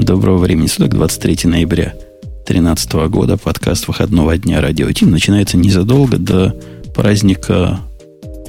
[0.00, 1.92] Доброго времени суток, 23 ноября
[2.46, 3.36] 2013 года.
[3.36, 6.58] Подкаст выходного дня Радио Тим начинается незадолго до
[6.94, 7.80] праздника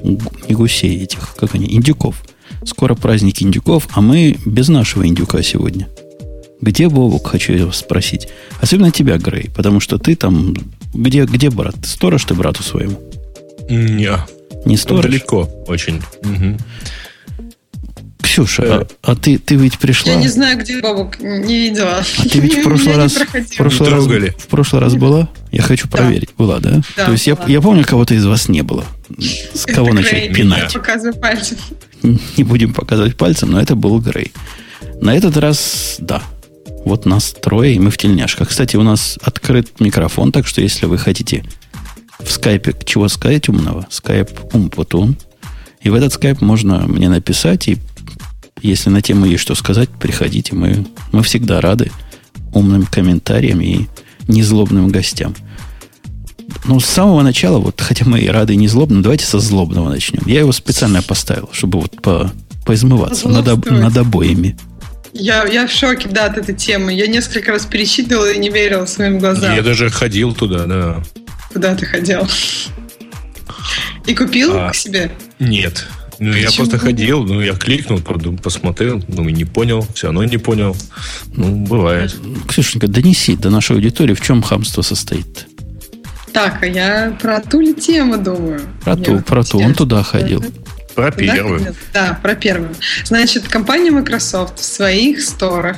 [0.02, 2.24] не гусей этих, как они, индюков.
[2.64, 5.90] Скоро праздник индюков, а мы без нашего индюка сегодня.
[6.62, 8.30] Где Бобук, хочу я спросить.
[8.62, 10.56] Особенно тебя, Грей, потому что ты там...
[10.94, 11.76] Где, где брат?
[11.84, 12.98] Сторож ты брату своему?
[13.70, 14.18] Не.
[14.66, 15.04] Не сторож?
[15.04, 15.98] Далеко очень.
[16.24, 16.58] Угу.
[18.32, 20.14] Ксюша, а, а ты, ты ведь пришла...
[20.14, 21.98] Я не знаю, где бабок, не видела.
[21.98, 25.28] А ты ведь в прошлый раз, в прошлый раз, в прошлый раз была?
[25.52, 26.30] Я хочу проверить.
[26.30, 26.34] Да.
[26.38, 26.82] Была, да?
[26.96, 28.86] да То есть я, я помню, кого-то из вас не было.
[29.20, 30.34] С кого это начать Грей.
[30.34, 30.74] пинать?
[30.74, 31.58] Показывай пальцем.
[32.38, 34.32] Не будем показывать пальцем, но это был Грей.
[35.02, 36.24] На этот раз, да.
[36.86, 38.48] Вот нас трое, и мы в тельняшках.
[38.48, 41.44] Кстати, у нас открыт микрофон, так что если вы хотите
[42.20, 45.18] в скайпе чего сказать умного, скайп умпутун,
[45.82, 47.78] и в этот скайп можно мне написать и
[48.62, 50.56] если на тему есть что сказать, приходите.
[50.56, 51.92] Мы, мы всегда рады
[52.54, 53.88] умным комментариям и
[54.28, 55.36] незлобным гостям.
[56.66, 60.22] Ну, с самого начала, вот, хотя мы и рады и не давайте со злобного начнем.
[60.26, 62.32] Я его специально поставил, чтобы вот по,
[62.66, 64.58] поизмываться над, над обоями.
[65.14, 66.94] Я, я в шоке, да, от этой темы.
[66.94, 69.56] Я несколько раз пересчитывала и не верила своим глазам.
[69.56, 71.04] Я даже ходил туда, да.
[71.52, 72.28] Куда ты ходил?
[74.06, 75.12] И купил а, к себе?
[75.40, 75.86] Нет.
[76.22, 78.00] Ну, я просто ходил, ну, я кликнул,
[78.44, 80.78] посмотрел, ну, и не понял, все равно не понял.
[81.36, 82.16] Ну, бывает.
[82.48, 85.48] Ксюшенька, донеси до нашей аудитории, в чем хамство состоит.
[86.32, 88.62] Так, а я про ту ли тему думаю?
[88.84, 90.46] Про ту, про ту, он туда ходил.
[90.94, 91.60] Про первую.
[91.62, 92.76] Да, да, про первую.
[93.04, 95.78] Значит, компания Microsoft в своих сторах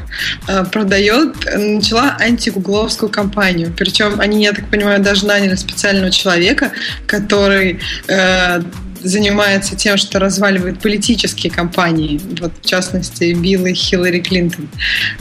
[0.50, 3.72] э, продает, начала антигугловскую компанию.
[3.78, 6.72] Причем они, я так понимаю, даже наняли специального человека,
[7.07, 8.61] который э,
[9.04, 14.70] занимается тем, что разваливает политические компании, вот в частности Билл и Хиллари Клинтон.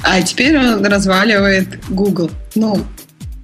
[0.03, 2.31] А теперь он разваливает Google.
[2.55, 2.85] Ну,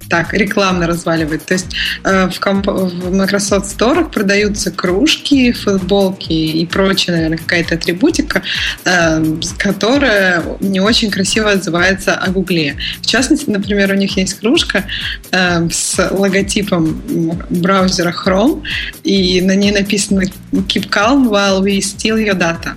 [0.09, 1.45] так, рекламно разваливает.
[1.45, 1.67] То есть
[2.03, 8.41] э, в, комп- в Microsoft Store продаются кружки, футболки и прочая, наверное, какая-то атрибутика,
[8.85, 9.23] э,
[9.57, 12.77] которая не очень красиво отзывается о Гугле.
[13.01, 14.85] В частности, например, у них есть кружка
[15.31, 17.01] э, с логотипом
[17.49, 18.63] браузера Chrome,
[19.03, 22.75] и на ней написано «Keep calm while we steal your data».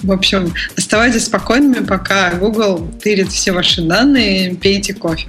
[0.00, 5.28] В общем, оставайтесь спокойными, пока Google тырит все ваши данные, пейте кофе.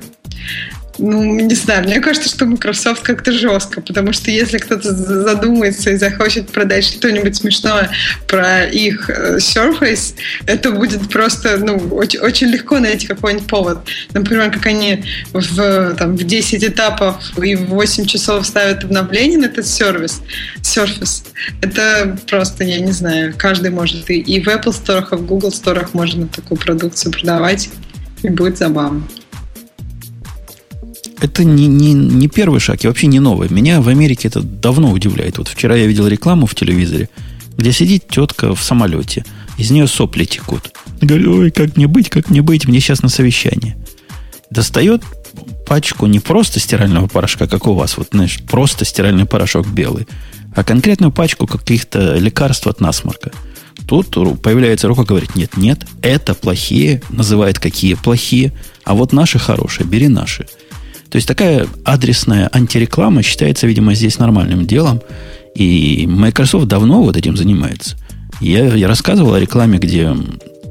[0.99, 5.97] Ну, не знаю, мне кажется, что Microsoft как-то жестко, потому что если кто-то задумается и
[5.97, 7.89] захочет продать что-нибудь смешное
[8.27, 10.13] про их э, Surface,
[10.45, 13.79] это будет просто, ну, очень, очень легко найти какой-нибудь повод.
[14.13, 19.45] Например, как они в, там, в 10 этапов и в 8 часов ставят обновление на
[19.45, 20.21] этот сервис,
[20.61, 21.25] Surface.
[21.61, 25.49] Это просто, я не знаю, каждый может и, и в Apple Store, и в Google
[25.49, 27.69] Store можно такую продукцию продавать,
[28.21, 29.03] и будет забавно
[31.23, 33.47] это не, не, не первый шаг и вообще не новый.
[33.49, 35.37] Меня в Америке это давно удивляет.
[35.37, 37.09] Вот вчера я видел рекламу в телевизоре,
[37.57, 39.23] где сидит тетка в самолете.
[39.57, 40.71] Из нее сопли текут.
[40.99, 43.77] Говорю, ой, как мне быть, как мне быть, мне сейчас на совещание.
[44.49, 45.01] Достает
[45.65, 50.07] пачку не просто стирального порошка, как у вас, вот, знаешь, просто стиральный порошок белый,
[50.53, 53.31] а конкретную пачку каких-то лекарств от насморка.
[53.87, 54.11] Тут
[54.41, 58.51] появляется рука, говорит, нет, нет, это плохие, называет какие плохие,
[58.83, 60.47] а вот наши хорошие, бери наши.
[61.13, 64.99] То есть такая адресная антиреклама считается, видимо, здесь нормальным делом.
[65.53, 67.97] И Microsoft давно вот этим занимается.
[68.41, 70.11] Я, я рассказывал о рекламе, где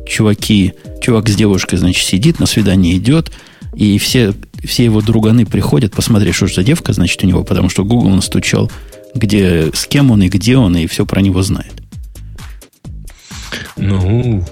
[0.04, 3.30] чуваки, чувак с девушкой, значит, сидит, на свидание идет,
[3.76, 7.68] и все, все его друганы приходят посмотреть, что же за девка, значит, у него, потому
[7.68, 8.68] что Google настучал,
[9.14, 11.81] где, с кем он и где он, и все про него знает.
[13.76, 14.44] Ну,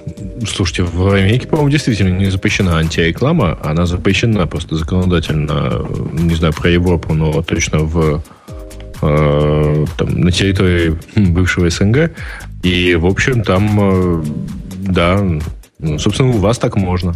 [0.46, 3.58] слушайте, в Америке, по-моему, действительно не запрещена антиреклама.
[3.62, 8.22] Она запрещена просто законодательно, не знаю, про Европу, но точно в
[9.02, 12.12] э, там, на территории бывшего СНГ.
[12.62, 14.24] И, в общем, там, э,
[14.80, 15.24] да,
[15.78, 17.14] ну, собственно, у вас так можно.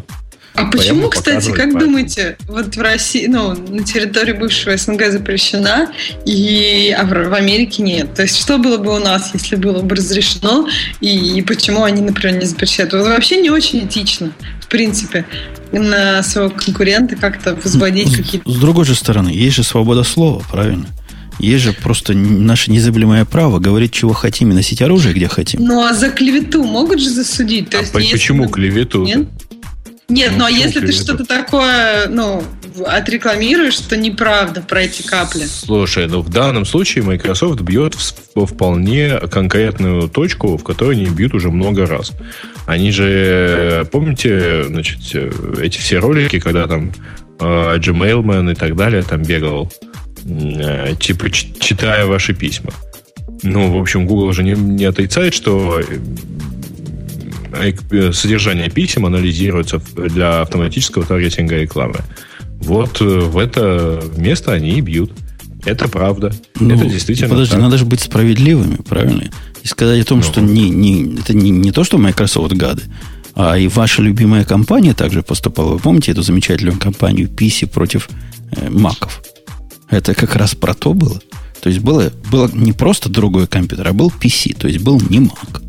[0.54, 1.80] А почему, кстати, как пальцем.
[1.80, 5.92] думаете, вот в России, ну, на территории бывшего СНГ запрещена,
[6.24, 8.14] и, а в, Америке нет?
[8.14, 10.68] То есть что было бы у нас, если было бы разрешено,
[11.00, 12.92] и, и почему они, например, не запрещают?
[12.92, 14.30] Вот вообще не очень этично,
[14.60, 15.24] в принципе,
[15.72, 18.48] на своего конкурента как-то возводить какие-то...
[18.48, 20.86] С другой же стороны, есть же свобода слова, правильно?
[21.40, 25.64] Есть же просто наше незабываемое право говорить, чего хотим, и носить оружие, где хотим.
[25.64, 27.70] Ну, а за клевету могут же засудить?
[27.70, 29.02] То а есть, почему клевету?
[29.02, 29.28] Нет?
[30.08, 32.42] Нет, ну, но если ты что-то такое, ну,
[32.86, 35.44] отрекламируешь, то неправда про эти капли.
[35.44, 41.34] Слушай, ну в данном случае Microsoft бьет в вполне конкретную точку, в которой они бьют
[41.34, 42.12] уже много раз.
[42.66, 44.98] Они же, помните, значит,
[45.58, 46.92] эти все ролики, когда там
[47.40, 49.72] э, Gmailman и так далее там бегал,
[50.26, 52.72] э, типа читая ваши письма.
[53.42, 55.98] Ну, в общем, Google же не, не отрицает, что э,
[58.12, 62.00] содержание писем анализируется для автоматического таргетинга рекламы.
[62.60, 65.12] Вот э, в это место они и бьют.
[65.64, 66.32] Это правда.
[66.60, 67.60] Ну, это действительно Подожди, так.
[67.60, 69.30] надо же быть справедливыми, правильно?
[69.62, 70.24] И сказать о том, Ну.
[70.24, 72.82] что не, не, это не, не то, что Microsoft гады,
[73.34, 75.72] а и ваша любимая компания также поступала.
[75.72, 78.08] Вы помните эту замечательную компанию PC против
[78.52, 79.22] э, маков?
[79.88, 81.20] Это как раз про то было.
[81.62, 85.18] То есть было, было не просто другой компьютер, а был PC, то есть был не
[85.20, 85.62] Mac.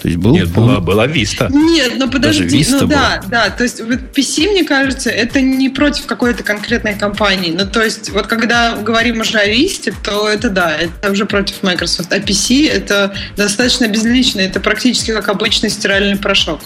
[0.00, 1.48] То есть был Нет, была, была Vista.
[1.50, 2.88] Нет, ну подожди, Vista ну была.
[2.88, 7.50] да, да, то есть вот PC, мне кажется, это не против какой-то конкретной компании.
[7.56, 11.62] Ну, то есть, вот когда говорим уже о Vista, то это да, это уже против
[11.62, 12.12] Microsoft.
[12.12, 16.60] А PC это достаточно безлично, это практически как обычный стиральный порошок.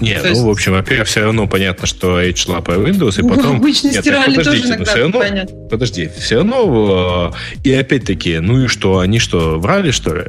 [0.00, 3.22] Нет, То есть- ну, в общем, во-первых, все равно понятно, что Edge лапа Windows, и
[3.22, 3.56] Ну, потом...
[3.56, 5.56] обычный Нет, стиральный так тоже но иногда все равно, понятно.
[5.68, 7.34] Подожди, все равно...
[7.34, 10.22] э, И опять-таки, ну и что, они что, врали, что ли?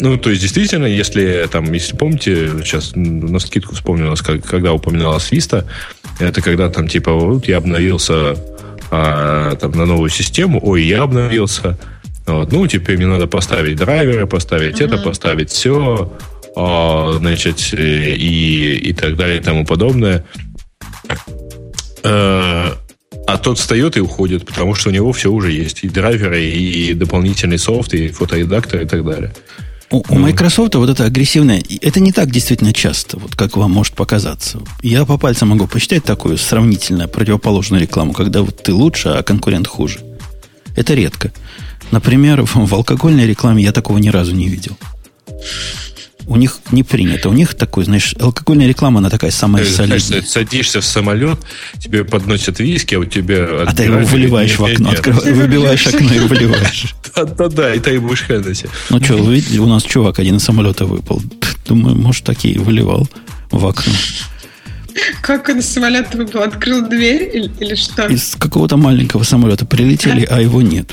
[0.00, 5.30] Ну, то есть, действительно, если там, если помните, сейчас на скидку вспомнилось, как- когда упоминалась
[5.30, 5.64] Vista,
[6.18, 8.36] это когда там, типа, вот я обновился
[8.90, 11.78] а, там, на новую систему, ой, я обновился,
[12.26, 16.12] вот, ну, теперь мне надо поставить драйверы, поставить это, поставить все,
[16.54, 20.24] значит, э, и, и так далее, и тому подобное.
[22.04, 22.66] Э,
[23.26, 25.82] А тот встает и уходит, потому что у него все уже есть.
[25.82, 29.32] И драйверы, и дополнительный софт, и фоторедактор, и так далее.
[29.94, 33.94] У, у Microsoft вот это агрессивное, это не так действительно часто, вот как вам может
[33.94, 34.58] показаться.
[34.82, 39.68] Я по пальцам могу посчитать такую сравнительно противоположную рекламу, когда вот ты лучше, а конкурент
[39.68, 40.00] хуже.
[40.74, 41.32] Это редко.
[41.92, 44.76] Например, в алкогольной рекламе я такого ни разу не видел.
[46.26, 47.28] У них не принято.
[47.28, 50.22] У них такой, знаешь, алкогольная реклама, она такая самая знаешь, солидная.
[50.22, 51.38] садишься в самолет,
[51.78, 53.46] тебе подносят виски, а у тебя...
[53.66, 56.94] А ты его выливаешь в окно, нет, открываешь, выбиваешь окно и выливаешь.
[57.14, 58.64] Да-да-да, и ты будешь хэнать.
[58.90, 61.22] Ну что, вы видели, у нас чувак один из самолета выпал.
[61.66, 63.08] Думаю, может, такие выливал
[63.50, 63.92] в окно.
[65.22, 66.42] Как он из самолета выпал?
[66.42, 68.06] Открыл дверь или, или что?
[68.06, 70.92] Из какого-то маленького самолета прилетели, а его нет.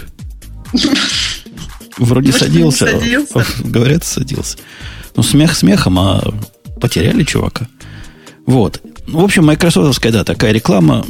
[1.97, 2.85] Вроде Может, садился.
[2.85, 3.45] не садился?
[3.63, 4.57] Говорят, садился.
[5.15, 6.23] Ну, смех смехом, а
[6.79, 7.67] потеряли чувака.
[8.45, 8.81] Вот.
[9.07, 11.05] Ну, В общем, майкрософтовская, да, такая реклама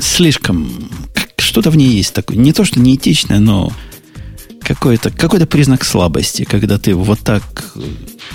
[0.00, 0.90] слишком...
[1.36, 2.36] Что-то в ней есть такое.
[2.36, 3.72] Не то, что неэтичное, но
[4.68, 7.42] какой-то какой признак слабости, когда ты вот так
[7.74, 7.80] э,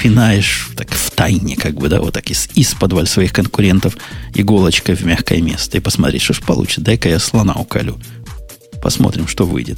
[0.01, 3.95] пинаешь так в тайне, как бы, да, вот так из, из подваль своих конкурентов
[4.33, 6.81] иголочкой в мягкое место и посмотреть, что ж получится.
[6.81, 7.99] Дай-ка я слона уколю.
[8.81, 9.77] Посмотрим, что выйдет.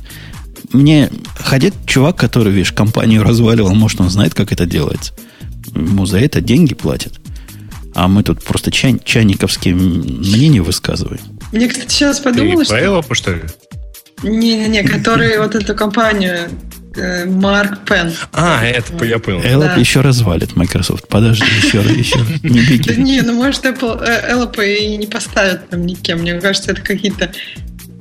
[0.71, 1.09] Мне
[1.39, 5.13] ходит чувак, который, видишь, компанию разваливал, может, он знает, как это делается.
[5.73, 7.13] Ему за это деньги платят.
[7.93, 11.21] А мы тут просто чай, чайниковские мнения высказываем.
[11.51, 12.75] Мне, кстати, сейчас Ты подумалось, что...
[12.75, 13.41] Павелова, что ли?
[14.23, 16.49] Не-не-не, который вот эту компанию
[16.95, 18.11] э, Марк Пен.
[18.33, 19.41] А, это я понял.
[19.43, 19.79] Эллоп Да.
[19.79, 21.07] еще развалит Microsoft.
[21.07, 22.27] Подожди, еще раз, еще раз.
[22.43, 23.01] Не Да беги.
[23.01, 26.19] не, ну может Apple, Эллопа и не поставят там никем.
[26.19, 27.31] Мне кажется, это какие-то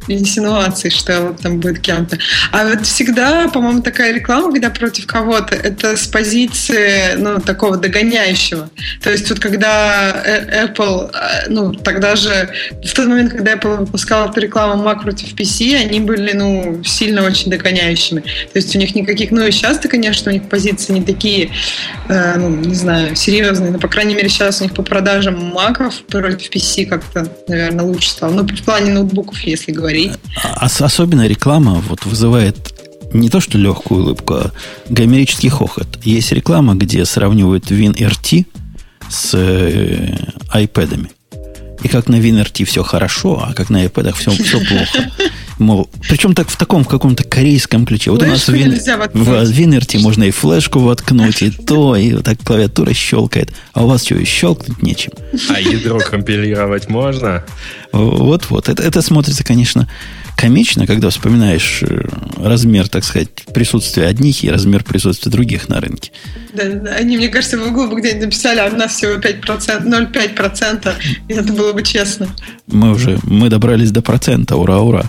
[0.09, 2.19] инсинуации, что там будет кем-то.
[2.53, 8.71] А вот всегда, по-моему, такая реклама, когда против кого-то, это с позиции, ну, такого догоняющего.
[9.03, 12.51] То есть вот когда э, Apple, э, ну, тогда же,
[12.85, 17.23] в тот момент, когда Apple выпускала эту рекламу Mac против PC, они были, ну, сильно
[17.23, 18.21] очень догоняющими.
[18.21, 21.51] То есть у них никаких, ну, и сейчас-то, конечно, у них позиции не такие,
[22.09, 26.03] э, ну, не знаю, серьезные, но, по крайней мере, сейчас у них по продажам маков
[26.05, 28.33] против PC как-то, наверное, лучше стало.
[28.33, 29.94] Ну, в плане ноутбуков, если говорить.
[30.43, 32.57] А ос- особенно реклама вот вызывает
[33.13, 34.51] не то что легкую улыбку, а
[34.89, 35.99] гомерический хохот.
[36.03, 38.47] Есть реклама, где сравнивают WinRT
[39.09, 40.17] с э,
[40.53, 41.09] iPad'ами.
[41.83, 45.13] И как на WinRT все хорошо, а как на iPad'ах все, все плохо.
[45.59, 48.11] Мол, причем так в таком в каком-то корейском ключе.
[48.11, 49.27] Вот у нас в, Флешку воткнуть.
[49.27, 53.53] в WinRT можно и флешку воткнуть, и то, и вот так клавиатура щелкает.
[53.73, 55.13] А у вас что, и щелкнуть нечем?
[55.49, 57.45] А ядро компилировать можно?
[57.93, 58.69] Вот-вот.
[58.69, 59.89] Это, это смотрится, конечно,
[60.37, 62.03] комично, когда вспоминаешь э,
[62.39, 66.11] размер, так сказать, присутствия одних и размер присутствия других на рынке.
[66.53, 66.91] Да, да, да.
[66.95, 70.95] Они, мне кажется, в углу бы где-нибудь написали, а у нас всего 5%, 0,5%,
[71.29, 72.29] и это было бы честно.
[72.67, 74.57] Мы уже мы добрались до процента.
[74.57, 75.05] Ура, ура.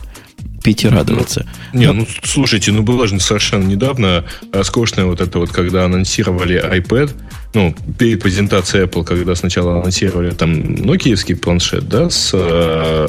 [0.65, 1.45] Пить и радоваться.
[1.73, 7.11] Не, ну слушайте, ну было же совершенно недавно роскошное вот это вот, когда анонсировали iPad,
[7.53, 13.07] ну, перед презентацией Apple, когда сначала анонсировали там нокиевский планшет, да, с э,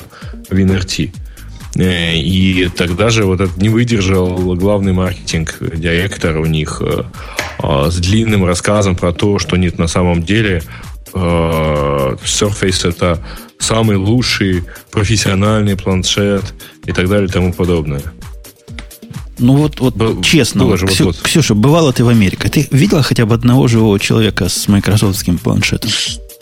[0.51, 1.13] WinRT.
[1.79, 7.05] И тогда же вот это не выдержал главный маркетинг-директор у них э,
[7.63, 10.63] э, с длинным рассказом про то, что нет на самом деле
[11.15, 13.23] э, Surface это
[13.59, 18.03] самый лучший профессиональный планшет и так далее и тому подобное.
[19.39, 21.25] Ну вот, вот Был, честно, вот, Ксю, вот, вот.
[21.25, 22.49] Ксюша, бывала ты в Америке.
[22.49, 25.91] Ты видела хотя бы одного живого человека с майкрософтским планшетом?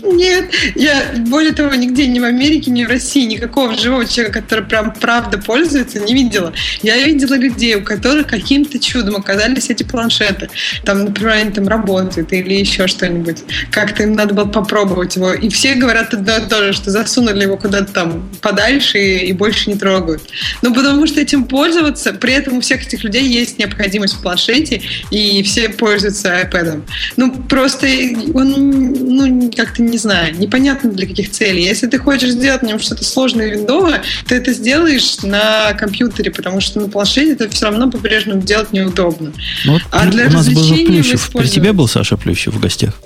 [0.04, 4.64] Нет, я, более того, нигде, ни в Америке, ни в России, никакого живого человека, который
[4.64, 6.52] прям правда пользуется, не видела.
[6.82, 10.50] Я видела людей, у которых каким-то чудом оказались эти планшеты.
[10.84, 13.38] Там, например, они там работают или еще что-нибудь.
[13.70, 15.32] Как-то им надо было попробовать его.
[15.32, 19.32] И все говорят одно и то же, что засунули его куда-то там подальше и, и
[19.32, 20.23] больше не трогают.
[20.62, 24.82] Ну, потому что этим пользоваться, при этом у всех этих людей есть необходимость в планшете,
[25.11, 26.82] и все пользуются iPad.
[27.16, 27.87] Ну, просто
[28.34, 31.63] он, ну, как-то не не знаю, непонятно для каких целей.
[31.63, 36.33] Если ты хочешь сделать на нем что-то сложное и виндовое, ты это сделаешь на компьютере,
[36.33, 39.33] потому что на планшете это все равно по-прежнему делать неудобно.
[39.65, 41.31] Ну, вот а для у нас был Плющев.
[41.33, 43.01] При тебе был Саша Плющев в гостях?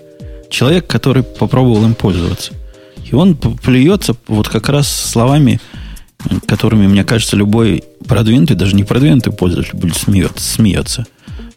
[0.50, 2.52] Человек, который попробовал им пользоваться.
[3.04, 5.61] И он плюется вот как раз словами,
[6.47, 10.42] которыми, мне кажется, любой продвинутый, даже не продвинутый пользователь будет смеется.
[10.42, 11.07] смеется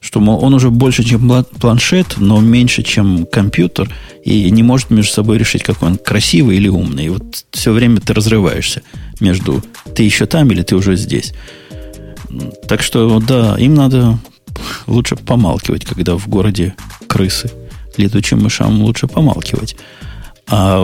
[0.01, 3.89] что мол, он уже больше, чем планшет, но меньше, чем компьютер,
[4.25, 7.05] и не может между собой решить, какой он красивый или умный.
[7.05, 8.81] И вот все время ты разрываешься
[9.19, 9.63] между
[9.95, 11.33] ты еще там или ты уже здесь.
[12.67, 14.17] Так что, да, им надо
[14.87, 16.73] лучше помалкивать, когда в городе
[17.07, 17.51] крысы.
[17.95, 19.75] Летучим мышам лучше помалкивать.
[20.47, 20.83] А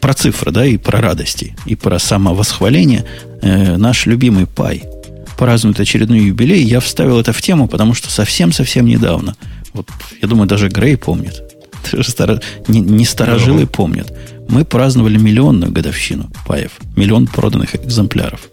[0.00, 3.04] про цифры, да, и про радости, и про самовосхваление
[3.42, 4.82] э, наш любимый пай–
[5.36, 9.36] празднует очередной юбилей, я вставил это в тему, потому что совсем-совсем недавно,
[9.72, 9.88] вот
[10.20, 11.42] я думаю, даже Грей помнит,
[12.02, 14.12] Старо, не, не старожилы помнят,
[14.48, 18.48] мы праздновали миллионную годовщину паев, миллион проданных экземпляров.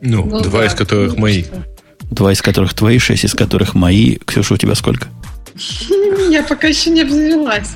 [0.00, 1.44] Ну, ну два да, из которых ну, мои.
[2.10, 4.16] Два из которых твои, шесть из которых мои.
[4.24, 5.08] Ксюша, у тебя сколько?
[6.30, 7.70] Я пока еще не обзавелась.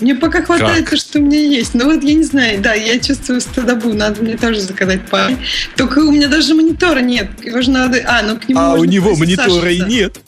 [0.00, 0.90] Мне пока хватает как?
[0.90, 1.74] то, что у меня есть.
[1.74, 3.92] Но вот я не знаю, да, я чувствую стыдобу.
[3.92, 5.36] Надо мне тоже заказать пай.
[5.76, 7.28] Только у меня даже монитора нет.
[7.44, 8.02] Его же надо...
[8.06, 10.20] А, ну к нему А у него монитора и нет.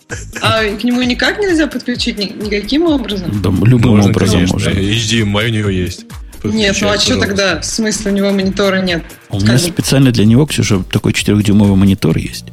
[0.42, 3.42] А к нему никак нельзя подключить никаким образом?
[3.42, 4.54] Да, любым можно, образом конечно.
[4.54, 4.70] можно.
[4.70, 6.06] HDMI у него есть.
[6.44, 7.60] Нет, ну а что тогда?
[7.60, 9.04] В смысле, у него монитора нет?
[9.28, 12.46] У меня специально для него, Ксюша, такой 4-дюймовый монитор есть.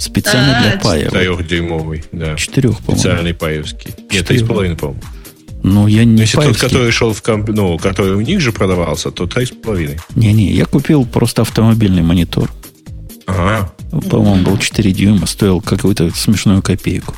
[0.00, 1.04] Специально а, для пая.
[1.04, 2.34] Четырехдюймовый, да.
[2.34, 3.00] Четырех, по-моему.
[3.00, 3.94] Специальный паевский.
[4.10, 5.02] Нет, три с половиной, по-моему.
[5.62, 7.50] Ну, я не Если тот, который шел в комп...
[7.50, 9.98] ну, который у них же продавался, то три с половиной.
[10.14, 12.50] Не-не, я купил просто автомобильный монитор.
[13.26, 13.70] Ага.
[14.08, 17.14] По-моему, был 4 дюйма, стоил какую-то смешную копейку.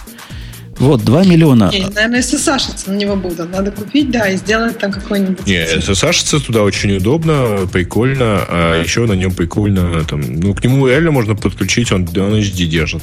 [0.79, 1.71] Вот, 2 миллиона.
[1.73, 3.53] Не, наверное, SSH на него будут.
[3.53, 5.47] Надо купить, да, и сделать там какой-нибудь...
[5.47, 10.89] Не, SSH туда очень удобно, прикольно, а еще на нем прикольно, там, ну, к нему
[10.89, 13.03] реально можно подключить, он, он HD держит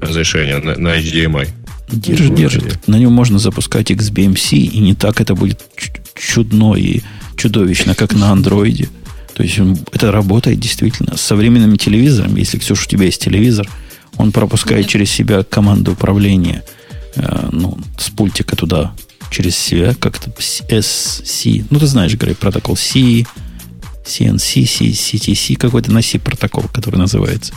[0.00, 1.48] разрешение на, на HDMI.
[1.90, 2.88] Держит, держит.
[2.88, 5.60] На нем можно запускать XBMC, и не так это будет
[6.14, 7.02] чудно и
[7.36, 8.88] чудовищно, как на андроиде.
[9.34, 9.58] То есть
[9.92, 11.16] это работает действительно.
[11.16, 13.68] С современными телевизорами, если, Ксюша, у тебя есть телевизор,
[14.16, 14.90] он пропускает Нет.
[14.90, 16.62] через себя команду управления–
[17.16, 18.92] Э, ну, с пультика туда
[19.30, 21.64] через себя, как-то SC.
[21.70, 23.24] Ну, ты знаешь, Грей, протокол C,
[24.04, 27.52] CNC, C, CTC, какой-то на C протокол, который называется.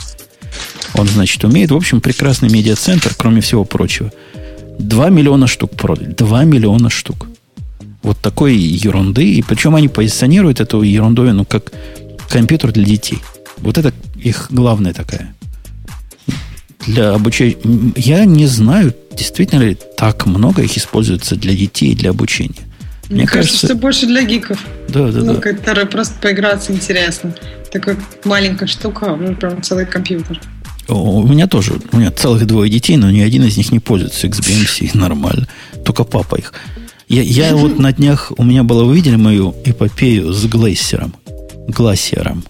[0.94, 1.70] Он, значит, умеет.
[1.70, 4.12] В общем, прекрасный медиацентр, кроме всего прочего.
[4.78, 6.12] 2 миллиона штук продали.
[6.12, 7.28] 2 миллиона штук.
[8.02, 9.34] Вот такой ерунды.
[9.34, 11.70] И причем они позиционируют эту ерундовину как
[12.28, 13.18] компьютер для детей.
[13.58, 15.34] Вот это их главная такая
[16.86, 17.56] для обучения.
[17.96, 22.54] Я не знаю, действительно ли так много их используется для детей, для обучения.
[23.08, 24.64] Мне, Мне кажется, кажется, больше для гиков.
[24.88, 25.40] Да, да, ну, да.
[25.40, 27.34] Которые просто поиграться интересно.
[27.72, 30.40] Такая маленькая штука, ну, прям целый компьютер.
[30.88, 34.26] У меня тоже, у меня целых двое детей, но ни один из них не пользуется
[34.26, 35.48] XBMC нормально.
[35.84, 36.52] Только папа их.
[37.08, 41.12] Я, я вот на днях, у меня было, вы видели мою эпопею с Glacier ом?
[41.66, 42.44] Глассером.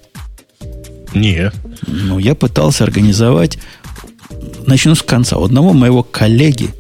[1.15, 1.55] Нет.
[1.87, 3.59] Ну, я пытался организовать
[4.67, 5.37] начну с конца.
[5.37, 6.71] У одного моего коллеги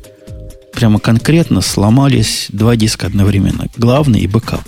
[0.72, 3.66] прямо конкретно сломались два диска одновременно.
[3.76, 4.62] Главный и бэкап.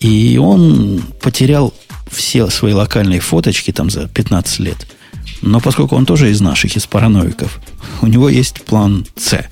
[0.00, 1.74] И он потерял
[2.10, 4.86] все свои локальные фоточки там за 15 лет.
[5.42, 7.60] Но поскольку он тоже из наших, из параноиков,
[8.02, 9.44] у него есть план С.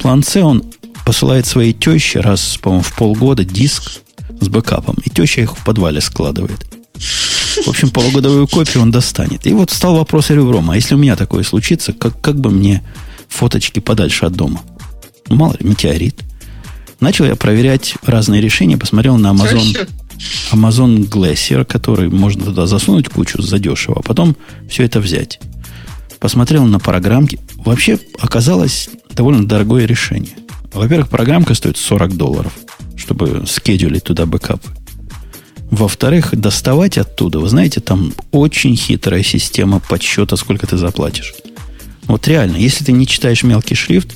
[0.00, 0.64] План С он
[1.04, 4.02] посылает своей теще раз, по-моему, в полгода диск
[4.40, 4.96] с бэкапом.
[5.04, 6.66] И теща их в подвале складывает.
[7.64, 9.46] В общем, полугодовую копию он достанет.
[9.46, 10.70] И вот стал вопрос ребром.
[10.70, 12.82] А если у меня такое случится, как, как бы мне
[13.28, 14.62] фоточки подальше от дома?
[15.28, 16.22] Ну, мало ли, метеорит.
[17.00, 19.88] Начал я проверять разные решения, посмотрел на Amazon,
[20.52, 24.36] Amazon Glacier, который можно туда засунуть кучу задешево, а потом
[24.68, 25.40] все это взять.
[26.18, 27.40] посмотрел на программки.
[27.56, 30.34] Вообще оказалось довольно дорогое решение.
[30.72, 32.52] Во-первых, программка стоит 40 долларов,
[32.96, 34.68] чтобы скедулить туда бэкапы.
[35.70, 41.34] Во-вторых, доставать оттуда, вы знаете, там очень хитрая система подсчета, сколько ты заплатишь.
[42.04, 44.14] Вот реально, если ты не читаешь мелкий шрифт,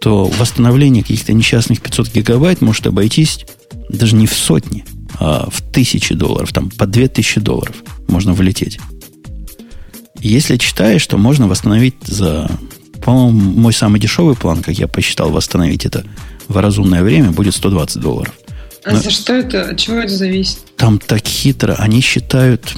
[0.00, 3.46] то восстановление каких-то несчастных 500 гигабайт может обойтись
[3.88, 4.84] даже не в сотни,
[5.18, 7.76] а в тысячи долларов, там по 2000 долларов
[8.08, 8.78] можно влететь.
[10.20, 12.50] Если читаешь, то можно восстановить за...
[13.04, 16.04] По-моему, мой самый дешевый план, как я посчитал, восстановить это
[16.48, 18.32] в разумное время будет 120 долларов.
[18.84, 19.70] А Но за что это?
[19.70, 20.58] От чего это зависит?
[20.76, 21.74] Там так хитро.
[21.78, 22.74] Они считают...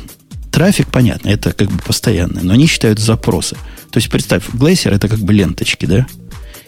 [0.51, 3.57] Трафик, понятно, это как бы постоянный, но они считают запросы.
[3.91, 6.07] То есть, представь, Glacier это как бы ленточки, да?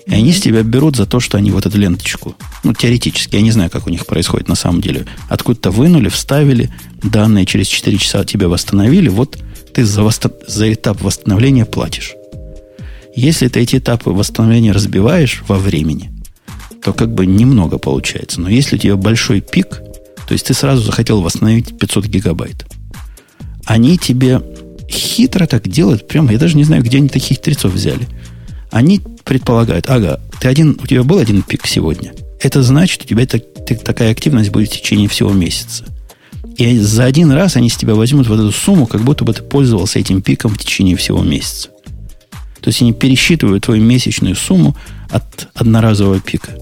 [0.06, 3.42] И они с тебя берут за то, что они вот эту ленточку, ну, теоретически, я
[3.42, 6.70] не знаю, как у них происходит на самом деле, откуда-то вынули, вставили,
[7.02, 9.38] данные через 4 часа тебе восстановили, вот
[9.72, 10.32] ты за, восто...
[10.48, 12.14] за этап восстановления платишь.
[13.14, 16.12] Если ты эти этапы восстановления разбиваешь во времени,
[16.82, 18.40] то как бы немного получается.
[18.40, 19.82] Но если у тебя большой пик,
[20.26, 22.66] то есть ты сразу захотел восстановить 500 гигабайт,
[23.64, 24.40] они тебе
[24.88, 28.06] хитро так делают, прямо, я даже не знаю, где они таких трецов взяли.
[28.70, 32.12] Они предполагают, ага, ты один, у тебя был один пик сегодня.
[32.40, 33.42] Это значит, у тебя так,
[33.82, 35.84] такая активность будет в течение всего месяца.
[36.56, 39.42] И за один раз они с тебя возьмут вот эту сумму, как будто бы ты
[39.42, 41.68] пользовался этим пиком в течение всего месяца.
[42.60, 44.76] То есть они пересчитывают твою месячную сумму
[45.10, 46.52] от одноразового пика.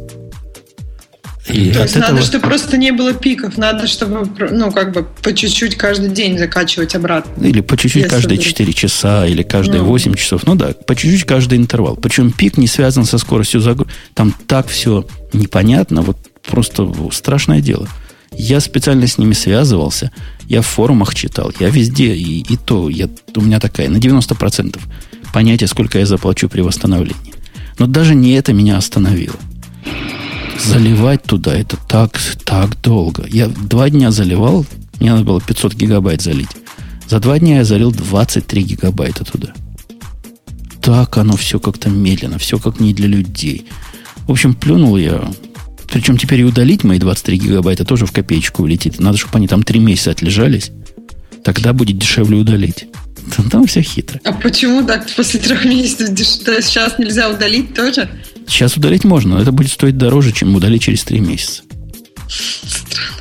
[1.49, 2.13] И То есть этого...
[2.13, 6.39] надо, чтобы просто не было пиков, надо, чтобы, ну, как бы по чуть-чуть каждый день
[6.39, 7.45] закачивать обратно.
[7.45, 9.89] Или по чуть-чуть каждые 4 часа, или каждые ну.
[9.89, 10.47] 8 часов.
[10.47, 11.97] Ну да, по чуть-чуть каждый интервал.
[11.97, 13.93] Причем пик не связан со скоростью загрузки.
[14.15, 17.89] Там так все непонятно, вот просто страшное дело.
[18.33, 20.11] Я специально с ними связывался,
[20.49, 24.81] я в форумах читал, я везде, и, и то, я, у меня такая, на 90%
[25.33, 27.35] понятие, сколько я заплачу при восстановлении.
[27.79, 29.37] Но даже не это меня остановило
[30.65, 33.27] заливать туда это так, так долго.
[33.29, 34.67] Я два дня заливал,
[35.01, 36.51] мне надо было 500 гигабайт залить.
[37.09, 39.53] За два дня я залил 23 гигабайта туда.
[40.81, 43.67] Так оно все как-то медленно, все как не для людей.
[44.27, 45.31] В общем, плюнул я.
[45.91, 48.99] Причем теперь и удалить мои 23 гигабайта тоже в копеечку улетит.
[49.01, 50.71] Надо, чтобы они там три месяца отлежались.
[51.43, 52.87] Тогда будет дешевле удалить.
[53.37, 54.21] Там, там все хитро.
[54.25, 58.09] А почему так после трех месяцев сейчас нельзя удалить тоже?
[58.47, 61.63] Сейчас удалить можно, но это будет стоить дороже, чем удалить через три месяца.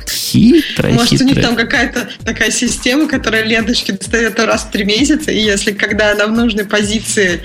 [0.08, 1.30] Хитрая, Может, хитрая.
[1.30, 5.72] у них там какая-то такая система, которая ленточки достает раз в три месяца, и если
[5.72, 7.40] когда она в нужной позиции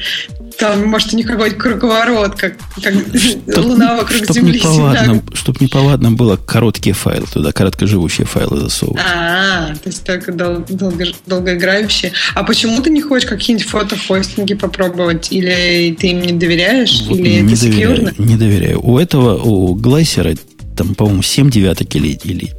[0.59, 4.59] там, может, у них какой-то круговорот, как, как чтоб, Луна вокруг чтоб Земли.
[4.59, 9.01] Неповадно, чтоб неповадно было короткие файлы туда, короткоживущие файлы засовывать.
[9.09, 12.11] А, то есть только дол- долго, долгоиграющие.
[12.35, 15.31] А почему ты не хочешь какие-нибудь фотохостинги попробовать?
[15.31, 17.03] Или ты им не доверяешь?
[17.07, 18.13] Вот или не это доверяю, секьюрно?
[18.17, 18.85] Не доверяю.
[18.85, 20.35] У этого, у Глайсера
[20.75, 22.51] там, по-моему, 7 девяток или, или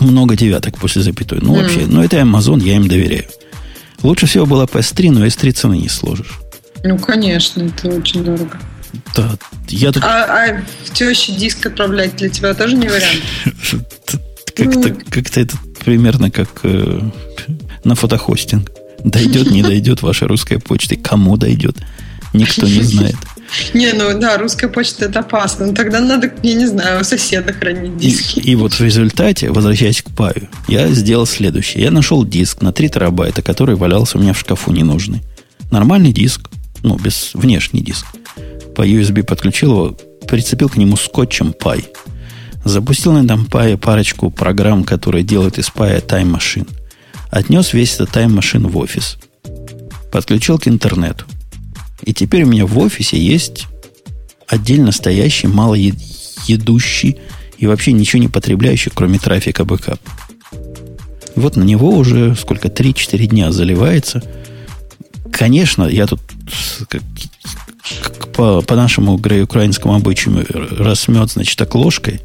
[0.00, 1.40] много девяток после запятой.
[1.42, 1.62] Ну, mm.
[1.62, 3.26] вообще, ну, это Amazon, я им доверяю.
[4.02, 6.41] Лучше всего была PS3, но S3 цены не сложишь.
[6.84, 8.58] Ну, конечно, это очень дорого.
[9.14, 9.36] Да,
[9.68, 10.02] я тут...
[10.04, 13.22] А, а в теще диск отправлять для тебя тоже не вариант?
[14.54, 14.98] Как-то, ну.
[15.08, 17.00] как-то это примерно как э,
[17.84, 18.70] на фотохостинг.
[19.02, 20.94] Дойдет, не дойдет ваша русская почта.
[20.96, 21.76] Кому дойдет,
[22.34, 23.16] никто не знает.
[23.74, 25.66] Не, ну да, русская почта это опасно.
[25.66, 28.38] Но тогда надо, я не знаю, у соседа хранить диски.
[28.38, 31.84] И, и вот в результате, возвращаясь к Паю, я сделал следующее.
[31.84, 35.22] Я нашел диск на 3 терабайта, который валялся у меня в шкафу ненужный.
[35.70, 36.48] Нормальный диск,
[36.82, 38.06] ну, без внешний диск.
[38.74, 41.84] По USB подключил его, прицепил к нему скотчем Pi.
[42.64, 46.68] Запустил на этом Pi парочку программ, которые делают из Pi Time Machine.
[47.30, 49.18] Отнес весь этот Time Machine в офис.
[50.10, 51.24] Подключил к интернету.
[52.02, 53.66] И теперь у меня в офисе есть
[54.46, 57.16] отдельно стоящий, малоедущий
[57.58, 60.00] и вообще ничего не потребляющий, кроме трафика бэкап.
[61.34, 64.22] Вот на него уже сколько, 3-4 дня заливается.
[65.32, 66.20] Конечно, я тут
[66.88, 67.02] как,
[68.02, 70.46] как по, по нашему украинскому обычаю
[70.78, 72.20] размет, значит, так ложкой.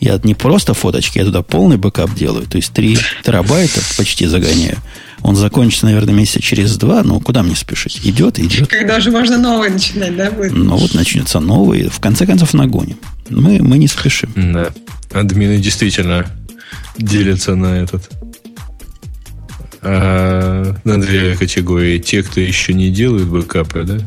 [0.00, 2.46] Я не просто фоточки, я туда полный бэкап делаю.
[2.46, 4.76] То есть 3 терабайта почти загоняю.
[5.22, 8.00] Он закончится, наверное, месяца через два, но куда мне спешить?
[8.04, 8.68] Идет, идет.
[8.68, 10.30] Когда же можно новый начинать, да?
[10.30, 10.52] Будет?
[10.52, 12.98] Ну вот начнется новый, в конце концов нагоним.
[13.30, 14.30] Мы, мы не спешим.
[14.36, 14.70] Да.
[15.12, 16.26] Админы действительно
[16.98, 18.10] делятся на этот
[19.84, 21.98] а, на две категории.
[21.98, 23.98] Те, кто еще не делают бэкапы, да?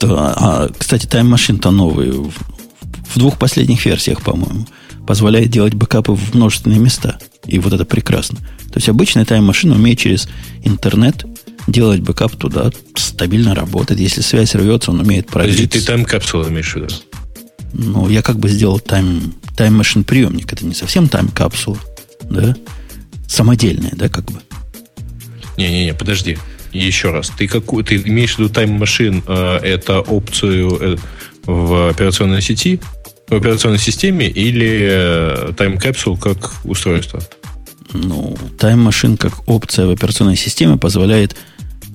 [0.00, 0.34] Да.
[0.36, 2.10] А, кстати, Machine-то новый.
[2.10, 4.66] В, в двух последних версиях, по-моему.
[5.06, 7.18] Позволяет делать бэкапы в множественные места.
[7.46, 8.38] И вот это прекрасно.
[8.38, 10.28] То есть обычная Machine умеет через
[10.62, 11.24] интернет
[11.66, 14.00] делать бэкап туда, стабильно работает.
[14.00, 15.72] Если связь рвется, он умеет проверить.
[15.72, 16.94] Ты Time Capsule у имеешь в виду?
[17.72, 20.52] Ну, я как бы сделал Time, Time Machine приемник.
[20.52, 21.78] Это не совсем Time Capsule а,
[22.22, 22.56] да?
[23.30, 24.40] Самодельная, да, как бы.
[25.56, 26.36] Не-не-не, подожди.
[26.72, 27.30] Еще раз.
[27.30, 30.96] Ты, какую, ты имеешь в виду тайм-машин, э, это опцию э,
[31.46, 32.80] в операционной сети,
[33.28, 37.20] в операционной системе или э, тайм-капсул как устройство?
[37.92, 41.36] Ну, Machine как опция в операционной системе позволяет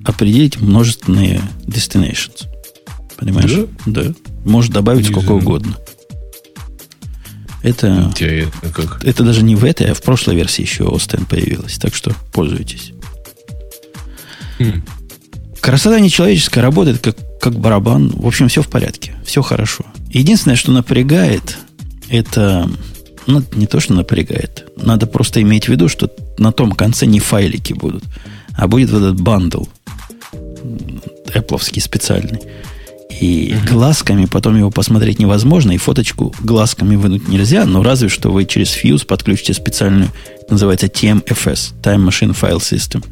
[0.05, 2.47] определить множественные destinations.
[3.17, 3.51] Понимаешь?
[3.85, 4.03] Да.
[4.03, 4.13] да.
[4.45, 5.75] Может добавить сколько угодно.
[7.65, 8.13] Это,
[8.75, 9.03] как.
[9.03, 11.79] это даже не в этой, а в прошлой версии еще Остен появилась.
[11.79, 12.91] Так что пользуйтесь.
[14.59, 14.83] Хм.
[15.61, 18.09] Красота нечеловеческая работает как, как барабан.
[18.09, 19.15] В общем, все в порядке.
[19.25, 19.83] Все хорошо.
[20.11, 21.57] Единственное, что напрягает,
[22.07, 22.69] это
[23.25, 24.71] ну, не то, что напрягает.
[24.77, 28.03] Надо просто иметь в виду, что на том конце не файлики будут,
[28.55, 29.63] а будет вот этот бандл
[31.33, 32.41] Apple специальный.
[33.19, 33.69] И uh-huh.
[33.69, 38.75] глазками потом его посмотреть невозможно, и фоточку глазками вынуть нельзя, но разве что вы через
[38.75, 40.09] Fuse подключите специальную,
[40.49, 43.05] называется TMFS, Time Machine File System.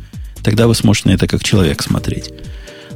[0.43, 2.31] Тогда вы сможете на это как человек смотреть.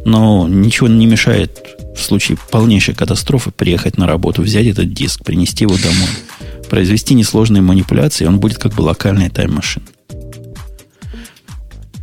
[0.05, 1.59] Но ничего не мешает
[1.95, 6.09] в случае полнейшей катастрофы приехать на работу, взять этот диск, принести его домой
[6.67, 9.83] произвести несложные манипуляции, он будет как бы локальный тайм-машин.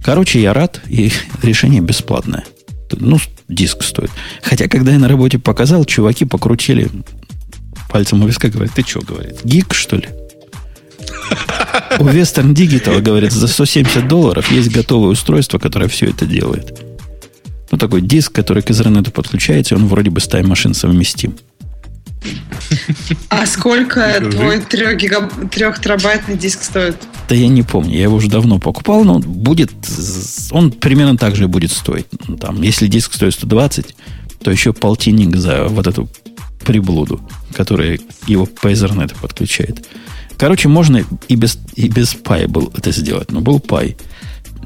[0.02, 1.12] Короче, я рад, и
[1.42, 2.44] решение бесплатное.
[2.90, 3.18] Ну,
[3.54, 4.10] диск стоит.
[4.42, 6.90] Хотя, когда я на работе показал, чуваки покрутили
[7.88, 10.08] пальцем у виска, говорят, ты что, говорит, гик, что ли?
[11.98, 16.80] У Western Digital, говорит, за 170 долларов есть готовое устройство, которое все это делает.
[17.70, 21.34] Ну, такой диск, который к интернету подключается, и он вроде бы с тайм-машин совместим.
[23.28, 25.50] А сколько твой 3, гигаб...
[25.50, 26.96] 3 терабайтный диск стоит?
[27.28, 29.72] Да я не помню, я его уже давно покупал, но будет,
[30.50, 32.06] он примерно так же будет стоить.
[32.40, 33.96] Там, если диск стоит 120,
[34.42, 36.08] то еще полтинник за вот эту
[36.64, 37.20] приблуду,
[37.54, 39.86] которая его по Ethernet подключает.
[40.36, 43.30] Короче, можно и без, и без пай был это сделать.
[43.30, 43.96] Но был пай,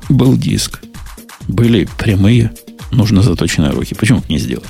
[0.09, 0.81] был диск,
[1.47, 2.53] были прямые,
[2.91, 3.95] нужно заточенные руки.
[3.95, 4.67] Почему не сделать?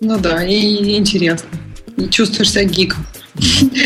[0.00, 1.48] Ну да, и интересно.
[1.96, 3.06] И чувствуешь себя гиком.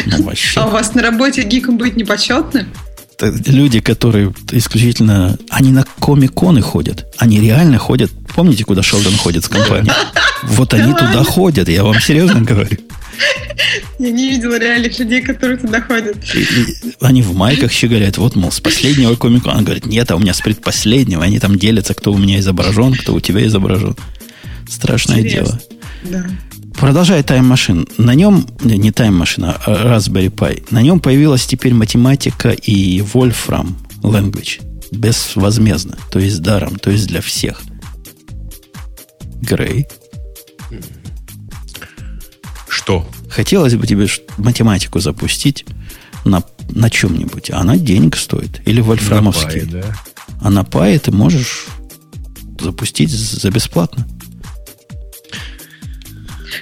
[0.07, 2.66] Ну, а у вас на работе гиком быть непочетно?
[3.21, 5.37] Люди, которые исключительно...
[5.51, 7.07] Они на комиконы ходят.
[7.18, 8.11] Они реально ходят.
[8.35, 9.92] Помните, куда Шелдон ходит с компанией?
[10.44, 12.79] Вот они туда ходят, я вам серьезно говорю.
[13.99, 16.16] Я не видела реальных людей, которые туда ходят.
[16.33, 18.18] И, и они в майках щеголяют.
[18.18, 19.49] Вот, мол, с последнего комика.
[19.49, 21.25] Он говорит, нет, а у меня с предпоследнего.
[21.25, 23.97] Они там делятся, кто у меня изображен, кто у тебя изображен.
[24.71, 25.59] Страшное Интересно.
[25.68, 25.78] дело.
[26.04, 26.26] Да.
[26.74, 27.90] Продолжая Machine.
[27.98, 30.64] На нем, не Time Machine, а Raspberry Pi.
[30.70, 34.62] На нем появилась теперь математика и Wolfram Language.
[34.92, 35.98] Безвозмездно.
[36.11, 36.76] То есть даром.
[36.76, 37.62] То есть для всех.
[39.40, 39.87] Грей.
[42.68, 43.08] Что?
[43.28, 44.06] Хотелось бы тебе
[44.37, 45.66] математику запустить
[46.24, 47.50] на, на чем-нибудь.
[47.50, 48.62] Она денег стоит.
[48.66, 49.62] Или вольфрамовский.
[49.62, 49.96] На Pi, да?
[50.42, 51.66] А на Pi ты можешь
[52.61, 54.06] запустить за бесплатно.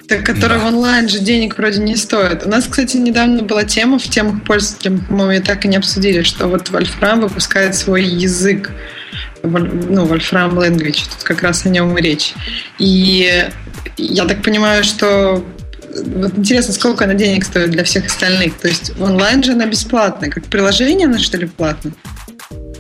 [0.09, 0.65] Так, который да.
[0.65, 2.45] в онлайн же денег вроде не стоит.
[2.45, 6.23] У нас, кстати, недавно была тема в темах пользователей, мы ее так и не обсудили,
[6.23, 8.71] что вот Wolfram выпускает свой язык,
[9.43, 12.35] ну, Wolfram Language, тут как раз о нем и речь.
[12.79, 13.49] И
[13.97, 15.45] я так понимаю, что
[16.05, 18.55] вот интересно, сколько она денег стоит для всех остальных.
[18.55, 20.31] То есть в онлайн же она бесплатная.
[20.31, 21.95] Как приложение она что ли платная?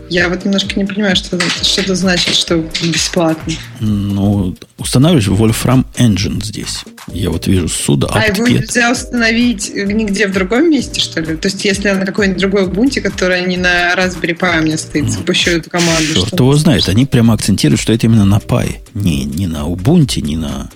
[0.08, 3.52] Я вот немножко не понимаю, что, что это значит, что бесплатно.
[3.80, 6.84] Ну, устанавливаешь Wolfram Engine здесь.
[7.08, 8.08] Я вот вижу суда.
[8.12, 11.36] А его нельзя установить нигде в другом месте, что ли?
[11.36, 15.04] То есть, если на какой-нибудь другой бунте, который не на Raspberry Pi у меня стоит,
[15.04, 16.14] ну, запущу эту команду.
[16.14, 16.88] Черт его знает.
[16.88, 18.76] Они прямо акцентируют, что это именно на Pi.
[18.94, 20.70] Не, не на Ubuntu, не на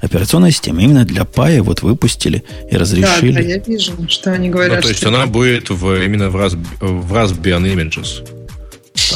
[0.00, 0.84] операционной системе.
[0.84, 3.32] Именно для Pi вот выпустили и разрешили.
[3.32, 4.76] Да, да, я вижу, что они говорят.
[4.76, 5.08] Ну, то есть, что...
[5.08, 8.43] она будет в, именно в, Rasp, в Raspbian Images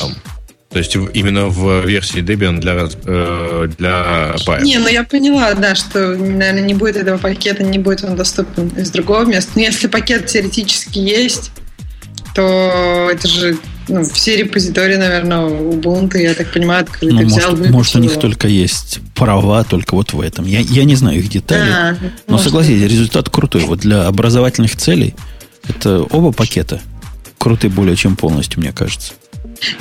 [0.01, 0.15] там.
[0.71, 4.63] То есть именно в версии Debian для, э, для Pi.
[4.63, 8.69] Не, ну я поняла, да, что, наверное, не будет этого пакета, не будет он доступен
[8.77, 9.53] из другого места.
[9.55, 11.53] Но если пакет теоретически есть,
[12.35, 13.57] то это же
[13.89, 17.15] ну, все репозитории, наверное, Ubuntu, я так понимаю, открыты.
[17.15, 20.45] Ну, взял, может, может, у них только есть права только вот в этом.
[20.45, 21.73] Я, я не знаю их деталей.
[21.73, 23.63] А, но согласитесь, результат крутой.
[23.63, 25.15] Вот для образовательных целей
[25.67, 26.81] это оба пакета
[27.39, 29.15] крутые более чем полностью, мне кажется.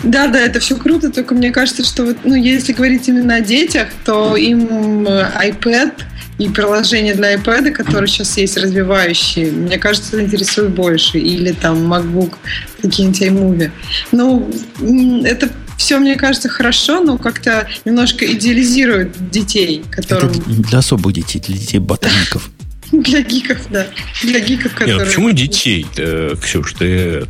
[0.04, 3.41] Да, да, это все круто, только мне кажется, что вот, ну, если говорить именно о
[3.41, 5.93] детях, то им э, iPad
[6.39, 11.17] и приложения для iPad, которые сейчас есть развивающие, мне кажется, это интересует больше.
[11.17, 12.34] Или там MacBook,
[12.82, 13.72] какие-нибудь iMovie.
[14.12, 14.52] Ну,
[15.24, 20.32] это все, мне кажется, хорошо, но как-то немножко идеализирует детей, которым...
[20.32, 22.50] Это для особых детей, для детей ботаников.
[22.91, 23.88] Для гиков, да.
[24.23, 24.97] Для гиков, которые...
[24.97, 25.86] Нет, почему детей,
[26.41, 27.26] Ксюш, ты...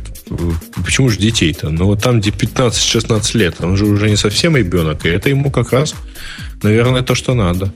[0.84, 1.70] Почему же детей-то?
[1.70, 5.50] Ну, вот там, где 15-16 лет, он же уже не совсем ребенок, и это ему
[5.50, 5.94] как раз,
[6.62, 7.72] наверное, то, что надо.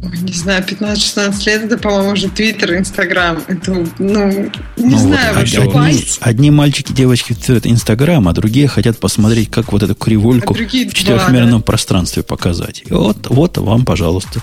[0.00, 3.42] Не знаю, 15-16 лет, это, по-моему, уже Твиттер, Инстаграм.
[3.48, 8.68] Это, ну, не ну, знаю, вот вообще одни, одни мальчики, девочки творят Инстаграм, а другие
[8.68, 11.64] хотят посмотреть, как вот эту кривульку а в четырехмерном да.
[11.64, 12.84] пространстве показать.
[12.88, 14.40] И вот, вот вам, пожалуйста.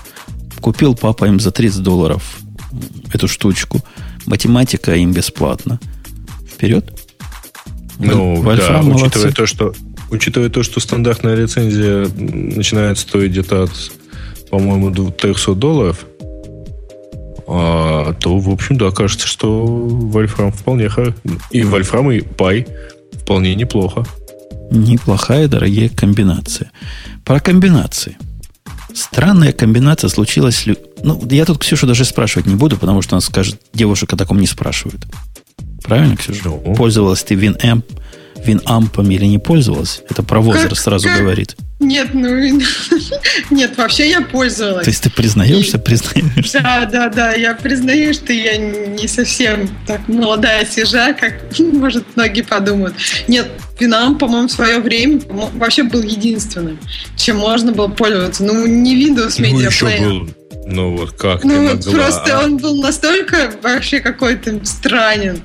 [0.60, 2.38] Купил папа им за 30 долларов
[3.12, 3.80] эту штучку.
[4.26, 5.80] Математика им бесплатно.
[6.50, 6.84] Вперед.
[7.98, 9.74] Ну, Вольфрам да, учитывая то, что
[10.10, 13.70] учитывая то, что стандартная лицензия начинает стоить где-то от
[14.50, 16.06] по-моему, 300 долларов,
[17.48, 20.88] а, то, в общем, да, кажется, что Вольфрам вполне
[21.50, 22.66] и Вольфрам, и Пай
[23.12, 24.04] вполне неплохо.
[24.70, 26.70] Неплохая, дорогие комбинация.
[27.24, 28.16] Про комбинации.
[28.94, 30.66] Странная комбинация случилась...
[31.06, 34.40] Ну, я тут Ксюшу даже спрашивать не буду, потому что она скажет, девушек о таком
[34.40, 35.06] не спрашивают.
[35.84, 36.40] Правильно, Ксюша?
[36.46, 36.74] Ну.
[36.74, 37.84] Пользовалась ты WinAmp,
[38.44, 40.02] WinAmp или не пользовалась?
[40.10, 41.56] Это про возраст как, сразу как, говорит.
[41.78, 42.34] Нет, ну
[43.50, 44.82] нет, вообще я пользовалась.
[44.82, 46.60] То есть ты признаешься, и, признаешься?
[46.60, 51.34] Да, да, да, я признаю, что я не совсем так молодая сижа, как,
[51.72, 52.96] может, многие подумают.
[53.28, 56.80] Нет, Винам, по-моему, в свое время вообще был единственным,
[57.16, 58.42] чем можно было пользоваться.
[58.42, 60.00] Ну, не Windows Media ну, Player.
[60.00, 60.30] Был
[60.68, 61.92] ну вот как ну, ты могла?
[61.92, 62.44] Просто а?
[62.44, 65.40] он был настолько вообще какой-то странен.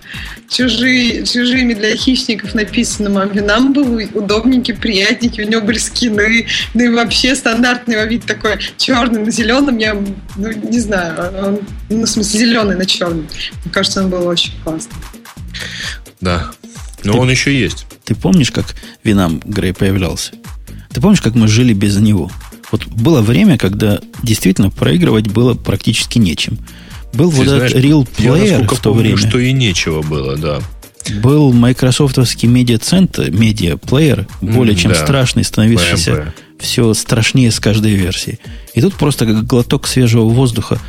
[0.49, 6.83] Чужие, чужими для хищников написанным, а нам был удобненький, приятненький, у него были скины, ну
[6.83, 12.01] и вообще стандартный его вид такой черный на зеленом, я ну, не знаю, он, ну,
[12.01, 13.27] в смысле зеленый на черный.
[13.63, 14.95] Мне кажется, он был очень классный.
[16.19, 16.51] Да,
[17.03, 17.85] но ты, он еще есть.
[18.05, 18.65] Ты помнишь, как
[19.03, 20.33] Винам Грей появлялся?
[20.91, 22.31] Ты помнишь, как мы жили без него?
[22.71, 26.57] Вот было время, когда действительно проигрывать было практически нечем.
[27.13, 29.17] Был Ты вот знаешь, этот Real Player в то помню, время.
[29.17, 30.61] что и нечего было, да.
[31.21, 35.03] Был майкрософтовский медиа-центр, медиа-плеер, более чем да.
[35.03, 36.31] страшный, становившийся PMP.
[36.59, 38.39] все страшнее с каждой версией.
[38.73, 40.79] И тут просто как глоток свежего воздуха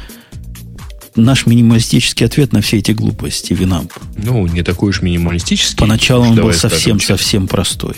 [1.17, 3.93] наш минималистический ответ на все эти глупости Винамп.
[4.17, 5.77] Ну, не такой уж минималистический.
[5.77, 7.95] Поначалу он был совсем-совсем простой.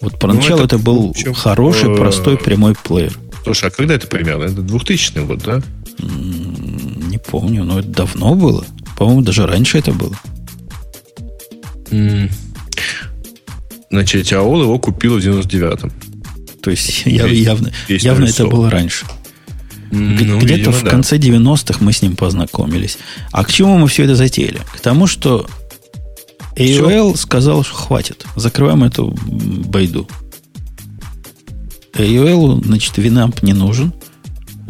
[0.00, 3.18] Вот поначалу ну, это, это был чем, хороший, э, простой прямой плеер.
[3.42, 4.44] Слушай, а когда это примерно?
[4.44, 5.62] Это 2000 год, да?
[6.00, 8.64] Не помню, но это давно было.
[8.96, 10.16] По-моему, даже раньше это было.
[13.90, 15.92] Значит, AOL его купил в 99-м.
[16.62, 19.06] То есть яв, явно, явно это было раньше.
[19.90, 20.90] Ну, Где-то в да.
[20.90, 22.98] конце 90-х мы с ним познакомились.
[23.32, 24.60] А к чему мы все это затеяли?
[24.76, 25.48] К тому, что
[26.58, 27.22] AOL Все?
[27.22, 28.24] сказал, что хватит.
[28.36, 30.08] Закрываем эту байду.
[31.94, 33.92] AOL, значит, Winamp не нужен.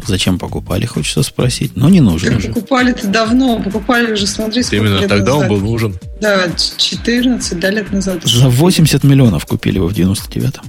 [0.05, 1.75] Зачем покупали, хочется спросить.
[1.75, 2.47] Но не нужен уже.
[2.49, 3.61] Покупали-то давно.
[3.61, 5.51] Покупали уже, смотри, сколько Именно лет тогда назад.
[5.51, 5.95] он был нужен.
[6.21, 8.23] Да, 14 да, лет назад.
[8.23, 10.63] За 80 миллионов купили его в 99-м.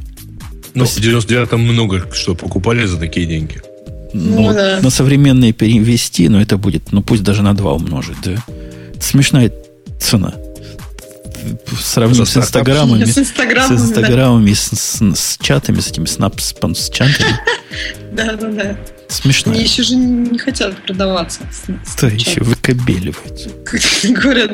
[0.74, 3.60] Ну, в 99-м много что покупали за такие деньги.
[4.12, 4.80] Ну, ну да.
[4.82, 8.36] На современные перевести, но это будет, ну пусть даже на 2 умножить, да.
[9.00, 9.52] Смешная
[10.00, 10.34] цена
[11.78, 14.54] сравним с инстаграмами, с инстаграмами, с, инстаграмами, да.
[14.54, 17.38] с, с, с чатами, с этими снап с чатами.
[18.12, 18.76] Да, да, да.
[19.08, 19.52] Смешно.
[19.52, 21.42] Они еще же не хотят продаваться.
[21.88, 23.48] Что еще выкобеливают?
[24.04, 24.50] Говорят,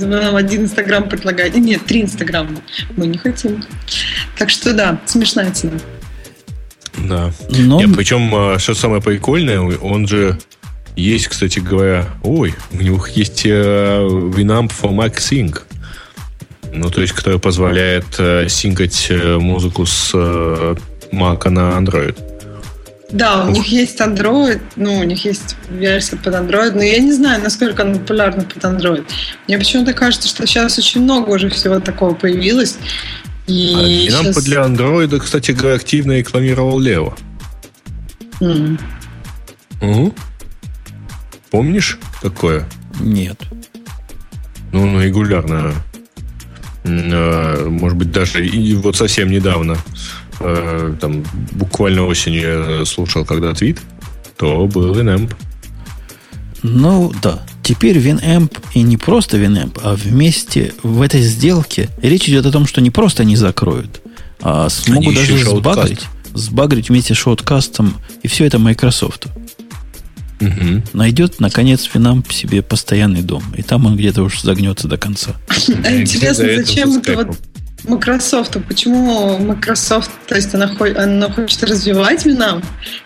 [0.00, 1.56] нам один инстаграм предлагает.
[1.56, 2.62] Нет, три инстаграма.
[2.96, 3.64] Мы не хотим.
[4.38, 5.78] Так что да, смешная цена.
[6.98, 7.32] Да.
[7.50, 7.80] Но...
[7.80, 10.38] Нет, причем, а, что самое прикольное, он же
[10.96, 15.62] есть, кстати говоря, ой, у него есть Winamp for Mac Sync.
[16.72, 20.74] Ну, то есть, который позволяет э, синкать э, музыку с э,
[21.12, 22.16] Mac на Android.
[23.10, 27.12] Да, у них есть Android, ну, у них есть версия под Android, но я не
[27.12, 29.04] знаю, насколько она популярна под Android.
[29.46, 32.78] Мне почему-то кажется, что сейчас очень много уже всего такого появилось.
[33.46, 34.44] И, а сейчас...
[34.44, 37.14] для Android, кстати говоря, активно рекламировал Лео.
[38.40, 38.80] Mm.
[39.82, 40.14] Угу.
[41.50, 42.66] Помнишь такое?
[42.98, 43.38] Нет.
[44.72, 45.74] Ну, ну, регулярно
[46.84, 49.76] может быть, даже и вот совсем недавно,
[50.40, 53.80] э, там, буквально осенью я слушал когда твит,
[54.36, 55.32] то был Winamp.
[56.62, 57.42] Ну, да.
[57.62, 62.66] Теперь WinAmp и не просто WinAmp, а вместе в этой сделке речь идет о том,
[62.66, 64.00] что не просто не закроют,
[64.40, 69.28] а смогут Они даже сбагрить, сбагрить вместе с шоуткастом, и все это Microsoft
[70.46, 70.82] угу.
[70.92, 73.42] найдет, наконец, Финам себе постоянный дом.
[73.56, 75.36] И там он где-то уж загнется до конца.
[75.84, 77.36] А интересно, зачем это вот
[77.84, 82.64] Microsoft, почему Microsoft, то есть она, она хочет развивать Winamp,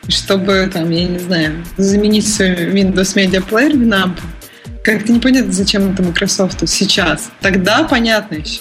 [0.08, 4.18] чтобы, там, я не знаю, заменить свой Windows Media Player Winamp?
[4.84, 7.30] Как-то непонятно, зачем это Microsoft сейчас.
[7.40, 8.60] Тогда понятно еще.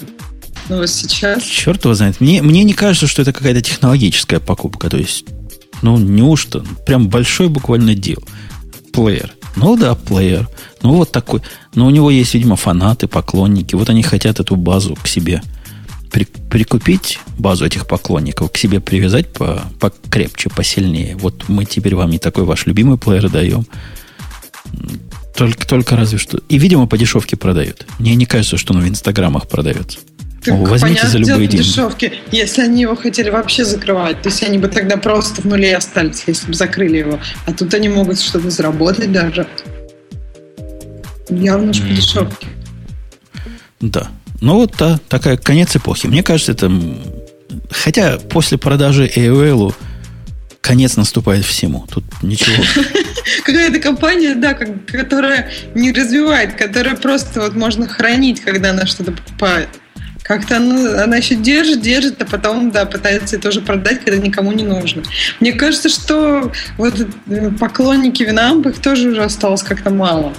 [0.70, 1.44] Но вот сейчас...
[1.44, 2.20] Черт его знает.
[2.20, 4.90] Мне, мне не кажется, что это какая-то технологическая покупка.
[4.90, 5.26] То есть,
[5.82, 6.66] ну, неужто?
[6.86, 8.24] Прям большой буквально дел.
[8.96, 9.34] Плеер.
[9.56, 10.48] Ну да, плеер.
[10.82, 11.42] Ну вот такой.
[11.74, 13.76] Но у него есть, видимо, фанаты, поклонники.
[13.76, 15.42] Вот они хотят эту базу к себе
[16.12, 21.18] при, прикупить, базу этих поклонников, к себе привязать по, покрепче, посильнее.
[21.18, 23.66] Вот мы теперь вам не такой ваш любимый плеер даем.
[25.36, 26.40] Только, только разве что.
[26.48, 27.86] И, видимо, по дешевке продают.
[28.00, 30.00] Мне не кажется, что он в инстаграмах продается.
[30.46, 31.64] Так, возьмите за любые деньги.
[31.64, 34.22] дешевки, если они его хотели вообще закрывать.
[34.22, 37.20] То есть они бы тогда просто в нуле остались, если бы закрыли его.
[37.46, 39.48] А тут они могут что-то заработать даже.
[41.30, 42.48] Явно же по дешевке.
[43.82, 44.10] Да.
[44.42, 46.08] Ну вот та, такая конец эпохи.
[46.08, 46.72] Мне кажется, это...
[47.72, 49.74] Хотя после продажи AOL
[50.62, 51.86] конец наступает всему.
[51.92, 52.64] Тут ничего.
[53.44, 59.70] Какая-то компания, да, которая не развивает, которая просто вот можно хранить, когда она что-то покупает.
[60.26, 64.64] Как-то она, она еще держит, держит, а потом, да, пытается тоже продать, когда никому не
[64.64, 65.04] нужно.
[65.40, 66.96] Мне кажется, что вот
[67.60, 70.34] поклонники Винамп их тоже уже осталось как-то мало.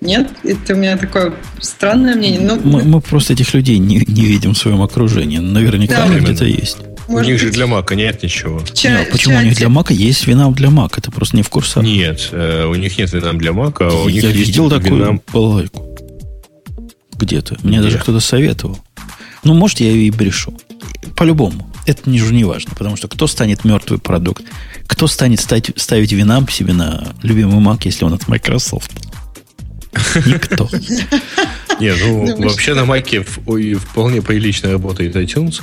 [0.00, 0.28] Нет?
[0.44, 2.38] Это у меня такое странное мнение.
[2.40, 2.54] Но...
[2.54, 5.38] Мы, мы просто этих людей не, не видим в своем окружении.
[5.38, 6.78] Наверняка да, они где-то есть.
[7.08, 8.62] Может у них же для Мака нет ничего.
[8.74, 11.00] Ча- нет, почему у них для Мака есть винам для Мака?
[11.00, 11.80] Это просто не в курсе.
[11.80, 15.22] Нет, э, у них нет винам для Мака, а у Я них видел такую винам...
[15.32, 15.84] балайку.
[17.16, 17.56] Где-то.
[17.64, 17.86] Мне Где?
[17.86, 18.78] даже кто-то советовал.
[19.46, 20.52] Ну, может, я и брешу.
[21.14, 21.72] По-любому.
[21.86, 24.44] Это не, не важно, потому что кто станет мертвый продукт?
[24.88, 28.90] Кто станет ставить, ставить винам себе на любимый Mac, если он от Microsoft?
[30.26, 30.68] Никто.
[31.78, 35.62] Не, ну вообще на Маке вполне прилично работает iTunes.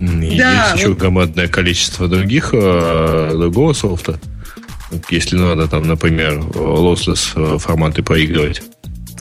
[0.00, 4.20] Есть еще громадное количество других, э, другого софта.
[5.10, 8.62] Если надо, там, например, lossless э, форматы проигрывать.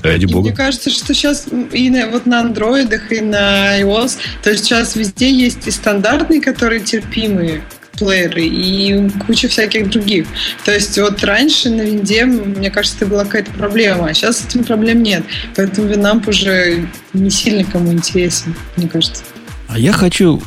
[0.04, 0.48] Ради бога.
[0.48, 4.96] Мне кажется, что сейчас и на, вот на андроидах, и на iOS, то есть сейчас
[4.96, 7.62] везде есть и стандартные, которые терпимые
[7.94, 10.26] плееры, и куча всяких других.
[10.66, 14.64] То есть вот раньше на винде, мне кажется, это была какая-то проблема, а сейчас этим
[14.64, 15.24] проблем нет.
[15.56, 19.24] Поэтому Винамп уже не сильно кому интересен, мне кажется.
[19.68, 20.42] А я хочу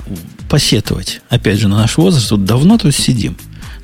[0.51, 2.31] посетовать, опять же, на наш возраст.
[2.31, 3.37] Вот давно тут сидим.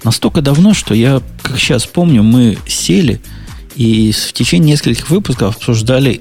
[0.03, 3.21] Настолько давно, что я, как сейчас помню, мы сели–
[3.75, 6.21] и в течение нескольких выпусков обсуждали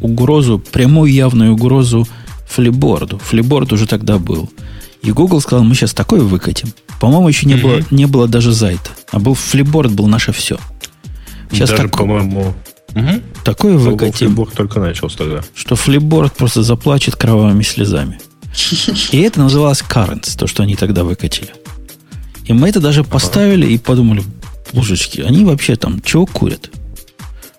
[0.00, 2.06] угрозу, прямую явную угрозу
[2.48, 3.18] флиборду.
[3.18, 4.50] Флиборд уже тогда был.
[5.02, 6.72] И Google сказал, мы сейчас такое выкатим.
[7.00, 7.62] По-моему, еще не, mm-hmm.
[7.62, 8.90] было, не было даже зайта.
[9.10, 10.58] А был флиборд, был наше все.
[11.50, 12.54] Сейчас даже, так, по-моему,
[12.94, 13.22] угу.
[13.44, 14.28] такое выкатим.
[14.28, 15.40] Флиборд только начался тогда.
[15.54, 18.18] Что флиборд просто заплачет кровавыми слезами.
[19.12, 21.50] И это называлось Currents, то, что они тогда выкатили.
[22.46, 24.22] И мы это даже поставили и подумали,
[24.72, 26.70] божечки, они вообще там чего курят?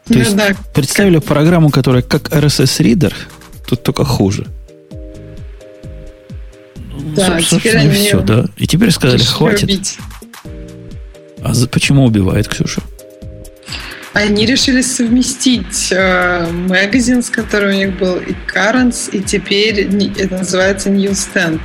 [0.08, 0.56] То ну, есть да.
[0.74, 3.14] представили программу, которая как RSS-ридер,
[3.68, 4.48] тут только хуже.
[7.16, 8.46] Да, ну, собственно, и все, да.
[8.58, 9.64] И теперь сказали, хватит.
[9.64, 9.98] Убить.
[11.44, 12.82] А за, почему убивает Ксюша?
[14.14, 19.82] Они решили совместить э, магазин, с которым у них был, и Currents, и теперь
[20.18, 21.60] это называется Newsstand.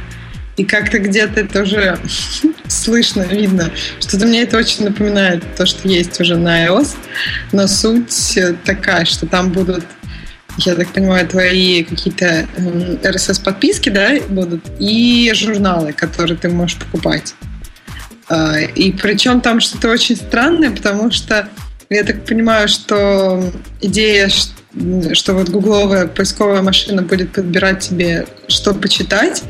[0.56, 1.98] И как-то где-то это уже
[2.68, 3.70] слышно, видно.
[4.00, 6.94] Что-то мне это очень напоминает то, что есть уже на iOS.
[7.52, 9.84] Но суть такая, что там будут
[10.58, 12.46] я так понимаю, твои какие-то
[13.02, 17.34] RSS-подписки, да, будут, и журналы, которые ты можешь покупать.
[18.28, 21.48] А, и причем там что-то очень странное, потому что
[21.90, 29.42] я так понимаю, что идея, что вот гугловая поисковая машина будет подбирать тебе, что почитать.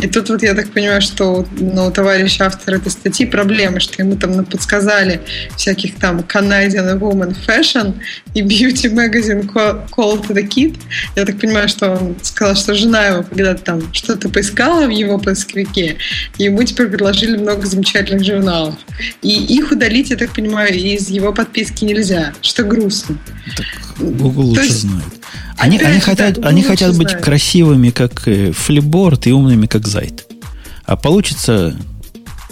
[0.00, 4.02] И тут вот я так понимаю, что ну, у товарища автора этой статьи проблемы, что
[4.02, 5.20] ему там подсказали
[5.56, 7.94] всяких там Canadian Woman Fashion
[8.34, 10.76] и Beauty Magazine Call the Kid.
[11.14, 15.18] Я так понимаю, что он сказал, что жена его когда-то там что-то поискала в его
[15.18, 15.98] поисковике,
[16.38, 18.76] и ему теперь предложили много замечательных журналов.
[19.20, 23.18] И их удалить, я так понимаю, из его подписки нельзя, что грустно.
[23.98, 25.04] Google лучше есть, знает.
[25.58, 27.24] Они, они хотят, да, они хотят быть знает.
[27.24, 28.22] красивыми, как
[28.54, 30.26] флиборд, и умными, как зайт.
[30.84, 31.76] А получится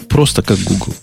[0.07, 0.95] просто как Google.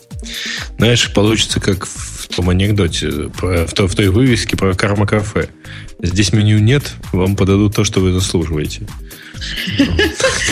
[0.78, 5.48] Знаешь, получится как в том анекдоте, про, в, той, в той вывеске про карма-кафе.
[6.02, 8.86] Здесь меню нет, вам подадут то, что вы заслуживаете.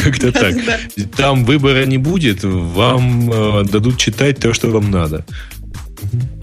[0.02, 0.54] Как-то так.
[1.16, 5.24] Там выбора не будет, вам э, дадут читать то, что вам надо.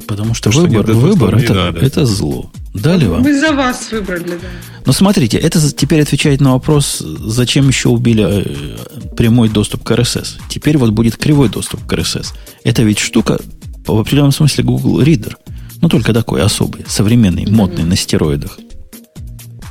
[0.07, 2.51] Потому что выбор, выбор это, это зло.
[2.73, 3.21] Дали вам?
[3.21, 4.47] Мы за вас выбрали, да.
[4.85, 10.39] Но смотрите, это теперь отвечает на вопрос, зачем еще убили э, прямой доступ к RSS.
[10.47, 12.27] Теперь вот будет кривой доступ к RSS.
[12.63, 13.39] Это ведь штука,
[13.85, 15.35] в определенном смысле, Google Reader.
[15.81, 17.51] Но только такой особый, современный, mm-hmm.
[17.51, 18.57] модный, на стероидах.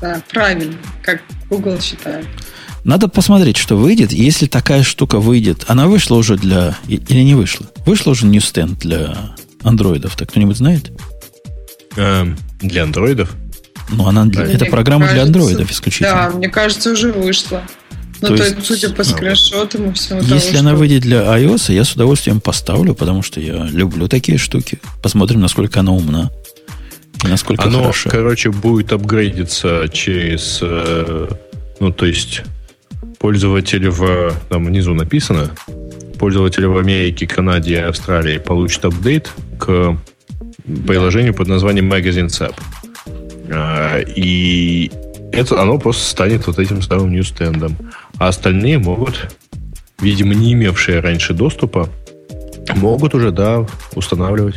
[0.01, 2.27] Да, правильно, как Google считает.
[2.85, 4.13] Надо посмотреть, что выйдет.
[4.13, 6.77] Если такая штука выйдет, она вышла уже для...
[6.89, 7.67] Или не вышла?
[7.87, 10.17] Вышла уже Newsstand для андроидов.
[10.17, 10.91] Так кто-нибудь знает?
[11.97, 13.35] Эм, для андроидов?
[13.91, 16.31] Ну, она для, это программа кажется, для андроидов исключительно.
[16.31, 17.63] Да, мне кажется, уже вышла.
[18.21, 20.79] Ну, то, то есть, судя по скриншотам и всему Если того, она что...
[20.79, 24.79] выйдет для iOS, я с удовольствием поставлю, потому что я люблю такие штуки.
[25.03, 26.31] Посмотрим, насколько она умна.
[27.25, 28.11] И насколько Оно, хорошо.
[28.11, 30.59] короче, будет апгрейдиться через...
[30.63, 31.29] Э,
[31.81, 32.43] ну, то есть,
[33.19, 34.35] пользователи в...
[34.51, 35.51] Там внизу написано.
[36.19, 39.97] Пользователи в Америке, Канаде и Австралии получат апдейт к
[40.87, 42.55] приложению под названием Magazine App.
[43.53, 44.91] А, и
[45.33, 47.77] это оно просто станет вот этим самым ньюстендом.
[48.19, 49.35] А остальные могут,
[50.01, 51.89] видимо, не имевшие раньше доступа,
[52.77, 54.57] могут уже, да, устанавливать.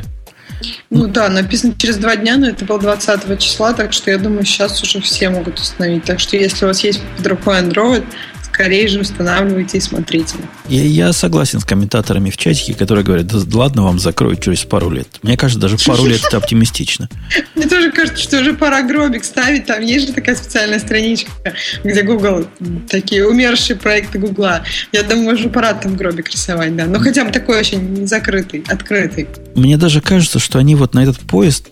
[0.89, 4.45] Ну да, написано через два дня, но это было 20 числа, так что я думаю,
[4.45, 6.05] сейчас уже все могут установить.
[6.05, 8.05] Так что если у вас есть под рукой Android,
[8.53, 10.35] скорее же устанавливайте и смотрите.
[10.69, 14.91] Я, я согласен с комментаторами в чатике, которые говорят, да ладно, вам закроют через пару
[14.91, 15.07] лет.
[15.23, 17.09] Мне кажется, даже пару лет это оптимистично.
[17.55, 19.65] Мне тоже кажется, что уже пора гробик ставить.
[19.65, 21.31] Там есть же такая специальная страничка,
[21.83, 22.47] где Google,
[22.89, 24.63] такие умершие проекты Гугла.
[24.91, 26.85] Я думаю, уже пора там гробик рисовать, да.
[26.85, 29.27] Но хотя бы такой очень закрытый, открытый.
[29.55, 31.69] Мне даже кажется, что они вот на этот поезд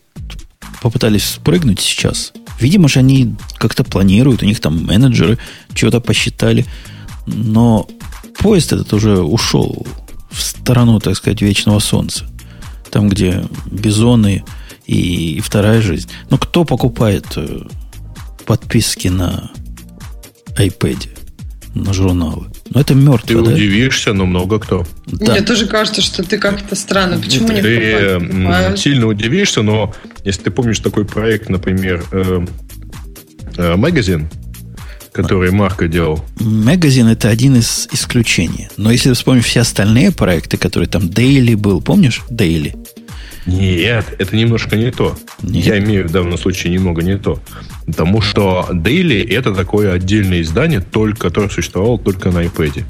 [0.82, 2.34] попытались спрыгнуть сейчас.
[2.62, 5.40] Видимо же, они как-то планируют, у них там менеджеры
[5.74, 6.66] чего-то посчитали.
[7.26, 7.88] Но
[8.38, 9.86] поезд этот уже ушел
[10.30, 12.26] в сторону, так сказать, вечного солнца.
[12.92, 14.44] Там, где бизоны
[14.86, 16.10] и, и вторая жизнь.
[16.30, 17.62] Но кто покупает э,
[18.46, 19.50] подписки на
[20.58, 21.10] iPad,
[21.74, 22.48] на журналы?
[22.74, 23.52] Ну, это мертвый, Ты да?
[23.52, 24.88] удивишься, но много кто.
[25.06, 25.34] Да.
[25.34, 27.20] Мне тоже кажется, что ты как-то странно.
[27.20, 28.80] Почему ты не покупаешь?
[28.80, 29.94] сильно удивишься, но
[30.24, 32.46] если ты помнишь такой проект, например, э,
[33.58, 34.30] э, магазин,
[35.12, 36.24] который Марко делал.
[36.40, 38.70] Магазин это один из исключений.
[38.78, 42.81] Но если вспомнишь все остальные проекты, которые там Daily был, помнишь Daily?
[43.46, 45.16] Нет, это немножко не то.
[45.42, 45.66] Нет.
[45.66, 47.40] Я имею в данном случае немного не то.
[47.88, 52.84] Потому что Daily это такое отдельное издание, только, которое существовало только на iPad.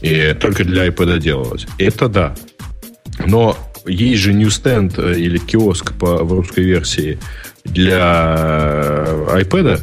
[0.00, 1.66] И только для iPad делалось.
[1.78, 2.34] Это да.
[3.26, 7.18] Но есть же Newsstand э, или киоск по, в русской версии
[7.64, 9.80] для iPad,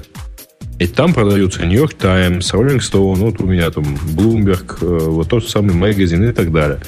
[0.79, 3.83] и там продаются New York Times, Rolling Stone, вот у меня там
[4.15, 6.79] Bloomberg, э, вот тот самый магазин и так далее.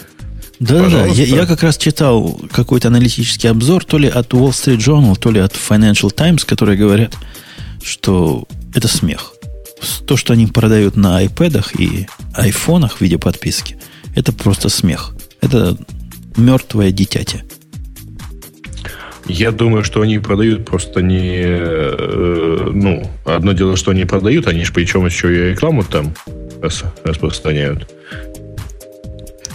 [0.59, 4.77] Да, да, я, я как раз читал какой-то аналитический обзор, то ли от Wall Street
[4.77, 7.15] Journal, то ли от Financial Times, которые говорят,
[7.81, 8.45] что
[8.75, 9.33] это смех.
[10.05, 13.77] То, что они продают на iPad и айфонах в виде подписки,
[14.15, 15.15] это просто смех.
[15.39, 15.77] Это
[16.35, 17.41] мертвое дитятя.
[19.29, 21.43] Я думаю, что они продают просто не...
[21.45, 26.13] Э, ну, одно дело, что они продают, они же причем еще и рекламу там
[27.03, 27.87] распространяют.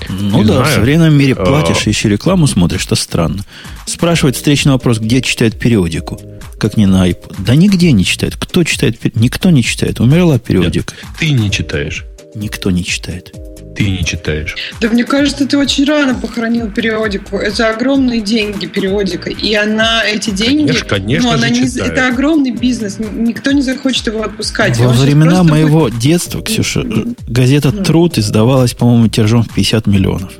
[0.09, 0.65] Ну не да, знаю.
[0.65, 1.45] в современном мире а.
[1.45, 1.91] платишь, а...
[1.91, 3.45] еще рекламу смотришь, что странно.
[3.87, 6.21] Спрашивает встречный вопрос, где читает периодику?
[6.59, 7.37] Как не на iPod.
[7.39, 8.37] Да нигде не читает.
[8.37, 8.99] Кто читает?
[9.17, 10.01] Никто не читает.
[10.01, 10.95] Умерла периодика.
[10.95, 12.05] Нет, ты не читаешь.
[12.35, 13.33] Никто не читает
[13.75, 14.55] ты не читаешь.
[14.81, 17.37] Да мне кажется, ты очень рано похоронил периодику.
[17.39, 19.31] Это огромные деньги периодика.
[19.31, 20.67] И она, эти деньги...
[20.67, 22.99] Конечно, конечно ну, она не, Это огромный бизнес.
[22.99, 24.79] Никто не захочет его отпускать.
[24.79, 25.99] Во времена моего будет...
[25.99, 26.85] детства, Ксюша,
[27.27, 30.33] газета «Труд» издавалась, по-моему, тиражом в 50 миллионов.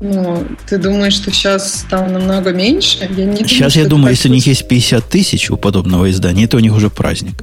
[0.00, 3.08] Ну, ты думаешь, что сейчас там намного меньше?
[3.16, 6.44] Я не сейчас думаю, я думаю, если у них есть 50 тысяч у подобного издания,
[6.44, 7.34] это у них уже праздник.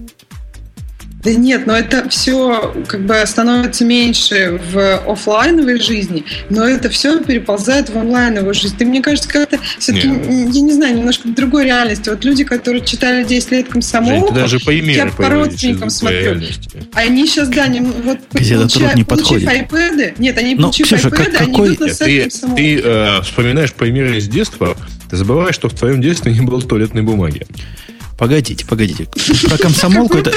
[1.24, 7.24] Да нет, но это все как бы становится меньше в офлайновой жизни, но это все
[7.24, 8.76] переползает в онлайновую жизнь.
[8.78, 12.10] Ты, мне кажется, как-то все-таки, я не знаю, немножко в другой реальности.
[12.10, 16.42] Вот люди, которые читали 10 лет комсомол, Жень, даже по я по родственникам смотрю.
[16.94, 21.08] Они сейчас, да, не, вот Где-то получая, не получив iPad, нет, они ну, получив Ксюша,
[21.08, 21.68] iPad, как, они какой...
[21.70, 24.76] идут на сайт Ты, ты э, вспоминаешь примеры из детства,
[25.10, 27.46] ты забываешь, что в твоем детстве не было туалетной бумаги.
[28.18, 29.08] Погодите, погодите.
[29.48, 30.32] Про комсомолку это...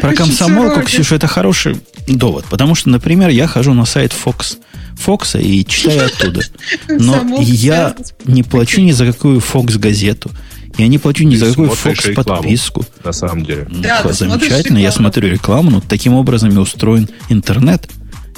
[0.00, 2.44] Про комсомолку, Ксюша, это хороший довод.
[2.46, 4.58] Потому что, например, я хожу на сайт Fox,
[4.96, 6.42] Фокса и читаю оттуда.
[6.88, 7.94] Но я
[8.24, 10.30] не плачу ни за какую Fox газету.
[10.78, 12.84] Я не плачу ни за какую Fox подписку.
[13.04, 13.66] На самом деле.
[13.68, 17.88] Да, замечательно, я смотрю рекламу, но таким образом и устроен интернет.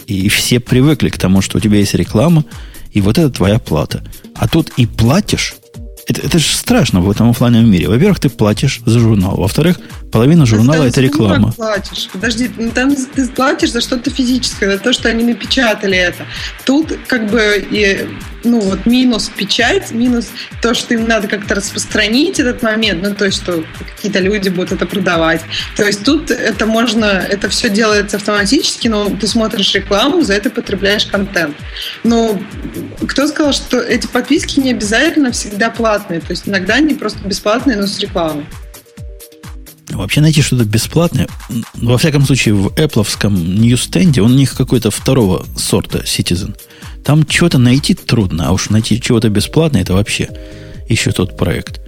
[0.07, 2.45] И все привыкли к тому, что у тебя есть реклама,
[2.93, 4.05] и вот это твоя плата.
[4.35, 5.55] А тут и платишь,
[6.07, 7.88] Это, это же страшно в этом офлайновом мире.
[7.88, 9.36] Во-первых, ты платишь за журнал.
[9.36, 9.78] Во-вторых,
[10.12, 11.52] половина журнала это реклама.
[11.52, 12.09] платишь.
[12.12, 16.26] Подожди, ну, там ты платишь за что-то физическое, за то, что они напечатали это.
[16.64, 18.07] Тут как бы и,
[18.45, 20.28] ну вот минус печать, минус
[20.62, 23.64] то, что им надо как-то распространить этот момент, ну то есть, что
[23.97, 25.40] какие-то люди будут это продавать.
[25.76, 30.51] То есть тут это можно, это все делается автоматически, но ты смотришь рекламу, за это
[30.51, 31.57] потребляешь контент.
[32.03, 32.40] Но
[33.09, 36.20] кто сказал, что эти подписки не обязательно всегда платные?
[36.20, 38.47] То есть иногда они просто бесплатные, но с рекламой.
[39.90, 41.28] Вообще найти что-то бесплатное,
[41.74, 46.57] во всяком случае, в Apple ньюстенде, он у них какой-то второго сорта Citizen.
[47.05, 50.30] Там чего-то найти трудно, а уж найти чего-то бесплатное, это вообще
[50.88, 51.80] еще тот проект.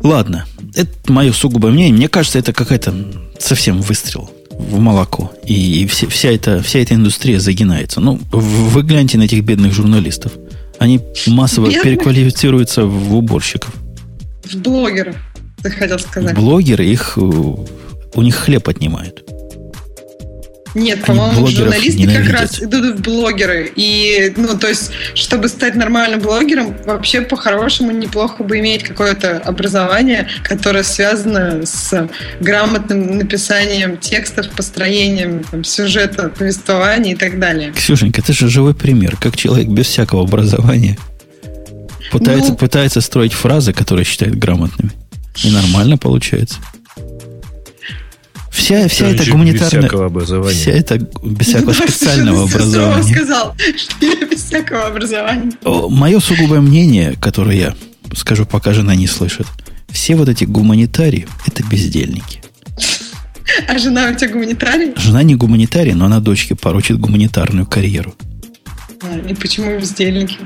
[0.00, 1.94] Ладно, это мое сугубое мнение.
[1.94, 2.94] Мне кажется, это какая-то
[3.38, 5.32] совсем выстрел в молоко.
[5.44, 8.00] И, и вся, вся, эта, вся эта индустрия загинается.
[8.00, 10.32] Ну, вы гляньте на этих бедных журналистов.
[10.78, 11.82] Они массово Бедных?
[11.82, 13.74] переквалифицируются в уборщиков.
[14.44, 15.16] В блогеров,
[15.62, 16.34] ты хотел сказать.
[16.36, 19.24] Блогеры их, у них хлеб отнимают.
[20.74, 22.26] Нет, по-моему, журналисты ненавидят.
[22.26, 23.72] как раз идут в блогеры.
[23.74, 30.28] И, ну, то есть, чтобы стать нормальным блогером, вообще по-хорошему неплохо бы иметь какое-то образование,
[30.42, 32.08] которое связано с
[32.40, 37.72] грамотным написанием текстов, построением там, сюжета, повествования и так далее.
[37.72, 40.98] Ксюшенька, это же живой пример, как человек без всякого образования
[42.10, 44.92] пытается, ну, пытается строить фразы, которые считает грамотными.
[45.44, 46.56] И нормально получается.
[48.50, 49.88] Вся, вся эта гуманитарная...
[50.48, 53.14] Вся эта без всякого специального образования.
[53.14, 55.52] сказал, что я без всякого образования.
[55.64, 57.74] Мое сугубое мнение, которое я
[58.14, 59.46] скажу, пока жена не слышит.
[59.88, 62.42] Все вот эти гуманитарии– это бездельники.
[63.66, 64.92] А жена у тебя гуманитарий?
[64.96, 68.14] Жена не гуманитарий, но она дочке поручит гуманитарную карьеру.
[69.02, 70.36] А, и почему бездельники?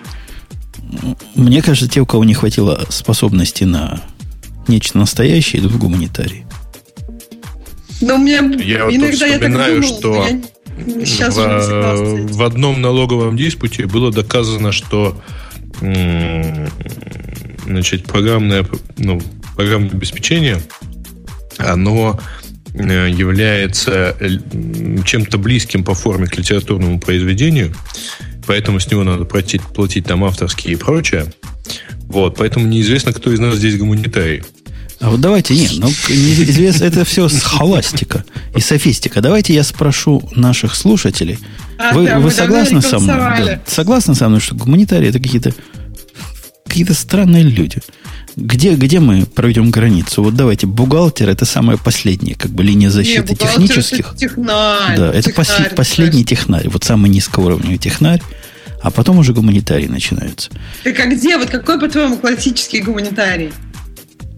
[1.34, 4.00] Мне кажется, те, у кого не хватило способности на
[4.68, 6.46] нечто настоящее, идут в гуманитарии.
[8.02, 12.80] Но у меня я иногда вот я так думала, что я сейчас в, в одном
[12.80, 15.20] налоговом диспуте было доказано, что
[17.64, 18.66] значит, программное,
[18.98, 19.20] ну,
[19.56, 20.60] программное обеспечение,
[21.58, 22.20] оно
[22.74, 24.28] э, является э,
[25.04, 27.74] чем-то близким по форме к литературному произведению,
[28.46, 31.32] поэтому с него надо платить, платить там авторские и прочее.
[32.02, 34.42] Вот, поэтому неизвестно, кто из нас здесь гуманитарий.
[35.02, 38.24] А вот давайте, нет, ну, известно, это все с холастика
[38.54, 39.20] и софистика.
[39.20, 41.40] Давайте я спрошу наших слушателей.
[41.76, 43.16] А, вы, да, вы согласны со мной?
[43.16, 45.52] Да, согласны со мной, что гуманитарии это какие-то
[46.64, 47.80] какие-то странные люди.
[48.36, 50.22] Где, где мы проведем границу?
[50.22, 54.10] Вот давайте, бухгалтер это самая последняя как бы линия защиты Не, технических.
[54.10, 54.96] Это технарь.
[54.96, 56.68] Да, это технарь, пос, последний технарь.
[56.68, 58.22] Вот самый низкоуровневый технарь.
[58.80, 60.50] А потом уже гуманитарии начинаются.
[60.84, 61.36] Так а где?
[61.38, 63.50] Вот какой, по-твоему, классический гуманитарий?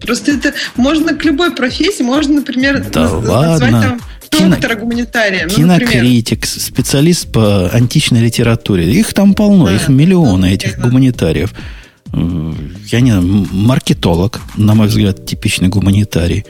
[0.05, 3.81] Просто это можно к любой профессии, можно, например, да назвать ладно.
[3.81, 5.47] там доктора гуманитария.
[5.49, 6.61] Ну, кинокритик, например.
[6.61, 8.91] специалист по античной литературе.
[8.91, 10.87] Их там полно, да, их миллионы, этих да.
[10.87, 11.53] гуманитариев.
[12.13, 16.45] Я не знаю, маркетолог, на мой взгляд, типичный гуманитарий.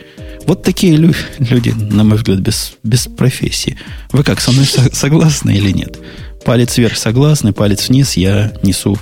[0.45, 3.77] Вот такие лю- люди, на мой взгляд, без, без профессии.
[4.11, 5.97] Вы как, со мной согласны или нет?
[6.43, 8.99] Палец вверх согласны, палец вниз я несу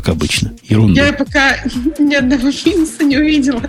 [0.00, 0.52] как обычно.
[0.62, 1.06] Ерунда.
[1.06, 1.56] Я пока
[1.98, 3.62] ни одного минуса не увидела.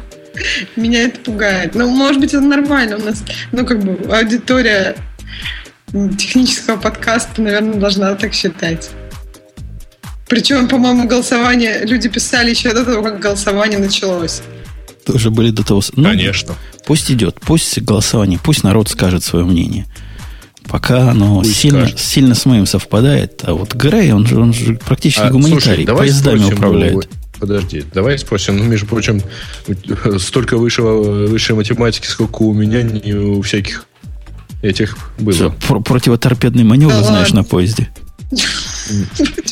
[0.76, 1.74] Меня это пугает.
[1.74, 2.98] Но, может быть, это нормально.
[2.98, 3.24] У нас,
[3.54, 4.96] ну, как бы, аудитория
[6.18, 8.90] технического подкаста, наверное, должна так считать.
[10.28, 14.42] Причем, по-моему, голосование люди писали еще до того, как голосование началось.
[15.06, 15.82] Тоже были до того.
[15.96, 16.56] Ну, Конечно.
[16.86, 19.86] Пусть идет, пусть голосование, пусть народ скажет свое мнение.
[20.70, 23.42] Пока оно сильно, сильно с моим совпадает.
[23.44, 26.92] А вот Грей, он же, он же практически а, гуманитарий, слушай, поездами управляет.
[26.92, 27.04] Его,
[27.40, 28.58] подожди, давай спросим.
[28.58, 29.22] Ну, между прочим,
[30.20, 33.86] столько высшего, высшей математики, сколько у меня, не у всяких
[34.62, 35.34] этих было.
[35.34, 37.42] Что, про противоторпедный маневр да знаешь ладно.
[37.42, 37.90] на поезде?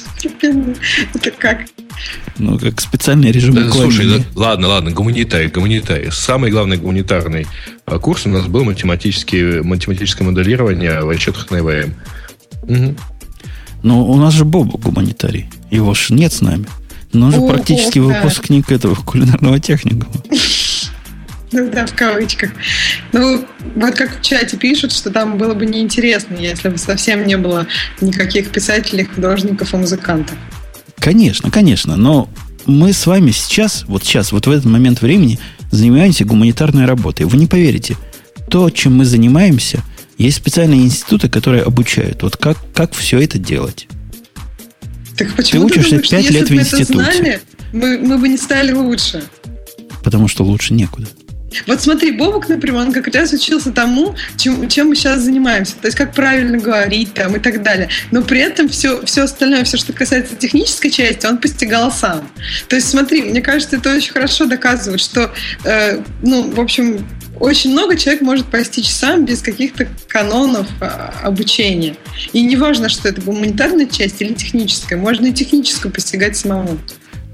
[1.14, 1.66] Это как?
[2.38, 6.12] Ну, как специальный режим да, Слушай, да, ладно, ладно, гуманитарий, гуманитарий.
[6.12, 7.48] Самый главный гуманитарный
[7.86, 11.94] а, курс у нас был математический, математическое моделирование в расчетах на ИВМ.
[12.64, 12.96] Угу.
[13.84, 15.50] Но у нас же Боб гуманитарий.
[15.72, 16.66] Его ж нет с нами.
[17.14, 20.12] Но он же О, практически выпускник этого кулинарного техникума.
[21.52, 22.52] Ну да, в кавычках.
[23.12, 27.38] Ну, вот как в чате пишут, что там было бы неинтересно, если бы совсем не
[27.38, 27.68] было
[28.02, 30.36] никаких писателей, художников и музыкантов.
[30.98, 32.30] Конечно, конечно, но
[32.66, 35.40] мы с вами сейчас, вот сейчас, вот в этот момент времени
[35.72, 37.26] занимаемся гуманитарной работой.
[37.26, 37.96] Вы не поверите,
[38.50, 39.84] то, чем мы занимаемся,
[40.18, 43.88] есть специальные институты, которые обучают, вот как, как все это делать.
[45.18, 46.94] Так почему ты, ты учишься думаешь, 5 лет в институте.
[46.94, 47.42] Знали,
[47.72, 49.24] мы, мы бы не стали лучше.
[50.04, 51.08] Потому что лучше некуда.
[51.68, 55.76] Вот смотри, Бобок, например, он как раз учился тому, чем, чем мы сейчас занимаемся.
[55.82, 57.90] То есть, как правильно говорить там и так далее.
[58.12, 62.30] Но при этом все, все остальное, все, что касается технической части, он постигал сам.
[62.68, 65.34] То есть, смотри, мне кажется, это очень хорошо доказывает, что,
[65.64, 67.06] э, ну, в общем,
[67.40, 71.96] очень много человек может постичь сам без каких-то канонов а, обучения.
[72.34, 74.98] И не важно, что это гуманитарная часть или техническая.
[74.98, 76.80] Можно и техническую постигать самому.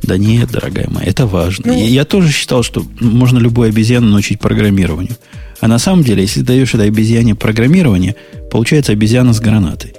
[0.04, 1.74] Да нет, дорогая моя, это важно.
[1.74, 5.16] Ну, я тоже считал, что можно любую обезьяну научить программированию.
[5.60, 8.16] А на самом деле, если даешь этой обезьяне программирование,
[8.50, 9.94] получается обезьяна с гранатой.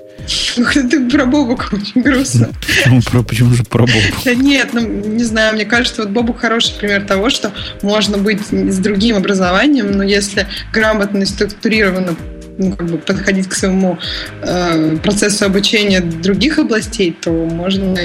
[0.55, 2.50] Ты про Бобука очень грустно.
[2.66, 4.18] Почему, про, почему же про Бобука?
[4.24, 8.40] Да нет, ну, не знаю, мне кажется, вот Бобук хороший пример того, что можно быть
[8.50, 12.16] с другим образованием, но если грамотно и структурированно
[12.59, 13.98] ну, как бы подходить к своему
[14.42, 17.98] э, процессу обучения других областей, то можно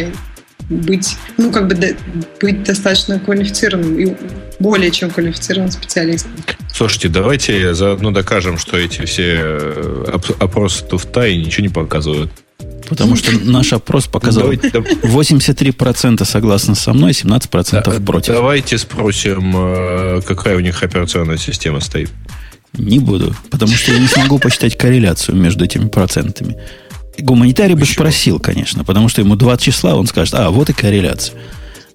[0.70, 1.98] быть, ну, как бы
[2.42, 4.16] быть достаточно квалифицированным и
[4.60, 6.32] более чем квалифицированным специалистом.
[6.74, 12.32] Слушайте, давайте заодно докажем, что эти все э, опросы туфта и ничего не показывают.
[12.90, 18.34] Потому что наш опрос показал 83% согласны со мной, 17% да, против.
[18.34, 22.10] Давайте спросим, э, какая у них операционная система стоит.
[22.74, 26.58] Не буду, потому что я не смогу посчитать корреляцию между этими процентами.
[27.20, 31.36] Гуманитарий бы спросил, конечно, потому что ему два числа, он скажет, а, вот и корреляция.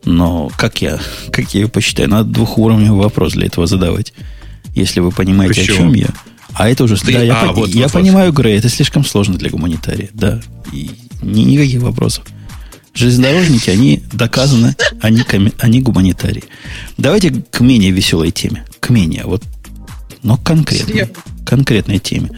[0.05, 0.99] Но как я,
[1.31, 2.09] как я ее посчитаю?
[2.09, 4.13] Надо двухуровневый вопрос для этого задавать.
[4.75, 5.77] Если вы понимаете, Почему?
[5.77, 6.09] о чем я.
[6.55, 6.97] А это уже...
[6.97, 8.33] Ты, да, я, а, по, вот, я понимаю.
[8.33, 10.09] Грей, это слишком сложно для гуманитария.
[10.13, 10.41] Да.
[10.73, 10.91] И
[11.23, 12.25] ни, никаких вопросов.
[12.95, 15.23] Железнодорожники, они доказаны, они,
[15.59, 16.45] они гуманитарии.
[16.99, 18.67] Давайте к менее веселой теме.
[18.81, 19.43] К менее, вот,
[20.23, 21.09] но конкретной,
[21.47, 22.31] конкретной теме.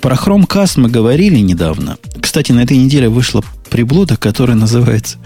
[0.00, 1.98] Про Chromecast мы говорили недавно.
[2.20, 5.18] Кстати, на этой неделе вышла приблуда, которая называется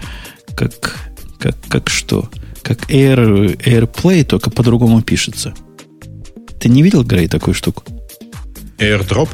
[0.55, 0.95] как,
[1.39, 2.29] как, как что?
[2.61, 5.53] Как Air, AirPlay, только по-другому пишется.
[6.59, 7.83] Ты не видел, Грей, такую штуку?
[8.77, 9.29] AirDrop?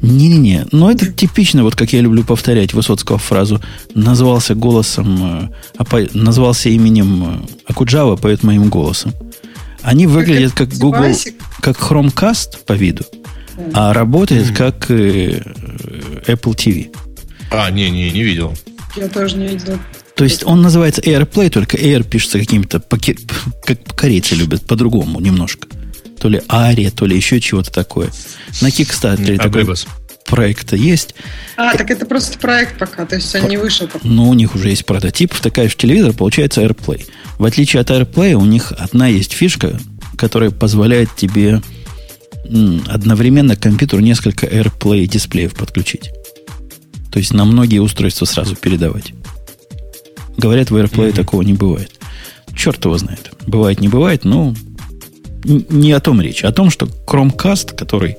[0.00, 0.66] Не-не-не.
[0.70, 3.60] Но это типично, вот как я люблю повторять Высоцкого фразу.
[3.94, 5.50] Назвался голосом,
[5.90, 9.12] э, назвался именем э, Акуджава, поет моим голосом.
[9.82, 11.14] Они выглядят как Google,
[11.60, 13.04] как Chromecast по виду
[13.72, 15.40] а работает как э,
[16.26, 16.94] Apple TV.
[17.50, 18.54] А, не-не, не видел.
[18.96, 19.78] Я тоже не видел.
[20.14, 25.68] То есть он называется AirPlay, только Air пишется какими-то, как корейцы любят, по-другому немножко.
[26.18, 28.08] То ли Ария, то ли еще чего-то такое.
[28.60, 29.66] На Kickstarter а такой
[30.24, 31.14] проект есть.
[31.56, 34.06] А, так это просто проект пока, то есть он не вышел пока.
[34.06, 37.06] Ну, у них уже есть прототип, втыкаешь в телевизор, получается AirPlay.
[37.38, 39.78] В отличие от AirPlay, у них одна есть фишка,
[40.16, 41.62] которая позволяет тебе
[42.88, 46.10] одновременно к компьютеру несколько AirPlay дисплеев подключить.
[47.10, 49.12] То есть на многие устройства сразу передавать.
[50.36, 51.16] Говорят, в AirPlay mm-hmm.
[51.16, 51.92] такого не бывает.
[52.54, 53.32] Черт его знает.
[53.46, 54.54] Бывает, не бывает, но
[55.44, 56.44] не о том речь.
[56.44, 58.16] А о том, что Chromecast, который...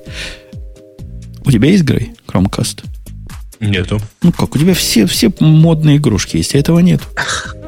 [1.44, 2.84] У тебя есть, Грей, Chromecast?
[3.60, 4.00] Нету.
[4.22, 7.02] Ну как, у тебя все, все модные игрушки есть, а этого нет.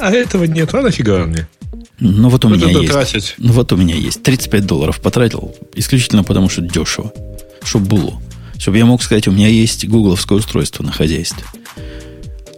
[0.00, 1.46] А этого нет, а нафига мне?
[2.04, 2.92] Ну вот у меня есть.
[2.92, 3.34] Тратить.
[3.38, 4.22] Ну вот у меня есть.
[4.24, 7.12] 35 долларов потратил исключительно потому, что дешево.
[7.62, 8.20] Чтобы было.
[8.58, 11.44] Чтобы я мог сказать, у меня есть гугловское устройство на хозяйстве.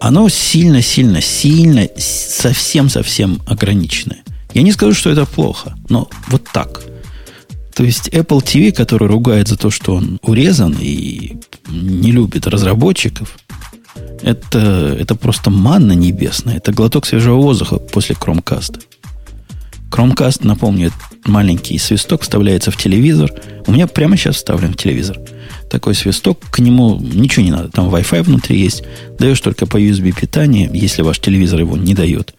[0.01, 4.23] Оно сильно-сильно, сильно, совсем-совсем ограниченное.
[4.55, 6.83] Я не скажу, что это плохо, но вот так.
[7.75, 11.37] То есть Apple TV, который ругает за то, что он урезан и
[11.69, 13.37] не любит разработчиков,
[14.23, 16.57] это, это просто манна небесная.
[16.57, 18.81] Это глоток свежего воздуха после Chromecast.
[19.95, 20.91] Chromecast, напомню,
[21.25, 23.33] маленький свисток вставляется в телевизор.
[23.69, 25.21] У меня прямо сейчас вставлен в телевизор.
[25.71, 27.69] Такой свисток, к нему ничего не надо.
[27.69, 28.83] Там Wi-Fi внутри есть.
[29.21, 32.35] Даешь только по USB питание, если ваш телевизор его не дает.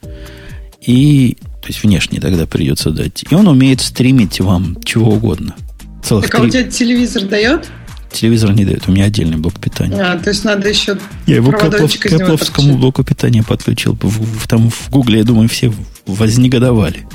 [0.82, 3.24] И, то есть внешне тогда придется дать.
[3.30, 5.56] И он умеет стримить вам чего угодно.
[6.04, 7.70] Целых так а у тебя телевизор дает?
[8.12, 9.96] Телевизор не дает, у меня отдельный блок питания.
[10.02, 13.98] А, то есть надо еще Я его к Apple блоку питания подключил.
[14.02, 15.74] В, в, там в Гугле, я думаю, все
[16.06, 17.06] вознегодовали.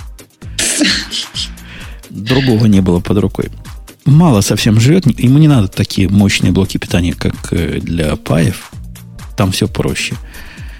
[2.11, 3.51] Другого не было под рукой.
[4.05, 5.07] Мало совсем живет.
[5.18, 8.70] Ему не надо такие мощные блоки питания, как э, для паев.
[9.37, 10.14] Там все проще.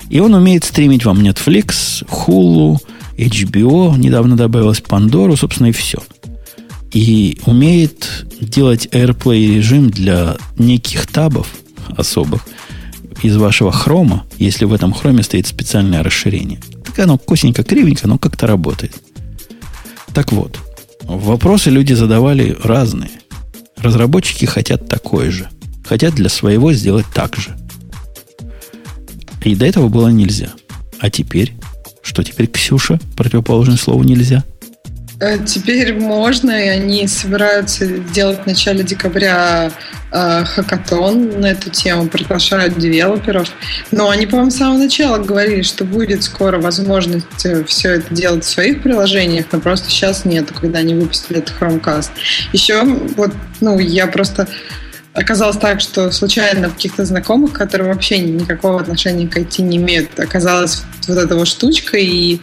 [0.09, 2.79] И он умеет стримить вам Netflix, Hulu,
[3.17, 5.99] HBO, недавно добавилась Pandora, собственно, и все.
[6.93, 11.47] И умеет делать AirPlay режим для неких табов
[11.97, 12.45] особых
[13.23, 16.61] из вашего хрома, если в этом хроме стоит специальное расширение.
[16.85, 18.97] Так оно косенько, кривенько, но как-то работает.
[20.15, 20.59] Так вот,
[21.03, 23.11] вопросы люди задавали разные.
[23.77, 25.49] Разработчики хотят такое же.
[25.85, 27.57] Хотят для своего сделать так же.
[29.45, 30.51] И до этого было нельзя.
[30.99, 31.55] А теперь?
[32.03, 32.99] Что теперь, Ксюша?
[33.17, 34.45] Противоположное слову нельзя?
[35.21, 39.71] Э, теперь можно, и они собираются делать в начале декабря
[40.11, 43.49] э, хакатон на эту тему, приглашают девелоперов.
[43.91, 48.45] Но они, по-моему, с самого начала говорили, что будет скоро возможность э, все это делать
[48.45, 52.11] в своих приложениях, но просто сейчас нету, когда они выпустили этот Chromecast.
[52.55, 54.49] Еще вот, ну, я просто
[55.13, 60.85] оказалось так, что случайно каких-то знакомых, которые вообще никакого отношения к IT не имеют, оказалась
[61.09, 62.41] вот эта вот штучка, и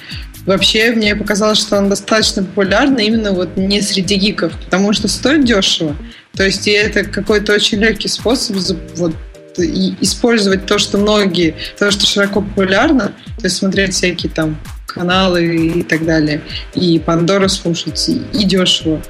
[0.48, 5.44] Вообще, мне показалось, что он достаточно популярный именно вот не среди гиков, потому что стоит
[5.44, 5.94] дешево.
[6.38, 8.56] То есть это какой-то очень легкий способ
[8.96, 9.14] вот,
[9.58, 15.84] использовать то, что многие, то, что широко популярно, то есть смотреть всякие там каналы и
[15.84, 16.42] так далее,
[16.74, 19.04] и Пандору слушать, и, и дешево.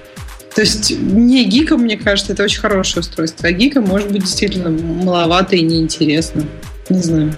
[0.56, 4.72] То есть не гикам, мне кажется, это очень хорошее устройство, а гикам может быть действительно
[4.72, 6.46] маловато и неинтересно.
[6.90, 7.36] Не знаю.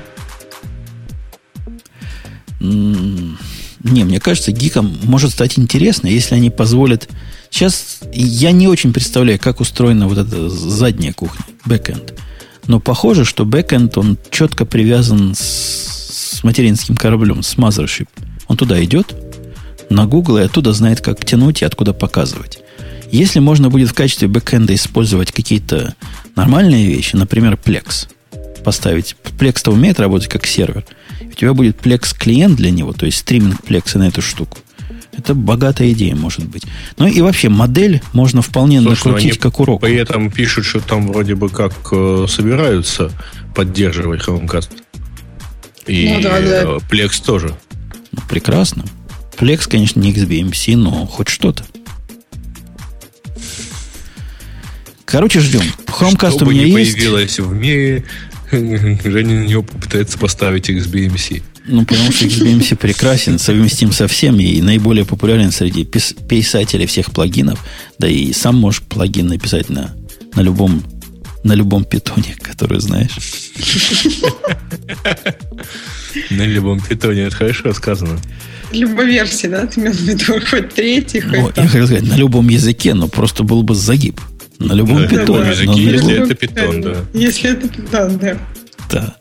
[3.84, 7.08] Не, мне кажется, гикам может стать интересно, если они позволят...
[7.50, 12.14] Сейчас я не очень представляю, как устроена вот эта задняя кухня, бэкэнд.
[12.68, 18.08] Но похоже, что бэкэнд, он четко привязан с, с материнским кораблем, с Mothership.
[18.48, 19.16] Он туда идет,
[19.90, 22.60] на Google, и оттуда знает, как тянуть и откуда показывать.
[23.12, 25.96] Если можно будет в качестве бэкэнда использовать какие-то
[26.36, 28.10] нормальные вещи, например, Plex,
[28.64, 29.16] поставить.
[29.40, 30.86] Plex-то умеет работать как сервер–
[31.22, 34.58] у тебя будет Plex клиент для него, то есть стриминг Plex на эту штуку.
[35.18, 36.64] Это богатая идея, может быть.
[36.98, 39.82] Ну и вообще, модель можно вполне Слушай, ну накрутить как урок.
[39.82, 43.12] При этом пишут, что там вроде бы как э, собираются
[43.54, 44.70] поддерживать Chromecast.
[45.88, 46.62] И ну, да, да.
[46.64, 47.54] Э, Plex тоже.
[48.12, 48.86] Ну, прекрасно.
[49.38, 51.66] Plex, конечно, не XBMC, но хоть что-то.
[55.06, 55.62] Короче, ждем.
[55.88, 56.94] Chromecast Что у меня не есть.
[56.94, 58.06] появилось в мире,
[58.52, 61.44] Женя на него попытается поставить XBMC.
[61.68, 67.12] Ну, потому что XBMC прекрасен, совместим со всеми и наиболее популярен среди пис- писателей всех
[67.12, 67.64] плагинов.
[68.00, 69.96] Да и сам можешь плагин написать на,
[70.36, 70.84] на любом
[71.44, 73.12] на любом питоне, который знаешь.
[76.30, 78.20] На любом питоне, это хорошо сказано.
[78.72, 79.66] Любой версии, да?
[79.66, 83.08] Ты имел в виду хоть третий, хоть ну, Я хотел сказать, на любом языке, но
[83.08, 84.20] просто был бы загиб.
[84.60, 85.50] На любом да, питоне.
[85.50, 86.24] Языке, на если любом...
[86.26, 86.96] это питон, да.
[87.14, 88.38] Если это питон, да.
[88.92, 89.16] Да.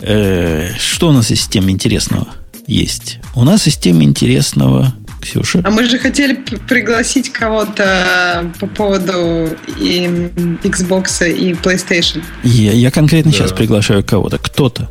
[0.00, 2.26] Э, что у нас из тем интересного
[2.66, 3.20] есть?
[3.34, 5.62] У нас из тем интересного Ксюша.
[5.64, 10.30] А мы же хотели пригласить кого-то по поводу и
[10.64, 12.22] Xbox и PlayStation.
[12.42, 13.38] Я, я конкретно да.
[13.38, 14.38] сейчас приглашаю кого-то.
[14.38, 14.90] Кто-то.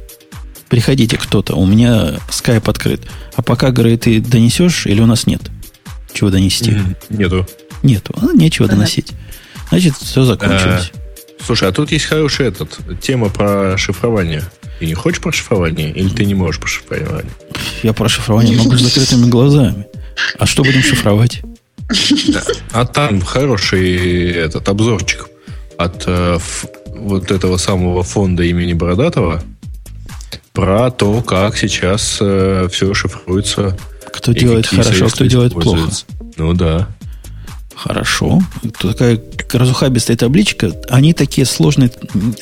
[0.70, 1.56] Приходите кто-то.
[1.56, 3.02] У меня скайп открыт.
[3.36, 5.42] А пока, говорит, ты донесешь или у нас нет?
[6.14, 6.78] Чего донести?
[7.10, 7.46] Нету.
[7.84, 8.14] Нету.
[8.16, 8.76] А, нечего ага.
[8.76, 9.12] доносить.
[9.72, 10.92] Значит, все закончилось.
[10.94, 14.44] А, слушай, а тут есть хорошая этот, тема про шифрование.
[14.80, 15.92] Ты не хочешь про шифрование?
[15.92, 17.32] Или ты не можешь про шифрование?
[17.82, 19.88] Я про шифрование могу с закрытыми глазами.
[20.38, 21.42] А что будем шифровать?
[22.74, 25.28] А там хороший этот обзорчик
[25.78, 26.38] от э,
[26.88, 29.42] вот этого самого фонда имени Бородатого
[30.54, 33.78] про то, как сейчас э, все шифруется.
[34.12, 35.90] Кто делает хорошо, кто делает плохо.
[36.38, 36.90] Ну да.
[37.84, 38.40] Хорошо.
[38.78, 39.20] Тут такая
[39.52, 40.72] разухабистая табличка.
[40.88, 41.92] Они такие сложные.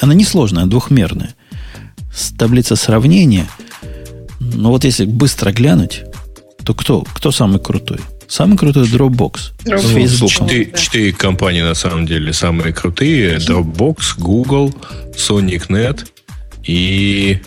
[0.01, 1.33] Она не сложная, а двухмерная.
[2.37, 3.47] Таблица сравнения.
[4.41, 6.03] Но вот если быстро глянуть,
[6.65, 7.99] то кто, кто самый крутой?
[8.27, 9.79] Самый крутой Dropbox, Dropbox.
[9.79, 10.29] с Facebook.
[10.29, 13.37] Четыре, четыре компании на самом деле самые крутые.
[13.37, 14.73] Dropbox, Google,
[15.15, 16.05] SonicNet
[16.65, 17.39] и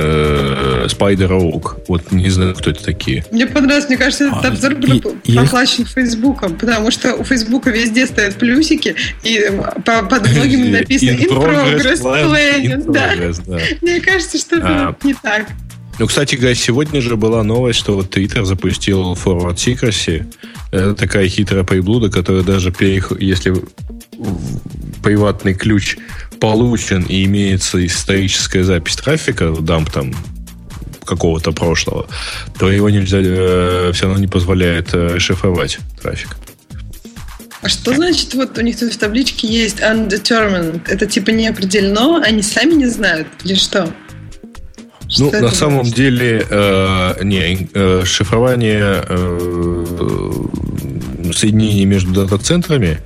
[0.00, 1.82] э, Spider Oak.
[1.88, 3.24] Вот не знаю, кто это такие.
[3.30, 8.06] Мне понравилось, мне кажется, этот а, обзор был проплачен Фейсбуком, потому что у Фейсбука везде
[8.06, 9.50] стоят плюсики, и
[9.84, 12.92] по, под многими написано in, progress, planning.
[12.92, 13.12] Да.
[13.46, 13.58] да.
[13.80, 15.48] Мне кажется, что это а, не так.
[15.98, 20.24] Ну, кстати говоря, сегодня же была новость, что вот Twitter запустил Forward Secrecy.
[20.72, 23.12] Это такая хитрая приблуда, которая даже перех...
[23.20, 23.54] если
[25.02, 25.96] приватный ключ
[26.40, 30.14] получен и имеется историческая запись трафика, дамп там
[31.04, 32.06] какого-то прошлого,
[32.58, 36.36] то его нельзя, э, все равно не позволяет э, шифровать трафик.
[37.62, 40.82] А что значит, вот у них тут в табличке есть undetermined?
[40.86, 43.92] Это типа не определено, они сами не знают или что?
[45.08, 45.96] Что ну, на самом значит?
[45.96, 50.30] деле, э, не, э, шифрование э,
[51.34, 53.00] соединений между дата-центрами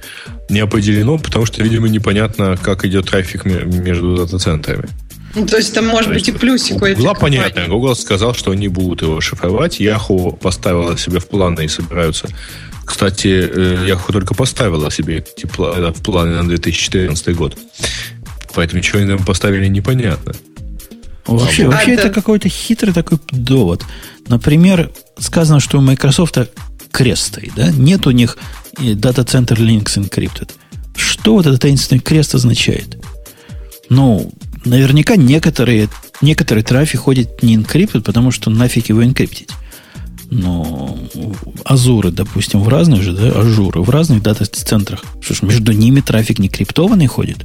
[0.49, 4.89] не определено, потому что, видимо, непонятно, как идет трафик между дата-центрами.
[5.35, 7.67] Ну, то есть там может то быть и плюсик у понятно.
[7.67, 9.81] Google сказал, что они будут его шифровать.
[9.81, 12.29] Yahoo поставила себе в планы и собираются.
[12.85, 17.57] Кстати, э, Yahoo только поставила себе эти планы, в планы на 2014 год.
[18.55, 20.35] Поэтому, что они там поставили, непонятно.
[21.27, 22.11] В Вообще, вообще а, это да.
[22.11, 23.83] какой-то хитрый такой довод.
[24.29, 26.39] Например, сказано, что у Microsoft
[26.95, 27.73] крест стоит, да?
[27.73, 28.39] Нет у них
[28.79, 30.53] Data Center Linux Encrypted.
[30.97, 32.97] Что вот этот таинственный крест означает?
[33.91, 34.33] Ну,
[34.65, 35.89] наверняка некоторые,
[36.23, 39.51] некоторый трафик ходит не encrypted, потому что нафиг его энкриптить.
[40.31, 40.97] Но
[41.65, 45.05] азуры, допустим, в разных же, да, ажуры, в разных дата-центрах.
[45.21, 47.39] Что ж, между ними трафик не криптованный ходит?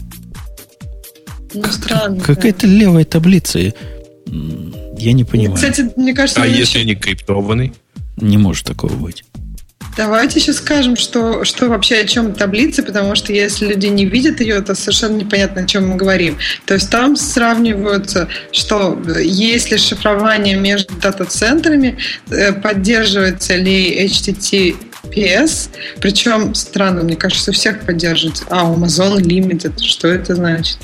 [1.56, 2.22] Ну, странно.
[2.22, 3.60] Какая-то левая таблица.
[3.60, 5.56] Я не понимаю.
[5.56, 6.42] Кстати, мне кажется...
[6.44, 7.74] А если не криптованный?
[8.22, 9.24] Не может такого быть.
[9.98, 14.40] Давайте сейчас скажем, что, что вообще о чем таблица, потому что если люди не видят
[14.40, 16.38] ее, то совершенно непонятно, о чем мы говорим.
[16.66, 21.98] То есть там сравниваются, что есть ли шифрование между дата-центрами,
[22.30, 28.46] э, поддерживается ли HTTPS, причем странно, мне кажется, у всех поддерживается.
[28.50, 30.78] А, у Amazon Limited, что это значит?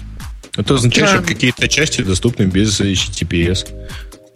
[0.57, 3.67] Это означает, что какие-то части доступны без HTTPS.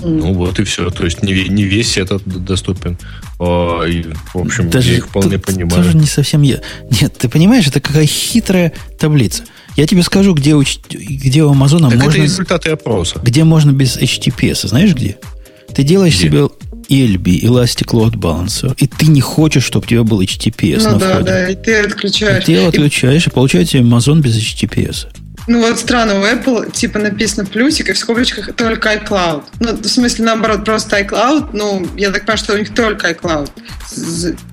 [0.02, 0.90] Ну вот и все.
[0.90, 2.98] То есть не, не весь этот доступен.
[3.40, 5.84] А, и, в общем, Даже я их вполне тут, понимаю.
[5.84, 6.62] Тоже не совсем я.
[7.02, 9.44] Нет, ты понимаешь, это какая хитрая таблица.
[9.76, 12.18] Я тебе скажу, где у, где у Амазона так можно...
[12.18, 13.20] это результаты опроса.
[13.22, 14.68] Где можно без HTTPS.
[14.68, 15.18] Знаешь где?
[15.74, 16.28] Ты делаешь где?
[16.28, 16.48] себе
[16.90, 21.00] ELB, Elastic Load Balancer, и ты не хочешь, чтобы у тебя был HTTPS ну, на
[21.00, 21.26] да, входе.
[21.26, 22.44] да, и ты отключаешь.
[22.44, 25.08] И ты его отключаешь, и, и получается Amazon без HTTPS.
[25.50, 29.46] Ну вот странно, у Apple типа написано плюсик и в скобочках только iCloud.
[29.60, 31.50] Ну, в смысле, наоборот, просто iCloud.
[31.54, 33.50] Ну, я так понимаю, что у них только iCloud.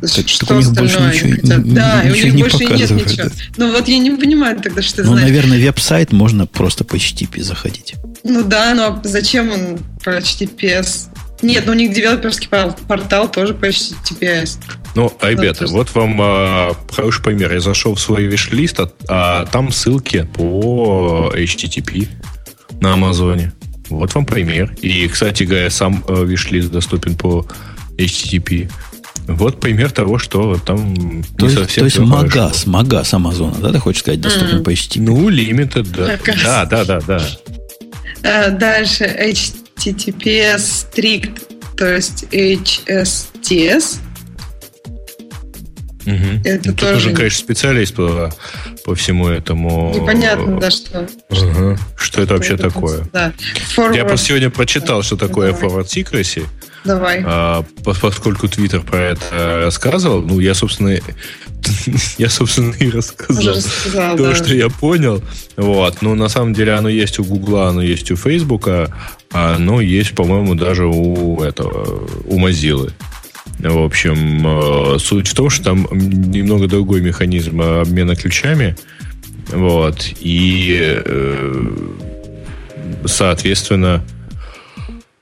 [0.00, 1.74] Так, что у них больше ничего, хотят?
[1.74, 3.28] Да, и у них не больше нет ничего.
[3.58, 5.24] Ну вот я не понимаю тогда, что Ну, значит.
[5.28, 7.96] наверное, веб-сайт можно просто по HTTP заходить.
[8.24, 11.08] Ну да, но зачем он по HTTPS?
[11.42, 14.56] Нет, ну у них девелоперский портал тоже по HTTPS.
[14.96, 17.52] Ну, ребята, вот вам а, хороший пример.
[17.52, 22.08] Я зашел в свой виш-лист, а, а там ссылки по HTTP
[22.80, 23.52] на Амазоне.
[23.90, 24.74] Вот вам пример.
[24.80, 27.46] И, кстати говоря, сам э, виш-лист доступен по
[27.98, 28.70] HTTP.
[29.26, 33.72] Вот пример того, что там то не есть, совсем То есть Магаз, Магаз Амазона, да,
[33.72, 34.62] ты хочешь сказать, доступен mm.
[34.62, 35.00] по HTTP?
[35.02, 36.18] Ну, Limited, да.
[36.42, 37.22] Да, да, да, да.
[38.22, 43.98] А, дальше HTTPS Strict, то есть HSTS
[46.06, 46.40] Угу.
[46.44, 46.94] Это ну, тоже...
[46.94, 48.32] Ты тоже, конечно, специалист по,
[48.84, 49.92] по всему этому.
[49.94, 51.08] Непонятно, да, что.
[51.30, 51.78] Угу.
[51.96, 53.06] Что это вообще это такое?
[53.12, 53.32] Да.
[53.76, 53.96] Forward...
[53.96, 55.68] Я просто сегодня прочитал, что такое Давай.
[55.68, 56.46] Forward Secrecy.
[56.84, 57.22] Давай.
[57.26, 60.96] А, поскольку Твиттер про это рассказывал, ну, я, собственно,
[62.18, 64.34] я, собственно, и рассказал, рассказал то, да.
[64.34, 65.22] что я понял.
[65.56, 66.02] Вот.
[66.02, 68.94] Но на самом деле оно есть у Гугла, оно есть у Фейсбука,
[69.32, 72.92] а оно есть, по-моему, даже у этого, у Mozilla.
[73.58, 78.76] В общем, э, суть в том, что там немного другой механизм обмена ключами.
[79.48, 80.12] Вот.
[80.20, 81.76] И, э,
[83.06, 84.04] соответственно,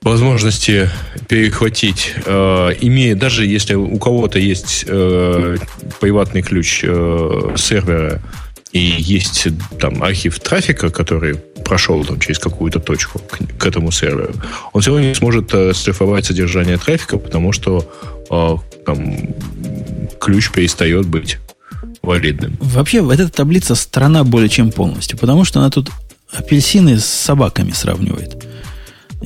[0.01, 0.89] возможности
[1.29, 8.21] перехватить, э, имея, даже если у кого-то есть приватный ключ сервера
[8.75, 9.47] и есть
[9.79, 14.33] там архив трафика, который прошел там через какую-то точку к, к этому серверу,
[14.73, 17.89] он все равно не сможет э, содержание трафика, потому что
[18.29, 18.55] э,
[18.85, 19.15] там,
[20.19, 21.37] ключ перестает быть
[22.01, 22.57] валидным.
[22.59, 25.89] Вообще, эта таблица страна более чем полностью, потому что она тут
[26.33, 28.45] апельсины с собаками сравнивает.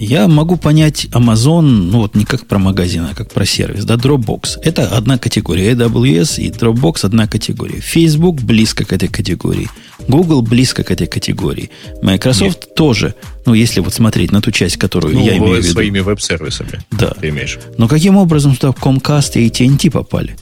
[0.01, 3.83] Я могу понять Amazon, ну вот не как про магазин, а как про сервис.
[3.83, 4.61] Да, Dropbox.
[4.63, 5.73] Это одна категория.
[5.73, 7.81] AWS и Dropbox одна категория.
[7.81, 9.67] Facebook близко к этой категории.
[10.07, 11.69] Google близко к этой категории.
[12.01, 12.75] Microsoft Нет.
[12.75, 13.13] тоже.
[13.45, 15.73] Ну, если вот смотреть на ту часть, которую ну, я имею в виду.
[15.73, 16.79] своими веб-сервисами.
[16.91, 17.09] Да.
[17.19, 17.59] Ты имеешь.
[17.77, 20.37] Но каким образом туда Comcast и AT&T попали?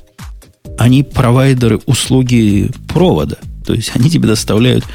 [0.77, 3.39] Они провайдеры услуги провода.
[3.65, 4.85] То есть они тебе доставляют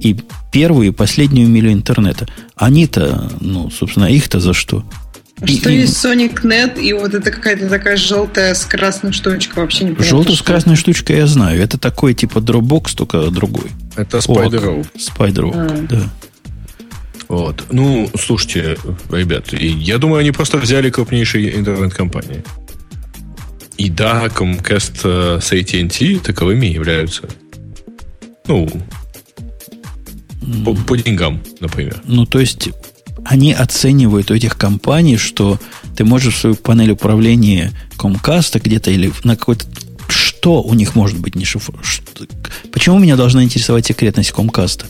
[0.00, 0.16] и
[0.52, 2.26] первую, и последнюю милю интернета.
[2.56, 4.84] Они-то, ну, собственно, их-то за что?
[5.42, 9.96] Что и, есть SonicNet, и вот это какая-то такая желтая с красной штучкой, вообще не
[9.98, 11.60] Желтая с красной штучкой я знаю.
[11.60, 13.70] Это такой типа Dropbox, только другой.
[13.96, 15.86] Это Spider Spider а.
[15.88, 16.02] да.
[17.28, 17.64] Вот.
[17.70, 18.76] Ну, слушайте,
[19.10, 22.44] ребят, я думаю, они просто взяли крупнейшие интернет-компании.
[23.76, 27.22] И да, Comcast э, с AT&T таковыми являются.
[28.46, 28.68] Ну,
[30.64, 32.00] по, по деньгам, например.
[32.06, 32.70] Ну, то есть
[33.24, 35.58] они оценивают у этих компаний, что
[35.96, 39.66] ты можешь в свою панель управления Comcast где-то или на какой-то...
[40.08, 41.74] Что у них может быть не шифр...
[42.70, 44.84] Почему меня должна интересовать секретность Comcast?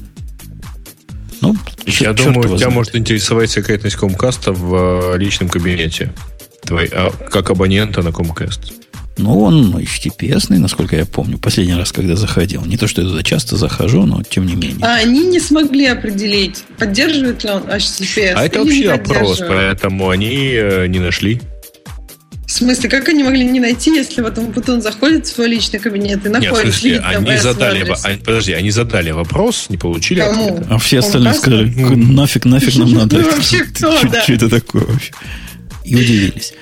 [1.40, 6.12] Ну, Я думаю, тебя может интересовать секретность Comcast в э, личном кабинете.
[6.62, 8.72] Твой, а, как абонента на Comcast.
[9.16, 12.64] Ну, он HTTPS, насколько я помню, последний раз, когда заходил.
[12.64, 14.78] Не то, что я туда часто захожу, но тем не менее.
[14.82, 18.32] А они не смогли определить, поддерживает ли он HTTPS.
[18.34, 21.40] А это вообще вопрос, поэтому они э, не нашли.
[22.46, 26.26] В смысле, как они могли не найти, если вот он заходит в свой личный кабинет
[26.26, 26.52] и находит...
[26.52, 30.48] Нет, в смысле, они задали, они, подожди, они задали вопрос, не получили Кому?
[30.48, 30.66] ответа.
[30.70, 33.18] А все остальные сказали, нафиг, нафиг нам надо.
[33.18, 35.12] Ну, вообще кто, Что это такое вообще?
[35.84, 36.52] И удивились.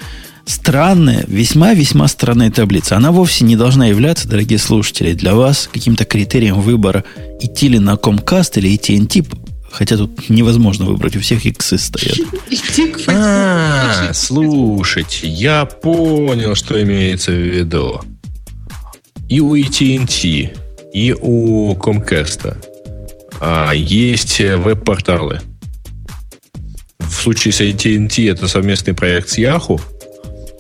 [0.47, 2.97] Странная, весьма-весьма странная таблица.
[2.97, 7.05] Она вовсе не должна являться, дорогие слушатели, для вас каким-то критерием выбора
[7.41, 9.25] идти ли на Comcast или AT&T
[9.73, 12.19] Хотя тут невозможно выбрать, у всех иксы стоят.
[13.09, 18.03] А, слушайте, я понял, что имеется в виду.
[19.31, 20.53] И у AT&T,
[20.93, 22.55] и у Comcast
[23.41, 25.41] а, есть веб-порталы.
[26.99, 29.81] В случае с AT&T это совместный проект с Yahoo.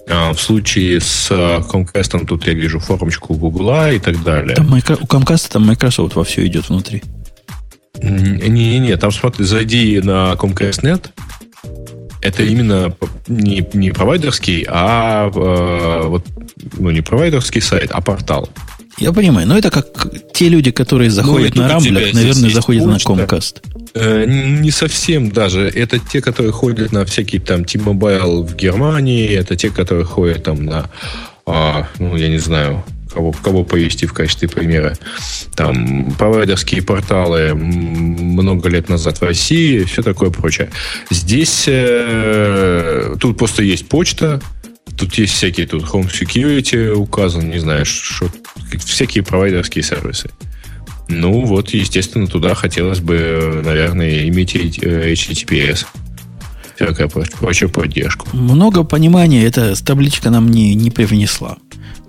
[0.08, 4.56] А в случае с Comcast тут я вижу формочку Google и так далее.
[4.56, 7.02] Там, у Comcast там Microsoft во все идет внутри.
[8.02, 11.10] Не-не-не, там смотри, зайди на Comcast.net,
[12.20, 12.96] это именно
[13.26, 16.24] не, не провайдерский, а э, вот,
[16.78, 18.48] ну, не провайдерский сайт, а портал.
[19.02, 19.86] Я понимаю, но это как
[20.32, 23.14] те люди, которые ну, заходят ну, на Рамблер, наверное, заходят почта.
[23.14, 23.56] на Comcast.
[23.94, 25.68] Э, не совсем даже.
[25.68, 30.64] Это те, которые ходят на всякие там T-Mobile в Германии, это те, которые ходят там
[30.64, 30.88] на,
[31.46, 34.96] а, ну, я не знаю, кого, кого повести в качестве примера.
[35.54, 40.70] Там провайдерские порталы много лет назад в России, все такое прочее.
[41.10, 44.40] Здесь э, тут просто есть почта,
[44.96, 48.28] тут есть всякие тут Home Security указан, не знаю, что,
[48.78, 50.30] всякие провайдерские сервисы.
[51.08, 55.86] Ну вот, естественно, туда хотелось бы, наверное, иметь HTTPS
[56.74, 58.26] всякая прочая поддержку.
[58.32, 61.56] Много понимания эта табличка нам не, не привнесла.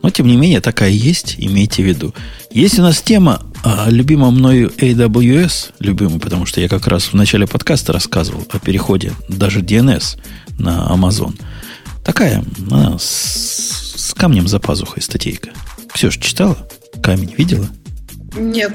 [0.01, 2.14] Но, тем не менее, такая есть, имейте в виду.
[2.51, 7.14] Есть у нас тема о любимом мною AWS, любимый, потому что я как раз в
[7.14, 10.20] начале подкаста рассказывал о переходе даже DNS
[10.59, 11.39] на Amazon.
[12.03, 15.51] Такая, она с, с камнем за пазухой статейка.
[15.94, 16.58] Все же читала?
[17.02, 17.68] Камень видела?
[18.36, 18.74] Нет.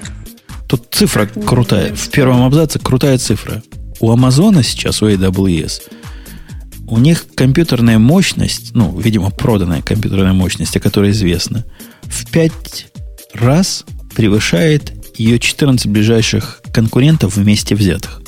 [0.68, 1.94] Тут цифра крутая.
[1.94, 3.62] В первом абзаце крутая цифра.
[4.00, 5.82] У Амазона сейчас, у AWS,
[6.86, 11.64] у них компьютерная мощность, ну, видимо, проданная компьютерная мощность, о которой известно,
[12.02, 12.86] в 5
[13.34, 18.22] раз превышает ее 14 ближайших конкурентов вместе взятых.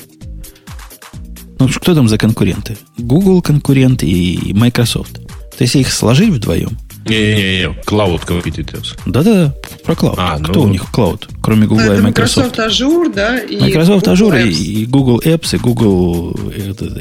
[1.59, 2.77] Ну, кто там за конкуренты?
[2.99, 5.15] Google конкурент и Microsoft.
[5.15, 6.77] То есть, если их сложить вдвоем...
[7.11, 8.99] Не-не-не, Cloud Competitors.
[9.07, 9.55] Да-да,
[9.85, 10.15] про Cloud.
[10.17, 10.63] А, кто ну...
[10.63, 12.57] у них Cloud, кроме Google ну, и Microsoft?
[12.57, 13.39] Microsoft Azure, да?
[13.39, 16.33] И Microsoft Google Azure и, и Google Apps, и Google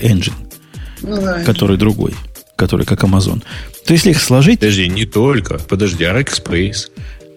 [0.01, 0.33] Engine
[1.01, 1.43] ну, да.
[1.43, 2.13] который другой,
[2.55, 3.43] который как Amazon.
[3.85, 4.59] То если их сложить...
[4.59, 5.57] Подожди, не только.
[5.57, 6.89] Подожди, а Rackspace?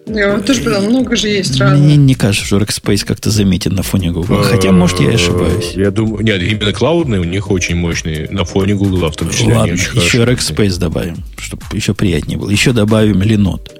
[0.05, 1.81] Я тоже подумал, много же есть разных.
[1.81, 4.43] Мне не кажется, что Rackspace как-то заметен на фоне Google.
[4.43, 5.71] Хотя, может, я ошибаюсь.
[5.75, 9.55] Я думаю, нет, именно клаудные у них очень мощные на фоне Google, в том числе.
[9.55, 12.49] Ладно, еще Rackspace добавим, чтобы еще приятнее было.
[12.49, 13.71] Еще добавим Linode.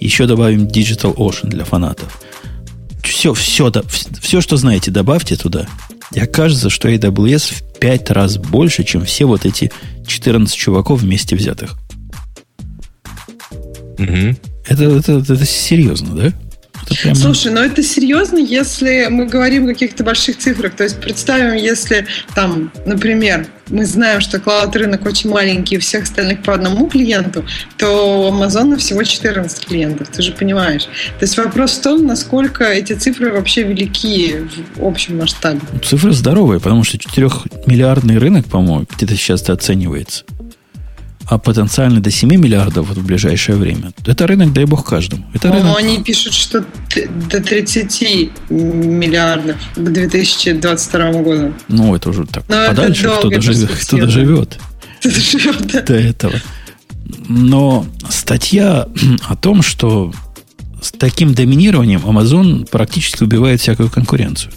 [0.00, 2.20] Еще добавим Digital Ocean для фанатов.
[3.02, 3.72] Все, все,
[4.20, 5.66] все, что знаете, добавьте туда.
[6.12, 9.70] И окажется, что AWS в 5 раз больше, чем все вот эти
[10.06, 11.76] 14 чуваков вместе взятых.
[13.98, 14.36] Угу.
[14.68, 16.32] Это, это, это серьезно, да?
[16.94, 17.14] прямо...
[17.14, 20.74] Слушай, но это серьезно, если мы говорим о каких-то больших цифрах.
[20.74, 26.04] То есть представим, если там, например, мы знаем, что клауд рынок очень маленький, у всех
[26.04, 27.44] остальных по одному клиенту,
[27.76, 30.84] то у Амазона всего 14 клиентов, ты же понимаешь.
[30.84, 34.36] То есть вопрос в том, насколько эти цифры вообще велики
[34.76, 35.60] в общем масштабе.
[35.84, 40.24] Цифры здоровые, потому что 4-миллиардный рынок, по-моему, где-то сейчас оценивается
[41.28, 43.92] а потенциально до 7 миллиардов в ближайшее время.
[44.06, 45.26] Это рынок, дай бог, каждому.
[45.34, 45.76] Это рынок...
[45.78, 46.64] они пишут, что
[47.30, 48.02] до 30
[48.48, 51.52] миллиардов к 2022 году.
[51.68, 53.70] Ну, это уже так Но подальше, кто доживет.
[53.70, 54.58] Кто доживет.
[55.00, 55.82] Кто доживет, да.
[55.82, 56.34] До этого.
[57.28, 58.88] Но статья
[59.28, 60.12] о том, что
[60.80, 64.52] с таким доминированием Amazon практически убивает всякую конкуренцию.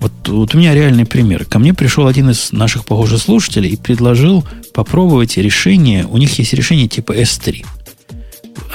[0.00, 1.44] Вот, вот у меня реальный пример.
[1.44, 6.06] Ко мне пришел один из наших, похоже, слушателей и предложил попробовать решение.
[6.06, 7.64] У них есть решение типа S3.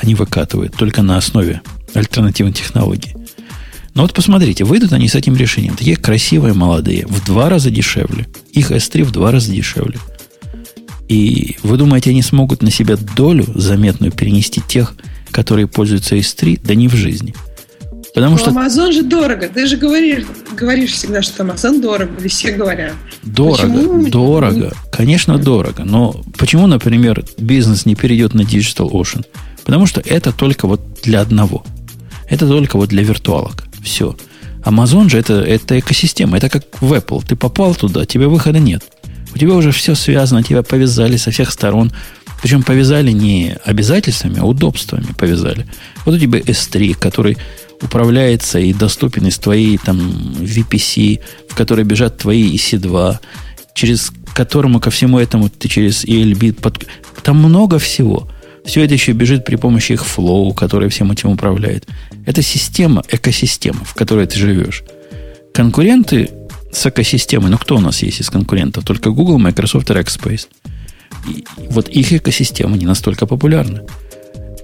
[0.01, 1.61] Они выкатывают только на основе
[1.93, 3.15] альтернативной технологии.
[3.93, 5.75] Но вот посмотрите, выйдут они с этим решением.
[5.75, 8.27] Такие красивые, молодые, в два раза дешевле.
[8.53, 9.99] Их S3 в два раза дешевле.
[11.09, 14.95] И вы думаете, они смогут на себя долю заметную перенести тех,
[15.29, 16.61] которые пользуются S3?
[16.63, 17.35] Да не в жизни–
[18.13, 18.51] Потому что...
[18.51, 19.47] Amazon же дорого.
[19.47, 20.25] Ты же говоришь,
[20.57, 22.11] говоришь всегда, что Amazon дорого.
[22.27, 22.93] Все говорят.
[23.23, 24.09] Дорого, почему?
[24.09, 24.73] дорого.
[24.91, 25.83] Конечно, дорого.
[25.85, 29.25] Но почему, например, бизнес не перейдет на Digital Ocean?
[29.63, 31.63] Потому что это только вот для одного.
[32.29, 33.63] Это только вот для виртуалок.
[33.83, 34.15] Все.
[34.63, 36.37] Amazon же это, это экосистема.
[36.37, 37.23] Это как в Apple.
[37.27, 38.83] Ты попал туда, тебе выхода нет.
[39.33, 41.91] У тебя уже все связано, тебя повязали со всех сторон.
[42.41, 45.67] Причем повязали не обязательствами, а удобствами повязали.
[46.05, 47.37] Вот у тебя S3, который
[47.81, 51.19] управляется и доступен из твоей там VPC,
[51.49, 53.17] в которой бежат твои EC2,
[53.73, 56.53] через которому ко всему этому ты через ELB...
[56.53, 56.85] Под...
[57.23, 58.29] Там много всего.
[58.65, 61.87] Все это еще бежит при помощи их Flow, который всем этим управляет.
[62.25, 64.83] Это система, экосистема, в которой ты живешь.
[65.53, 66.29] Конкуренты
[66.71, 68.85] с экосистемой, ну кто у нас есть из конкурентов?
[68.85, 70.47] Только Google, Microsoft и Rackspace.
[71.27, 73.83] И вот их экосистема не настолько популярна.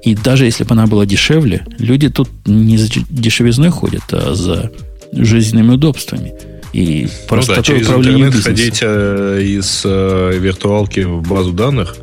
[0.03, 4.71] И даже если бы она была дешевле, люди тут не за дешевизной ходят, а за
[5.11, 6.33] жизненными удобствами.
[6.73, 8.49] И просто ну да, через интернет бизнеса.
[8.49, 11.95] ходить э, из э, виртуалки в базу данных,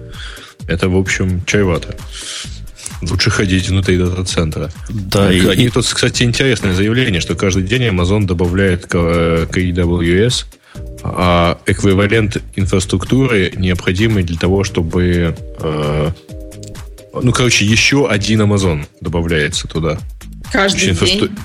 [0.66, 1.94] это, в общем, чревато.
[3.02, 4.70] Лучше ходить внутри дата-центра.
[4.88, 5.68] Да, и, Они, и...
[5.68, 10.46] Тут, кстати, интересное заявление, что каждый день Amazon добавляет к, э, к AWS
[11.04, 15.36] а эквивалент инфраструктуры, необходимый для того, чтобы...
[15.60, 16.10] Э,
[17.22, 19.98] ну, короче, еще один Amazon добавляется туда.
[20.52, 21.30] Каждый инфраструк...
[21.30, 21.38] день?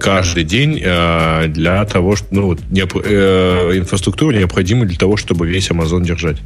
[0.00, 2.26] Каждый день э, для того, что...
[2.30, 6.38] Ну, вот, не, э, инфраструктура необходима для того, чтобы весь Amazon держать.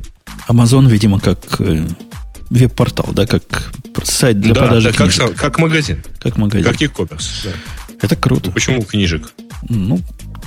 [0.48, 1.86] Amazon, видимо, как э,
[2.50, 3.72] веб-портал, да, как
[4.04, 5.28] сайт для да, продажи да, книжек.
[5.28, 6.02] Как, как магазин.
[6.20, 6.64] Как магазин.
[6.64, 7.44] Как e-commerce.
[7.44, 7.50] Да.
[8.02, 8.50] Это круто.
[8.50, 9.32] Почему книжек?
[9.68, 10.00] Ну,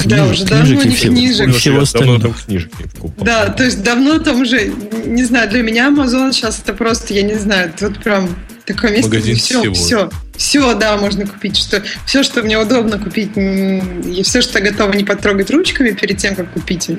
[0.06, 1.56] да, уже давно не книжек.
[1.56, 1.84] Всего.
[1.94, 3.26] Давно там книжек не покупал.
[3.26, 4.72] Да, то есть давно там уже,
[5.06, 8.30] не знаю, для меня Amazon сейчас это просто, я не знаю, вот прям
[8.66, 9.74] такое место, Магазин где все, всего.
[9.74, 14.94] все, все, да, можно купить, что все, что мне удобно купить, и все, что готова
[14.94, 16.90] не потрогать ручками перед тем, как купить,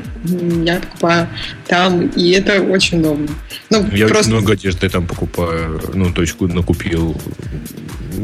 [0.65, 1.29] я покупаю
[1.67, 3.29] там, и это очень удобно.
[3.71, 4.31] Ну, я просто...
[4.31, 7.21] много одежды там покупаю, ну, то есть накупил.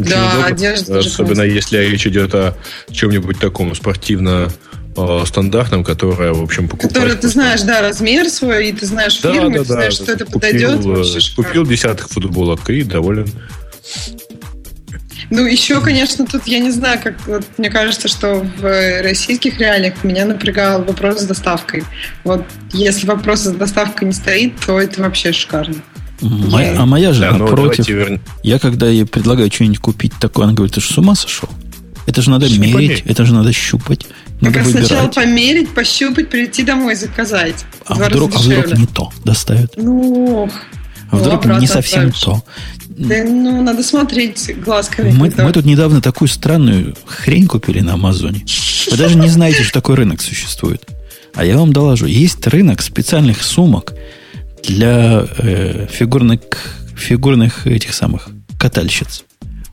[0.04, 0.98] Да, одежда.
[0.98, 2.54] Особенно если речь идет о
[2.90, 4.48] чем-нибудь таком спортивно
[5.26, 6.94] стандартном, которая, в общем, покупать.
[6.94, 9.94] Которое ты знаешь, да, размер свой, и ты знаешь да, фирму, да, ты да, знаешь,
[9.94, 10.84] что это купил, подойдет.
[10.84, 13.28] Вообще купил десяток футболок и доволен.
[15.28, 20.04] Ну, еще, конечно, тут я не знаю, как вот, мне кажется, что в российских реалиях
[20.04, 21.84] меня напрягал вопрос с доставкой.
[22.22, 25.76] Вот если вопрос с доставкой не стоит, то это вообще шикарно.
[26.20, 26.80] Моя.
[26.80, 27.88] А моя жена да, против.
[27.88, 28.20] Вер...
[28.42, 31.48] Я когда ей предлагаю что-нибудь купить такое, она говорит, ты же с ума сошел?
[32.06, 32.72] Это же надо Щупали.
[32.72, 34.06] мерить, это же надо щупать.
[34.40, 34.86] Надо как выбирать.
[34.86, 37.64] сначала померить, пощупать, прийти домой заказать.
[37.84, 39.72] А вдруг, а вдруг не то доставят?
[39.76, 40.48] Ну,
[41.10, 42.42] а вдруг не совсем то.
[42.88, 45.10] Да, ну, надо смотреть глазками.
[45.10, 48.44] Мы, мы тут недавно такую странную хрень купили на Амазоне.
[48.90, 50.82] Вы даже не знаете, что такой рынок существует.
[51.34, 52.06] А я вам доложу.
[52.06, 53.92] Есть рынок специальных сумок
[54.66, 56.40] для э, фигурных,
[56.96, 59.24] фигурных этих самых катальщиц.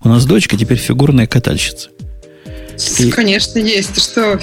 [0.03, 1.89] У нас дочка теперь фигурная катальщица.
[2.99, 3.11] И...
[3.11, 4.01] Конечно, есть.
[4.01, 4.39] Что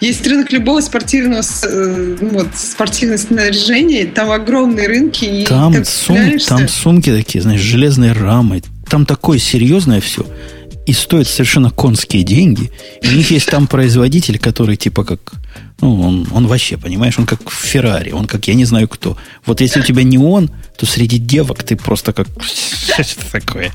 [0.00, 5.24] есть рынок любого спортивного э, ну, вот, спортивного снаряжения, там огромные рынки.
[5.24, 8.62] И там, сум, там сумки такие, знаешь, железные рамы.
[8.88, 10.26] Там такое серьезное все.
[10.86, 12.70] И стоит совершенно конские деньги.
[13.02, 15.20] И у них есть там производитель, который типа как...
[15.80, 19.16] Ну, он, он вообще, понимаешь, он как Феррари, он как я не знаю кто.
[19.46, 22.28] Вот если у тебя не он, то среди девок ты просто как...
[22.42, 23.72] Что такое?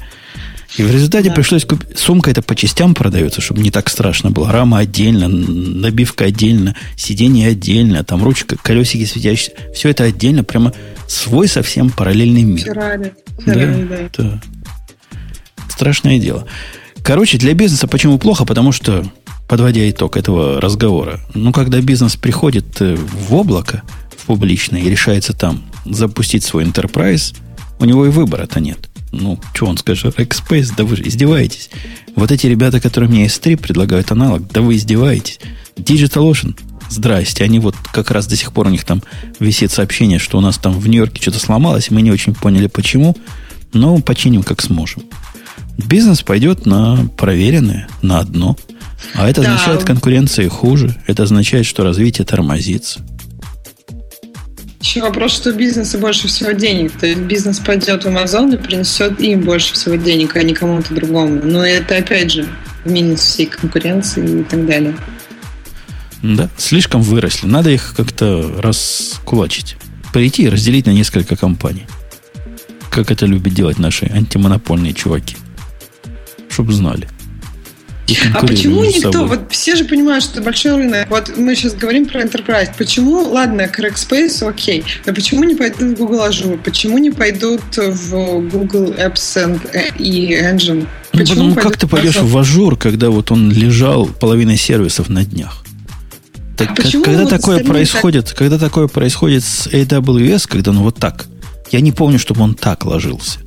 [0.77, 1.35] И в результате да.
[1.35, 1.97] пришлось купить...
[1.97, 4.51] Сумка это по частям продается, чтобы не так страшно было.
[4.51, 9.53] Рама отдельно, набивка отдельно, сиденье отдельно, там ручка, колесики светящиеся.
[9.73, 10.73] Все это отдельно, прямо
[11.07, 12.65] свой совсем параллельный мир.
[12.65, 13.13] Феррари.
[13.39, 14.23] Феррари да, да.
[14.23, 14.41] да.
[15.69, 16.45] Страшное дело.
[17.03, 18.45] Короче, для бизнеса почему плохо?
[18.45, 19.05] Потому что,
[19.47, 23.83] подводя итог этого разговора, ну, когда бизнес приходит э, в облако,
[24.17, 27.35] в публичное, и решается там запустить свой enterprise,
[27.79, 31.69] у него и выбора-то нет ну, что он скажет, Rackspace, да вы издеваетесь.
[32.15, 35.39] Вот эти ребята, которые мне S3 предлагают аналог, да вы издеваетесь.
[35.77, 36.57] DigitalOcean,
[36.89, 39.01] здрасте, они вот как раз до сих пор у них там
[39.39, 43.15] висит сообщение, что у нас там в Нью-Йорке что-то сломалось, мы не очень поняли почему,
[43.73, 45.03] но починим как сможем.
[45.77, 48.55] Бизнес пойдет на проверенное, на одно.
[49.13, 49.53] А это да.
[49.53, 50.95] означает конкуренция хуже.
[51.07, 53.01] Это означает, что развитие тормозится.
[54.81, 56.91] Еще вопрос, что бизнесу больше всего денег.
[56.91, 60.93] То есть бизнес пойдет в Amazon и принесет им больше всего денег, а не кому-то
[60.93, 61.41] другому.
[61.43, 62.47] Но это, опять же,
[62.85, 64.95] минус всей конкуренции и так далее.
[66.21, 67.47] Да, слишком выросли.
[67.47, 69.77] Надо их как-то раскулачить.
[70.13, 71.87] Прийти и разделить на несколько компаний.
[72.89, 75.35] Как это любят делать наши антимонопольные чуваки.
[76.49, 77.07] Чтобы знали.
[78.33, 79.25] А почему никто?
[79.25, 81.09] Вот все же понимают, что большой рынок.
[81.09, 82.69] Вот мы сейчас говорим про Enterprise.
[82.77, 86.59] Почему, ладно, Crackspace, окей, но почему не пойдут в Google Azure?
[86.63, 90.87] Почему не пойдут в Google Apps and, и Engine?
[91.13, 95.63] Ну, потому как ты пойдешь в Azure, когда вот он лежал половиной сервисов на днях?
[96.57, 98.37] Так, а как, когда вот такое происходит, так...
[98.37, 101.25] когда такое происходит с AWS, когда он вот так,
[101.71, 103.39] я не помню, чтобы он так ложился.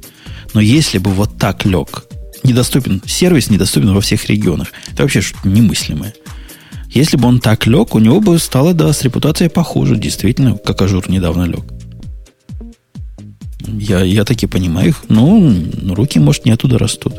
[0.55, 2.05] Но если бы вот так лег,
[2.45, 4.69] недоступен, сервис недоступен во всех регионах.
[4.93, 6.15] Это вообще что-то немыслимое.
[6.89, 10.81] Если бы он так лег, у него бы стало, да, с репутацией похоже, действительно, как
[10.81, 11.65] Azure недавно лег.
[13.67, 15.53] Я, я таки понимаю их, но
[15.95, 17.15] руки, может, не оттуда растут.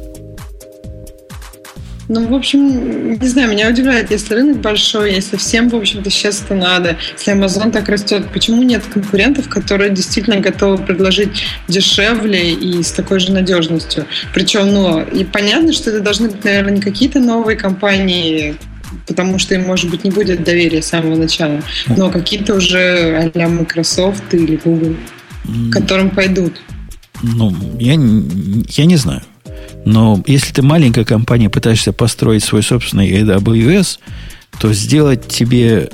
[2.10, 6.42] Ну, в общем, не знаю, меня удивляет, если рынок большой, если всем, в общем-то, сейчас
[6.42, 11.30] это надо, если Amazon так растет, почему нет конкурентов, которые действительно готовы предложить
[11.68, 14.08] дешевле и с такой же надежностью?
[14.34, 18.56] Причем, ну, и понятно, что это должны быть, наверное, не какие-то новые компании,
[19.06, 21.62] потому что им, может быть, не будет доверия с самого начала,
[21.96, 24.96] но какие-то уже а Microsoft или Google,
[25.46, 26.60] к которым пойдут.
[27.22, 29.22] Ну, я, я не знаю.
[29.86, 34.00] Но если ты маленькая компания, пытаешься построить свой собственный AWS,
[34.60, 35.90] то сделать тебе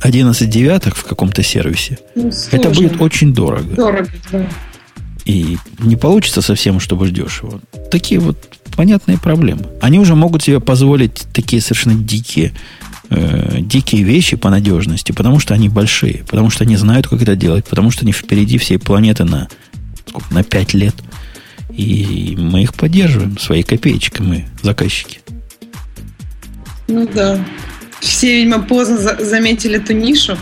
[0.00, 3.74] 11 девятых в каком-то сервисе, ну, это будет очень дорого.
[3.74, 4.46] Дорого, да.
[5.24, 7.60] И не получится совсем, чтобы ждешь его.
[7.90, 8.36] Такие вот
[8.76, 9.66] понятные проблемы.
[9.80, 12.52] Они уже могут себе позволить такие совершенно дикие,
[13.10, 17.36] э, дикие вещи по надежности, потому что они большие, потому что они знают, как это
[17.36, 19.48] делать, потому что они впереди всей планеты на,
[20.06, 20.94] сколько, на 5 лет–
[21.76, 25.20] и мы их поддерживаем своей копеечкой, мы заказчики.
[26.88, 27.44] Ну да.
[28.00, 30.36] Все, видимо, поздно за- заметили эту нишу.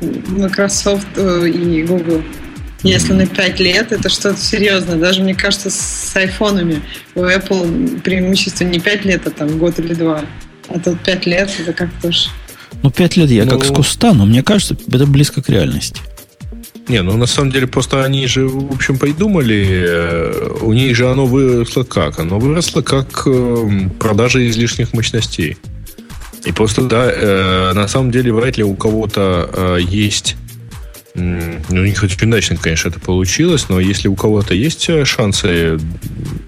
[0.00, 2.22] Microsoft э, и Google.
[2.82, 4.96] Если на 5 лет, это что-то серьезное.
[4.96, 6.80] Даже, мне кажется, с айфонами
[7.14, 10.22] у Apple преимущество не 5 лет, а там год или два.
[10.68, 12.28] А тут 5 лет, это как-то уж...
[12.82, 13.50] Ну, 5 лет я ну...
[13.52, 16.00] как с куста, но мне кажется, это близко к реальности.
[16.88, 21.10] Не, ну на самом деле просто они же, в общем, придумали, э, у них же
[21.10, 22.18] оно выросло как?
[22.18, 25.58] Оно выросло как э, продажа излишних мощностей.
[26.46, 30.36] И просто, да, э, на самом деле вряд ли у кого-то есть
[31.14, 35.76] ну, не хоть удачно, конечно, это получилось, но если у кого-то есть шансы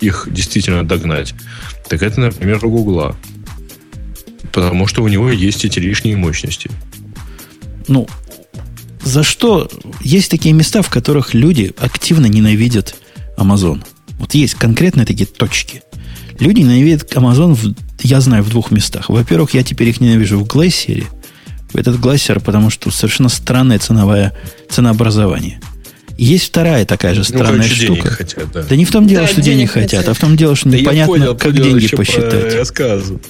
[0.01, 1.35] их действительно догнать,
[1.89, 3.17] так это, например, у Гугла.
[4.53, 6.71] Потому что у него есть эти лишние мощности.
[7.89, 8.07] Ну,
[9.03, 9.71] за что
[10.01, 12.95] есть такие места, в которых люди активно ненавидят
[13.37, 13.83] Amazon.
[14.19, 15.83] Вот есть конкретные такие точки.
[16.39, 19.09] Люди ненавидят Amazon, в, я знаю, в двух местах.
[19.09, 21.05] Во-первых, я теперь их ненавижу в Glacier.
[21.73, 24.35] Этот Glacier, потому что совершенно странное ценовое
[24.69, 25.61] ценообразование.
[26.19, 28.11] Есть вторая такая же странная ну, штука.
[28.11, 28.63] Хотят, да.
[28.63, 30.69] да не в том дело, да, что денег хотят, хотят, а в том дело, что
[30.69, 32.55] да непонятно, понял, как деньги посчитать.
[32.55, 33.21] Рассказу.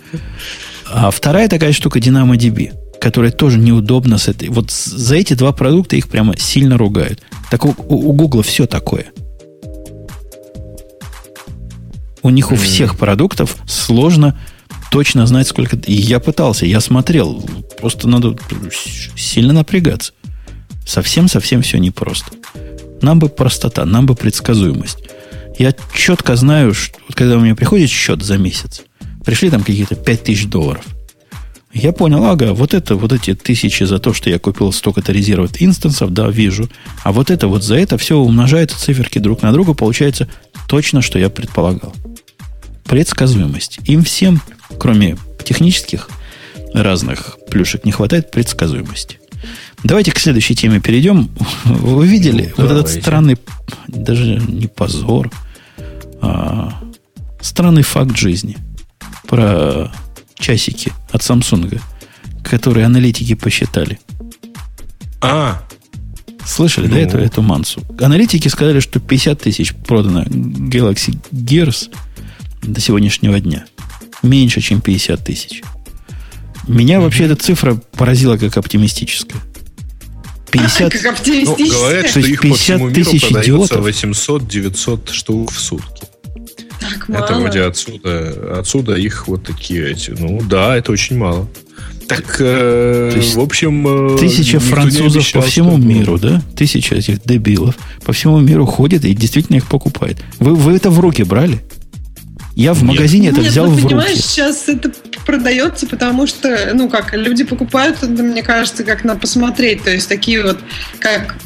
[0.87, 4.49] А вторая такая штука DynamoDB которые тоже неудобно с этой.
[4.51, 7.21] Вот за эти два продукта их прямо сильно ругают.
[7.51, 9.07] Так у, у Google все такое.
[12.23, 14.39] У них у всех продуктов сложно
[14.93, 15.77] точно знать, сколько...
[15.79, 17.43] И я пытался, я смотрел.
[17.79, 18.37] Просто надо
[19.17, 20.13] сильно напрягаться.
[20.87, 22.33] Совсем-совсем все непросто.
[23.01, 24.99] Нам бы простота, нам бы предсказуемость.
[25.59, 28.83] Я четко знаю, что когда у меня приходит счет за месяц,
[29.25, 30.85] пришли там какие-то 5000 долларов–
[31.73, 35.53] я понял, ага, вот это, вот эти тысячи за то, что я купил столько-то резервов
[35.61, 36.69] инстансов, да, вижу.
[37.05, 40.29] А вот это вот за это все умножается циферки друг на друга, получается
[40.69, 41.95] точно, что я предполагал.
[42.85, 43.79] Предсказуемость.
[43.85, 44.41] Им всем,
[44.79, 46.09] кроме технических
[46.75, 49.21] разных плюшек, не хватает предсказуемости.
[49.85, 51.31] Давайте к следующей теме перейдем.
[51.65, 53.39] Вы видели ну, вот этот странный,
[53.87, 55.31] даже не позор,
[56.21, 56.83] а
[57.41, 58.59] странный факт жизни
[59.27, 59.91] про
[60.41, 61.81] часики от Samsung,
[62.43, 64.01] которые аналитики посчитали.
[65.21, 65.63] А,
[66.45, 66.95] Слышали, ну.
[66.95, 67.83] да, эту, эту мансу?
[68.01, 71.95] Аналитики сказали, что 50 тысяч продано Galaxy Gears
[72.63, 73.67] до сегодняшнего дня.
[74.23, 75.63] Меньше, чем 50 тысяч.
[76.67, 77.01] Меня mm-hmm.
[77.03, 79.41] вообще эта цифра поразила как оптимистическая.
[80.51, 80.93] 50...
[80.93, 81.67] Как оптимистическая.
[81.67, 86.03] Ну, говорят, что их 50 по всему миру тысяч продается 800-900 штук в сутки.
[86.81, 87.25] Так мало.
[87.25, 90.11] Это вроде отсюда, отсюда их вот такие эти.
[90.11, 91.49] Ну да, это очень мало.
[92.09, 94.15] Так, э, есть в общем...
[94.15, 95.87] Э, тысяча французов обещал, по всему что...
[95.87, 96.43] миру, да?
[96.57, 100.19] Тысяча этих дебилов по всему миру ходит и действительно их покупает.
[100.41, 101.61] Вы, вы это в руки брали?
[102.57, 104.17] Я в магазине Нет, это взял ну, в руки.
[104.17, 104.91] сейчас это
[105.25, 109.85] продается, потому что, ну как, люди покупают, это, мне кажется, как на посмотреть.
[109.85, 110.59] То есть такие вот,
[110.99, 111.37] как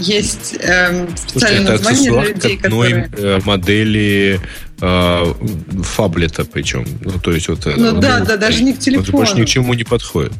[0.00, 3.36] есть эм, специальное Слушай, название для людей, к одной которые...
[3.36, 6.86] э, модели э, фаблета причем.
[7.00, 7.66] Ну, то есть вот...
[7.66, 9.12] э, Ну он да, да, даже не к Он телефону.
[9.12, 10.32] больше ни к чему не подходит.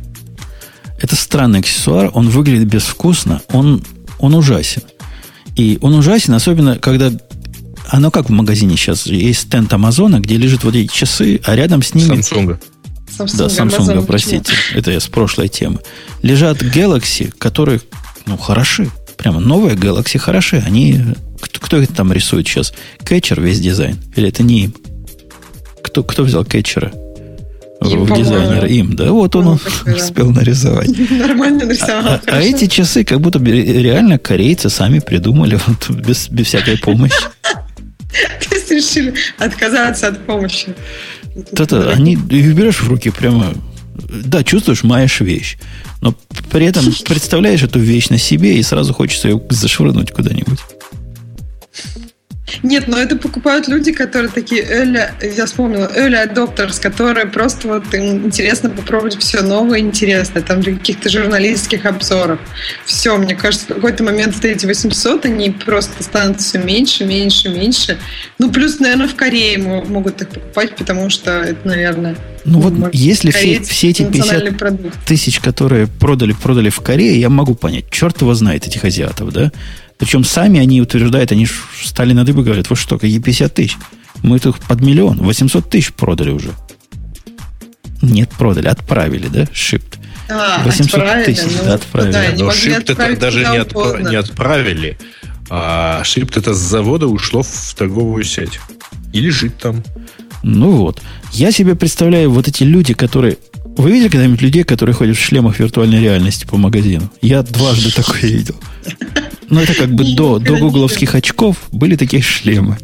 [1.00, 3.82] Это странный аксессуар, он выглядит безвкусно, он,
[4.18, 4.82] он ужасен.
[5.56, 7.12] И он ужасен, особенно когда...
[7.90, 11.82] Оно как в магазине сейчас, есть стенд Амазона, где лежат вот эти часы, а рядом
[11.82, 12.18] с ними...
[12.18, 12.60] Samsung.
[13.18, 14.52] Samsung, Да, Samsung, Amazon, простите.
[14.74, 15.78] Это я с прошлой темы.
[16.22, 17.80] Лежат Galaxy, которые,
[18.26, 18.90] ну, хороши.
[19.18, 20.62] Прямо новые Galaxy хороши.
[20.64, 21.00] Они...
[21.40, 22.72] Кто, кто это там рисует сейчас?
[23.04, 23.98] Кетчер весь дизайн?
[24.16, 24.74] Или это не им?
[25.82, 26.92] Кто, кто взял кетчера?
[27.82, 28.16] Им, в по-моему.
[28.16, 28.66] дизайнера?
[28.68, 29.12] Им, да?
[29.12, 29.60] Вот он, он
[29.94, 30.90] успел нарисовать.
[31.10, 32.14] Нормально нарисовал.
[32.14, 37.14] А, а эти часы как будто реально корейцы сами придумали вот, без, без всякой помощи.
[38.48, 40.74] То есть решили отказаться от помощи.
[41.52, 43.52] Это, они их берешь в руки прямо...
[43.98, 45.58] Да, чувствуешь, маешь вещь.
[46.00, 46.14] Но
[46.50, 50.58] при этом представляешь эту вещь на себе и сразу хочется ее зашвырнуть куда-нибудь.
[52.62, 57.92] Нет, но это покупают люди, которые такие early, я вспомнила, early adopters, которые просто вот
[57.94, 62.38] им интересно попробовать все новое интересное, там для каких-то журналистских обзоров.
[62.84, 67.48] Все, мне кажется, в какой-то момент вот эти 800, они просто станут все меньше, меньше,
[67.48, 67.98] меньше.
[68.38, 72.72] Ну, плюс, наверное, в Корее мо- могут их покупать, потому что это, наверное, Ну вот
[72.72, 74.96] может, если все, все эти 50 национальный продукт.
[75.06, 77.90] тысяч, которые продали, продали в Корее, я могу понять.
[77.90, 79.52] Черт его знает, этих азиатов, да?
[79.98, 81.52] Причем сами они утверждают, они ж
[81.84, 83.76] стали на дыбы, говорят, вы что, какие 50 тысяч?
[84.22, 86.50] Мы тут под миллион, 800 тысяч продали уже.
[88.00, 89.98] Нет, продали, отправили, да, шипт.
[90.28, 92.12] А, 800 отправили, тысяч, ну, да, отправили.
[92.12, 94.98] да, Но шипт это даже не, отпра- не отправили,
[95.50, 98.60] а шипт это с завода ушло в торговую сеть.
[99.12, 99.82] И лежит там.
[100.42, 101.00] Ну вот.
[101.32, 103.38] Я себе представляю вот эти люди, которые...
[103.76, 107.10] Вы видели когда-нибудь людей, которые ходят в шлемах виртуальной реальности по магазину?
[107.22, 108.56] Я дважды такое видел.
[109.50, 112.76] Но это как бы до, до гугловских очков были такие шлемы.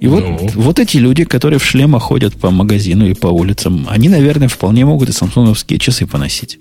[0.00, 0.48] И вот, Ну.
[0.54, 4.84] вот эти люди, которые в шлемах ходят по магазину и по улицам, они, наверное, вполне
[4.84, 6.58] могут и самсунговские часы поносить.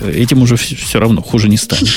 [0.00, 1.88] Э, Этим уже все равно хуже не станет.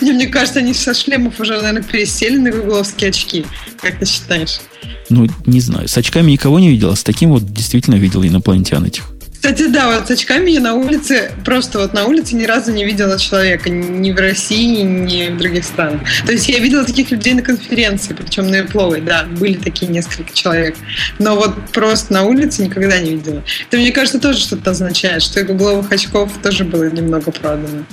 [0.00, 3.44] Не, мне кажется, они со шлемов уже, наверное, пересели на гугловские очки.
[3.80, 4.60] Как ты считаешь?
[5.08, 5.88] Ну, не знаю.
[5.88, 9.10] С очками никого не видел, а с таким вот действительно видел инопланетян этих.
[9.42, 12.84] Кстати, да, вот с очками я на улице, просто вот на улице ни разу не
[12.84, 16.02] видела человека, ни в России, ни в других странах.
[16.24, 20.32] То есть я видела таких людей на конференции, причем на Эпловой, да, были такие несколько
[20.32, 20.76] человек.
[21.18, 23.42] Но вот просто на улице никогда не видела.
[23.66, 27.84] Это, мне кажется, тоже что-то означает, что и гугловых очков тоже было немного продано.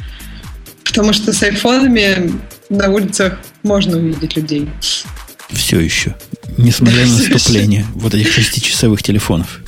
[0.83, 2.31] Потому что с айфонами
[2.69, 4.69] на улицах можно увидеть людей.
[5.49, 6.15] Все еще.
[6.59, 9.61] Несмотря на наступление вот этих шестичасовых телефонов.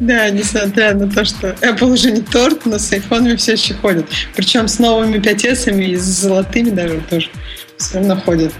[0.00, 4.06] Да, несмотря на то, что Apple уже не торт, но с айфонами все еще ходят.
[4.34, 7.28] Причем с новыми 5S и с золотыми даже тоже
[7.76, 8.52] все равно ходят.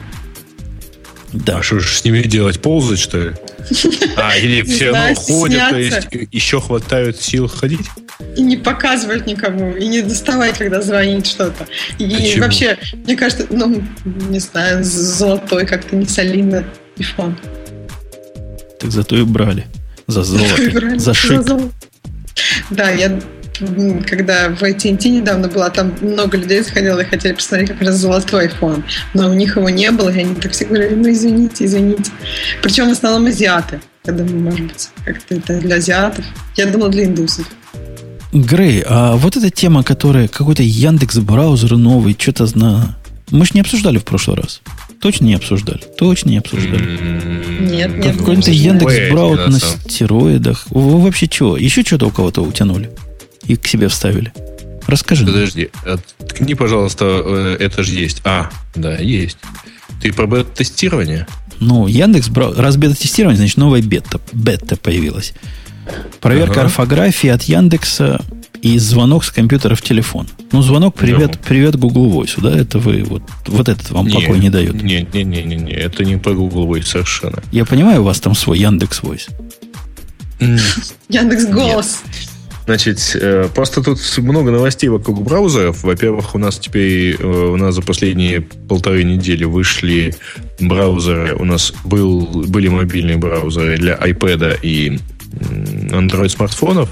[1.32, 1.58] Да.
[1.58, 2.60] А что же с ними делать?
[2.60, 3.32] Ползать, что ли?
[4.16, 7.88] А, или все равно ходят, то есть еще хватает сил ходить?
[8.36, 11.66] И не показывать никому, и не доставать, когда звонит что-то.
[11.98, 12.44] И Почему?
[12.44, 16.64] вообще, мне кажется, ну, не знаю, золотой как-то не солидно
[16.98, 17.36] iPhone.
[18.78, 19.66] Так зато и брали.
[20.12, 20.98] За золото.
[20.98, 21.42] За шик.
[22.70, 23.18] Да, я
[24.06, 28.48] когда в AT&T недавно была, там много людей заходило и хотели посмотреть как раз золотой
[28.48, 28.82] iPhone.
[29.14, 32.10] Но у них его не было, и они так все говорили, ну извините, извините.
[32.62, 33.80] Причем в основном азиаты.
[34.04, 36.24] Я думаю, может быть, как-то это для азиатов.
[36.56, 37.46] Я думала, для индусов.
[38.32, 42.96] Грей, а вот эта тема, которая какой-то Яндекс браузер новый, что-то на...
[43.30, 44.62] Мы же не обсуждали в прошлый раз.
[45.02, 45.80] Точно не обсуждали?
[45.98, 46.98] Точно не обсуждали.
[47.60, 48.16] Нет, нет.
[48.16, 50.64] Какой-то Яндекс браузер на стероидах.
[50.70, 51.56] Вы вообще чего?
[51.56, 52.88] Еще что-то у кого-то утянули?
[53.48, 54.32] И к себе вставили?
[54.86, 55.26] Расскажи.
[55.26, 55.70] Подожди,
[56.28, 58.22] ткни, пожалуйста, э, это же есть.
[58.24, 59.38] А, да, есть.
[60.00, 61.26] Ты про бета-тестирование?
[61.58, 62.62] Ну, Яндекс браузер...
[62.62, 65.34] Раз бета-тестирование, значит, новая бета, бета появилась.
[66.20, 66.62] Проверка Ага.
[66.62, 68.20] орфографии от Яндекса
[68.62, 70.28] и звонок с компьютера в телефон.
[70.52, 71.38] Ну, звонок привет, Ну.
[71.46, 72.56] привет Google Voice, да?
[72.56, 74.74] Это вы вот, вот этот вам покой не дает.
[74.82, 77.42] Нет, нет, нет, нет, нет, это не по Google Voice совершенно.
[77.50, 79.28] Я понимаю, у вас там свой Яндекс Voice.
[81.08, 82.02] Яндекс Голос.
[82.64, 85.82] Значит, э, просто тут много новостей вокруг браузеров.
[85.82, 90.14] Во-первых, у нас теперь, э, у нас за последние полторы недели вышли
[90.60, 91.34] браузеры.
[91.34, 95.00] У нас был, были мобильные браузеры для iPad и
[95.90, 96.88] Android смартфонов.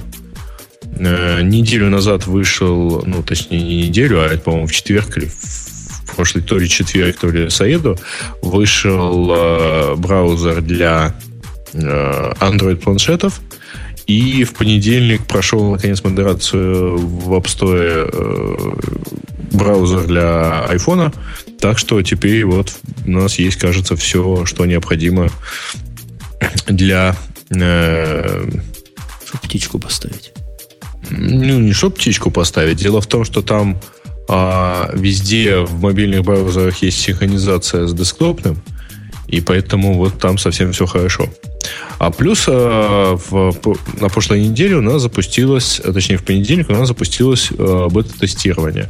[1.02, 6.14] Э, Неделю назад вышел, ну, точнее, не неделю, а, это, по-моему, в четверг или в
[6.14, 7.98] прошлый то ли четверг, то ли среду
[8.43, 11.14] вышел э, браузер для
[11.72, 13.40] э, Android планшетов.
[14.06, 21.12] И в понедельник прошел, наконец, модерацию в App Store э, браузер для айфона.
[21.60, 22.74] Так что теперь вот
[23.06, 25.31] у нас есть, кажется, все, что необходимо
[26.66, 27.16] для...
[27.51, 28.51] Э,
[29.24, 30.32] чтобы птичку поставить.
[31.11, 32.78] Ну, не чтобы птичку поставить.
[32.78, 33.81] Дело в том, что там
[34.28, 38.62] а, везде в мобильных браузерах есть синхронизация с десктопным,
[39.27, 41.28] и поэтому вот там совсем все хорошо.
[41.99, 43.55] А плюс а, в,
[44.01, 48.89] на прошлой неделе у нас запустилось, а, точнее в понедельник у нас запустилось а, бета-тестирование.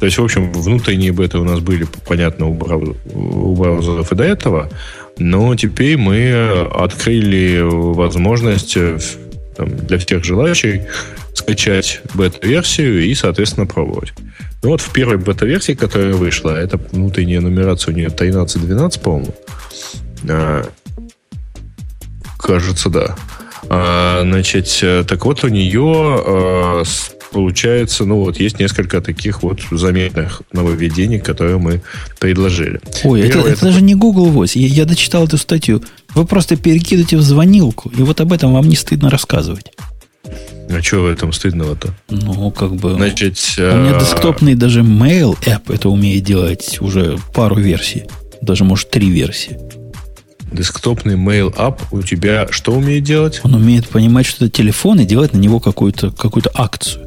[0.00, 4.16] То есть, в общем, внутренние беты у нас были, понятно, у, брау, у браузеров и
[4.16, 4.70] до этого,
[5.18, 8.98] но теперь мы открыли возможность э,
[9.58, 10.82] там, для всех желающих
[11.34, 14.12] скачать бета-версию и, соответственно, пробовать.
[14.62, 19.34] Ну вот в первой бета-версии, которая вышла, это внутренняя нумерация у нее 13-12, по-моему.
[20.28, 20.64] А,
[22.38, 23.16] кажется, да.
[23.68, 26.82] А, значит, э, так вот у нее а,
[27.32, 31.82] получается, ну вот есть несколько таких вот заметных нововведений, которые мы
[32.18, 32.80] предложили.
[33.04, 34.52] Ой, это, это, это даже не Google Voice.
[34.54, 35.82] Я, я дочитал эту статью.
[36.18, 39.70] Вы просто перекидываете в звонилку, и вот об этом вам не стыдно рассказывать.
[40.68, 41.94] А что в этом стыдного-то?
[42.10, 42.94] Ну, как бы...
[42.94, 48.06] Значит, у меня а, десктопный даже Mail App это умеет делать уже пару версий.
[48.42, 49.60] Даже, может, три версии.
[50.50, 53.40] Десктопный Mail App у тебя что умеет делать?
[53.44, 57.06] Он умеет понимать, что это телефон и делать на него какую-то какую акцию.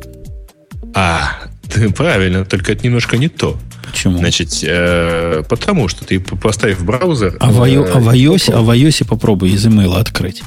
[0.96, 1.34] А,
[1.72, 3.58] ты правильно, только это немножко не то.
[3.90, 4.18] Почему?
[4.18, 7.38] Значит, э, потому что ты поставив в браузер...
[7.40, 10.44] А в, э, а в iOS, а в iOS попробуй из email открыть.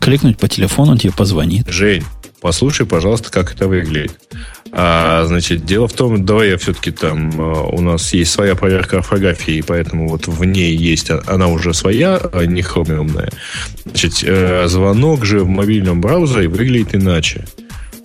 [0.00, 1.68] Кликнуть по телефону, он тебе позвонит.
[1.68, 2.04] Жень,
[2.40, 4.18] послушай, пожалуйста, как это выглядит.
[4.72, 8.98] А, значит, дело в том, давай я все-таки там, э, у нас есть своя проверка
[8.98, 13.30] орфографии, поэтому вот в ней есть, а, она уже своя, а не хромиумная.
[13.84, 14.14] Значит,
[14.68, 17.44] звонок же в мобильном браузере выглядит иначе.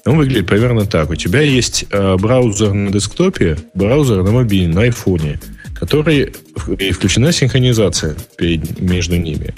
[0.10, 1.12] Он выглядит примерно так.
[1.12, 5.40] У тебя есть э, браузер на десктопе, браузер на мобильном, на айфоне,
[5.76, 6.34] который
[6.80, 9.54] и включена синхронизация перед, между ними.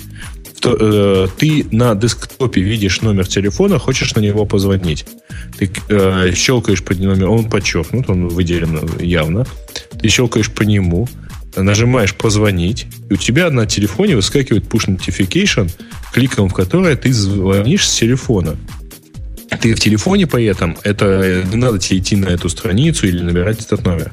[0.59, 5.05] То, э, ты на десктопе видишь номер телефона, хочешь на него позвонить.
[5.57, 9.45] Ты э, щелкаешь по номер, он подчеркнут, он выделен явно.
[10.01, 11.07] Ты щелкаешь по нему,
[11.55, 15.71] нажимаешь «Позвонить», и у тебя на телефоне выскакивает push notification,
[16.13, 18.57] кликом в которое ты звонишь с телефона.
[19.59, 23.59] Ты в телефоне при этом, это не надо тебе идти на эту страницу или набирать
[23.59, 24.11] этот номер.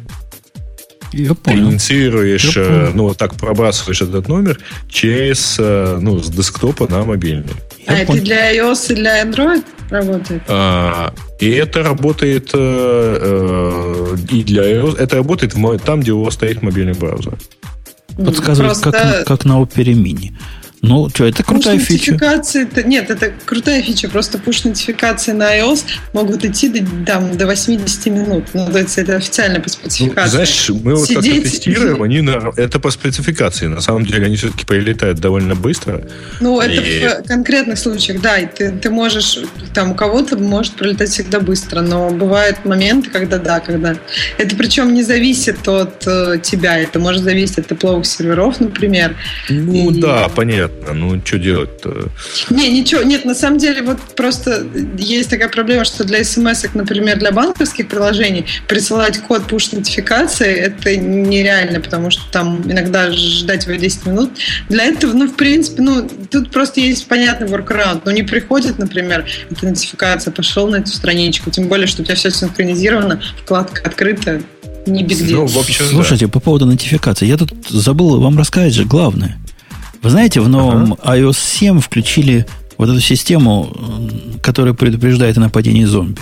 [1.13, 1.69] Я понял.
[1.69, 4.59] Ты инициируешь, Я э, ну, вот так пробрасываешь этот номер
[4.91, 7.55] через, э, ну, с десктопа на мобильный.
[7.87, 8.19] Я а понял.
[8.19, 10.43] это для iOS и для Android работает?
[10.49, 14.99] А, и это работает э, э, и для iOS.
[14.99, 17.39] Это работает в, там, где у вас стоит мобильный браузер.
[18.17, 18.91] Подсказывает, Просто...
[18.91, 20.33] как, как на Opera Mini.
[20.81, 22.15] Ну, что, это крутая фича.
[22.15, 24.09] Это, нет, это крутая фича.
[24.09, 28.45] Просто push-нотификации на iOS могут идти до, там, до 80 минут.
[28.55, 30.23] Ну, то есть это официально по спецификации.
[30.23, 33.67] Ну, знаешь, мы вот как-то тестируем, они на, это по спецификации.
[33.67, 36.07] На самом деле они все-таки прилетают довольно быстро.
[36.41, 37.23] Ну, это и...
[37.25, 38.39] в конкретных случаях, да.
[38.39, 39.39] И ты, ты можешь,
[39.75, 43.97] там, у кого-то может пролетать всегда быстро, но бывают моменты, когда да, когда...
[44.37, 49.17] Это причем не зависит от э, тебя, это может зависеть от тепловых серверов, например.
[49.49, 50.01] Ну, и...
[50.01, 50.95] да, понятно понятно.
[50.95, 52.09] Ну, что делать-то?
[52.51, 53.03] Не, ничего.
[53.03, 54.67] Нет, на самом деле, вот просто
[54.99, 61.81] есть такая проблема, что для смс например, для банковских приложений присылать код push-нотификации это нереально,
[61.81, 64.31] потому что там иногда ждать его 10 минут.
[64.69, 68.03] Для этого, ну, в принципе, ну, тут просто есть понятный workaround.
[68.05, 72.15] Ну, не приходит, например, эта нотификация, пошел на эту страничку, тем более, что у тебя
[72.15, 74.43] все синхронизировано, вкладка открыта,
[74.87, 76.33] не без ну, в общем, Слушайте, да.
[76.33, 79.39] по поводу нотификации, я тут забыл вам рассказать же главное.
[80.03, 81.19] Вы знаете, в новом ага.
[81.19, 82.47] iOS 7 включили
[82.77, 83.75] вот эту систему,
[84.43, 86.21] которая предупреждает о нападении зомби.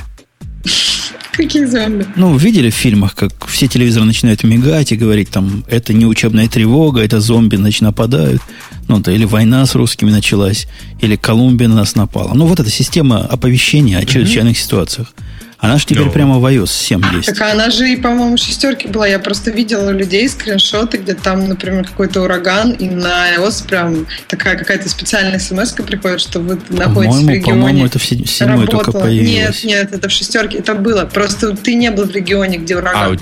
[1.33, 2.07] Каких зомби?
[2.17, 6.49] Ну, видели в фильмах, как все телевизоры начинают мигать и говорить, там, это не учебная
[6.49, 8.41] тревога, это зомби, значит, нападают.
[8.89, 10.67] Ну, да, или война с русскими началась,
[11.03, 12.33] или Колумбия на нас напала.
[12.33, 14.63] Ну, вот эта система оповещения о чрезвычайных mm-hmm.
[14.63, 15.13] ситуациях.
[15.59, 16.13] Она же теперь no.
[16.13, 17.27] Прямо в iOS 7 есть.
[17.27, 19.07] Так она же и, по-моему, шестерки была.
[19.07, 24.07] Я просто видела у людей скриншоты, где там, например, какой-то ураган, и на iOS прям
[24.29, 27.45] такая какая-то специальная смс приходит, что вы находитесь в регионе.
[27.45, 29.65] По-моему, это в седьмой только появилось.
[29.65, 30.59] Нет, нет, это в шестерке.
[30.59, 31.05] Это было.
[31.05, 33.15] Просто ты не был в регионе, где ураган.
[33.15, 33.17] А,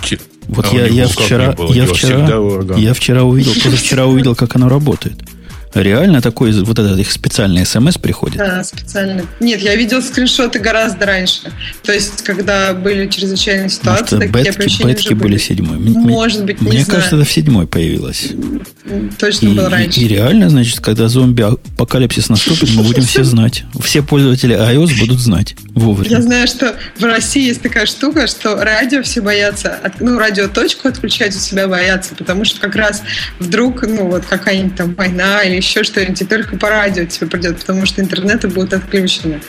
[0.48, 5.16] вот а я, я вчера, я, вчера, я вчера увидел, позавчера увидел, как оно работает.
[5.74, 8.38] Реально такой, вот этот их специальный смс приходит?
[8.38, 9.22] Да, специально.
[9.40, 11.52] Нет, я видел скриншоты гораздо раньше.
[11.82, 15.78] То есть, когда были чрезвычайные ситуации, Может, такие бетки, бетки были седьмой.
[15.78, 17.00] Может быть, не Мне знаю.
[17.00, 18.32] кажется, это в седьмой появилось.
[19.18, 20.00] Точно и, было раньше.
[20.00, 23.64] И, и реально, значит, когда зомби-апокалипсис наступит, мы будем все знать.
[23.82, 26.16] Все пользователи iOS будут знать вовремя.
[26.16, 31.34] Я знаю, что в России есть такая штука, что радио все боятся, ну, радиоточку отключать
[31.34, 33.02] у себя боятся, потому что как раз
[33.38, 37.58] вдруг, ну, вот какая-нибудь там война или еще что-нибудь, и только по радио тебе придет,
[37.58, 39.40] потому что интернеты будут отключены.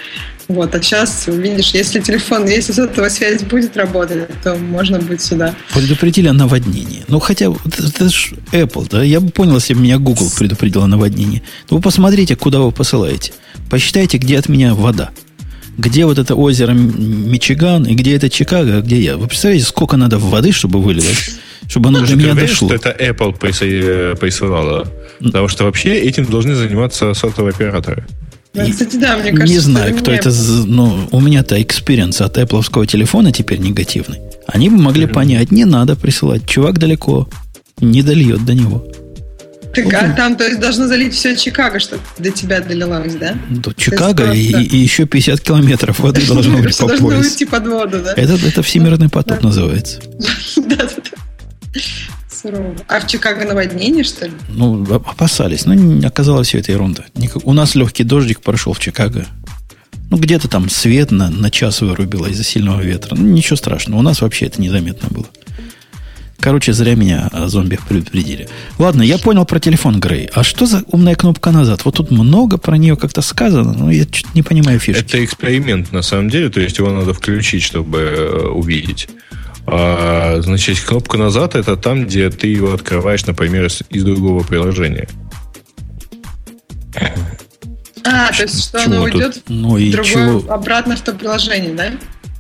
[0.48, 5.56] Вот, а сейчас, видишь, если телефон, если сотовая связь будет работать, то можно будет сюда.
[5.74, 7.04] Предупредили о наводнении.
[7.08, 9.04] Ну, хотя, это, это ж Apple, да?
[9.04, 11.42] Я бы понял, если бы меня Google предупредил о наводнении.
[11.70, 13.34] Ну, вы посмотрите, куда вы посылаете.
[13.72, 15.10] Посчитайте, где от меня вода.
[15.80, 19.18] Где вот это озеро Мичиган, и где это Чикаго, а где я.
[19.18, 21.40] Вы представляете, сколько надо воды, чтобы вылилось?
[21.68, 22.68] Чтобы оно Ты до же меня уверен, дошло.
[22.70, 24.88] что это Apple присо- э, присылала?
[25.20, 28.06] Потому что вообще этим должны заниматься сотовые операторы.
[28.54, 30.32] Ну, И кстати, да, мне кажется, не знаю, кто это...
[30.66, 34.20] Ну, у меня-то experience от Apple телефона теперь негативный.
[34.48, 36.46] Они бы могли понять, не надо присылать.
[36.48, 37.28] Чувак далеко
[37.82, 38.86] не дольет до него.
[39.74, 43.36] Так, а там, то есть, должно залить все Чикаго, чтобы до тебя долилось, да?
[43.50, 47.26] До Чикаго и, просто- и еще 50 километров воды должно быть по должно пояс.
[47.26, 48.14] уйти под воду, да?
[48.16, 50.00] Это, это всемирный потоп называется.
[50.56, 51.25] Да, да, да.
[52.32, 52.76] Сурово.
[52.88, 54.34] А в Чикаго наводнение, что ли?
[54.50, 55.66] Ну, опасались.
[55.66, 57.06] Но не- оказалось все это ерунда.
[57.16, 59.26] Никак- У нас легкий дождик прошел в Чикаго.
[60.12, 63.16] Ну, где-то там свет на, на час вырубило из-за сильного ветра.
[63.16, 64.00] Ну, ничего страшного.
[64.00, 65.26] У нас вообще это незаметно было.
[66.40, 68.48] Короче, зря меня о зомбиях предупредили.
[68.78, 70.30] Ладно, я понял про телефон Грей.
[70.36, 71.86] А что за умная кнопка назад?
[71.86, 75.02] Вот тут много про нее как-то сказано, но я что-то не понимаю фишки.
[75.02, 79.08] Это эксперимент на самом деле, то есть его надо включить, чтобы э, увидеть.
[79.68, 85.08] А, значит, кнопка назад это там, где ты его открываешь, например, из, из другого приложения.
[88.04, 89.14] А, то есть, что Чему оно тут?
[89.16, 90.54] уйдет Ну и в другое, чего?
[90.54, 91.92] обратно в то приложение, да?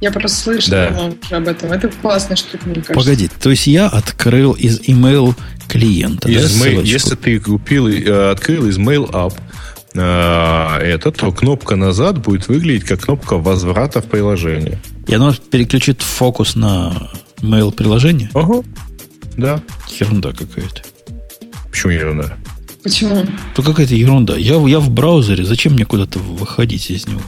[0.01, 1.11] Я просто слышала Да.
[1.25, 1.71] уже об этом.
[1.71, 2.93] Это классная штука, мне кажется.
[2.93, 5.33] Погоди, то есть я открыл из email
[5.67, 6.85] клиента, да, Из mail- ссылочку?
[6.85, 9.33] если ты купил, э, открыл из Mail App
[9.95, 14.77] э, это, то кнопка назад будет выглядеть как кнопка возврата в приложение.
[15.07, 17.09] И оно переключит фокус на
[17.41, 18.29] mail приложение?
[18.33, 18.63] Ага.
[19.37, 19.61] Да.
[19.99, 20.81] Ерунда какая-то.
[21.69, 22.37] Почему ерунда?
[22.83, 23.25] Почему?
[23.55, 24.35] То какая-то ерунда.
[24.37, 27.21] Я, я в браузере, зачем мне куда-то выходить из него?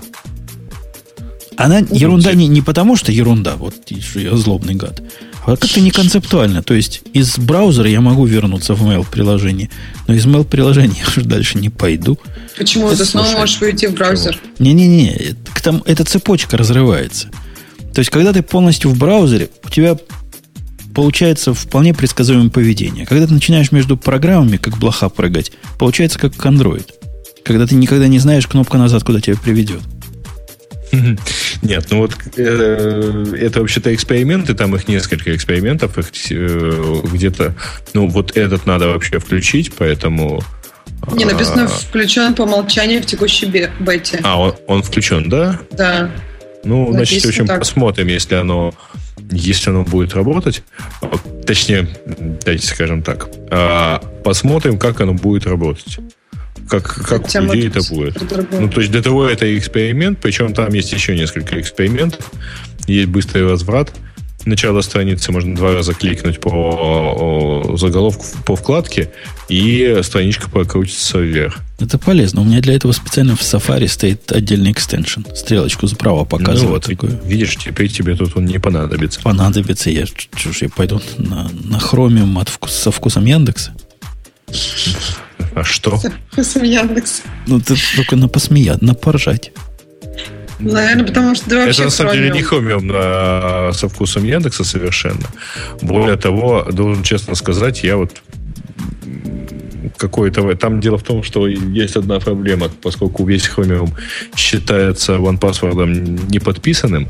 [1.57, 5.01] Она ерунда не, не потому, что ерунда, вот что я злобный гад,
[5.43, 6.61] а как-то не концептуально.
[6.61, 9.71] То есть из браузера я могу вернуться в mail приложение,
[10.07, 12.19] но из mail приложения я уже дальше не пойду.
[12.57, 14.39] Почему ты снова можешь выйти в браузер?
[14.59, 17.29] Не-не-не, это- эта цепочка разрывается.
[17.97, 19.97] То есть, когда ты полностью в браузере, у тебя
[20.93, 23.07] получается вполне предсказуемое поведение.
[23.07, 26.85] Когда ты начинаешь между программами, как блоха прыгать, получается как Android.
[27.43, 29.79] Когда ты никогда не знаешь, кнопка назад куда тебя приведет.
[31.63, 37.55] Нет, ну вот э, это вообще-то эксперименты, там их несколько экспериментов, их э, где-то,
[37.95, 40.43] ну вот этот надо вообще включить, поэтому...
[41.13, 44.19] Не, написано а, включен по умолчанию в текущей бе- бете.
[44.21, 45.59] А, он, он включен, да?
[45.71, 46.11] Да.
[46.63, 47.59] Ну, значит, в общем, так.
[47.59, 48.73] посмотрим, если оно,
[49.31, 50.63] если оно будет работать.
[51.45, 51.87] Точнее,
[52.45, 53.29] дайте скажем так.
[53.49, 55.99] а, Посмотрим, как оно будет работать.
[56.69, 58.19] Как, как Хотя у людей это будет.
[58.51, 62.29] Ну, то есть для того это эксперимент, причем там есть еще несколько экспериментов.
[62.87, 63.93] Есть быстрый возврат.
[64.47, 69.11] Начало страницы можно два раза кликнуть по заголовку, по вкладке,
[69.49, 71.59] и страничка прокрутится вверх.
[71.79, 72.41] Это полезно.
[72.41, 75.23] У меня для этого специально в Safari стоит отдельный экстеншн.
[75.35, 77.19] Стрелочку справа ну, показывает вот, такое.
[77.25, 79.19] видишь, теперь тебе тут он не понадобится.
[79.21, 79.89] Понадобится.
[79.89, 83.73] Я, что ж, я пойду на, на Chromium от вкус- со вкусом Яндекса.
[85.55, 85.97] А что?
[85.97, 87.23] Со вкусом Яндекса.
[87.47, 89.51] Ну, ты только на посмеять, на поржать.
[90.59, 92.41] Наверное, потому что да, вообще Это на самом деле не.
[92.41, 95.27] Chromium а, со вкусом Яндекса совершенно.
[95.81, 98.21] Более того, должен честно сказать, я вот
[99.97, 100.55] какое-то...
[100.55, 103.89] Там дело в том, что есть одна проблема, поскольку весь Chromium
[104.35, 107.07] считается OnePassword не подписанным,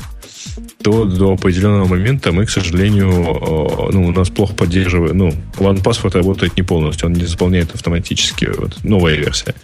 [0.82, 6.18] то до определенного момента мы, к сожалению, э, ну, у нас плохо поддерживает, ну, OnePassword
[6.18, 9.56] работает не полностью, он не заполняет автоматически, вот, новая версия.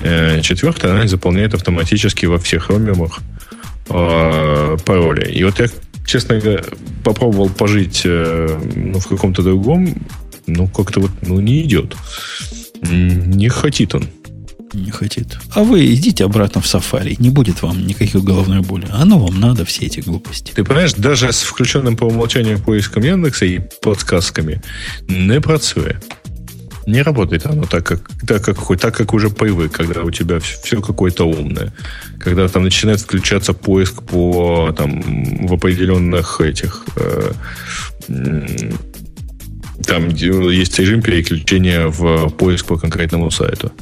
[0.00, 3.10] Э, Четвертая, она заполняет автоматически во всех Chromium
[3.88, 5.30] э, пароли.
[5.32, 5.66] И вот я,
[6.06, 6.62] честно говоря,
[7.04, 9.94] попробовал пожить э, ну, в каком-то другом,
[10.46, 11.96] ну, как-то вот, ну, не идет.
[12.82, 14.08] Не хотит он.
[14.72, 15.38] Не хотит.
[15.54, 17.16] А вы идите обратно в Safari.
[17.18, 18.86] Не будет вам никакой головной боли.
[18.92, 20.52] Оно вам надо, все эти глупости.
[20.54, 24.60] Ты понимаешь, даже с включенным по умолчанию поиском Яндекса и подсказками
[25.08, 25.96] не працює.
[26.86, 30.56] Не работает оно так, как, так, как, так, как уже привык, когда у тебя все,
[30.62, 31.72] все какое-то умное.
[32.20, 35.02] Когда там начинает включаться поиск по там,
[35.46, 37.32] в определенных этих э,
[39.84, 43.72] там есть режим переключения в поиск по конкретному сайту.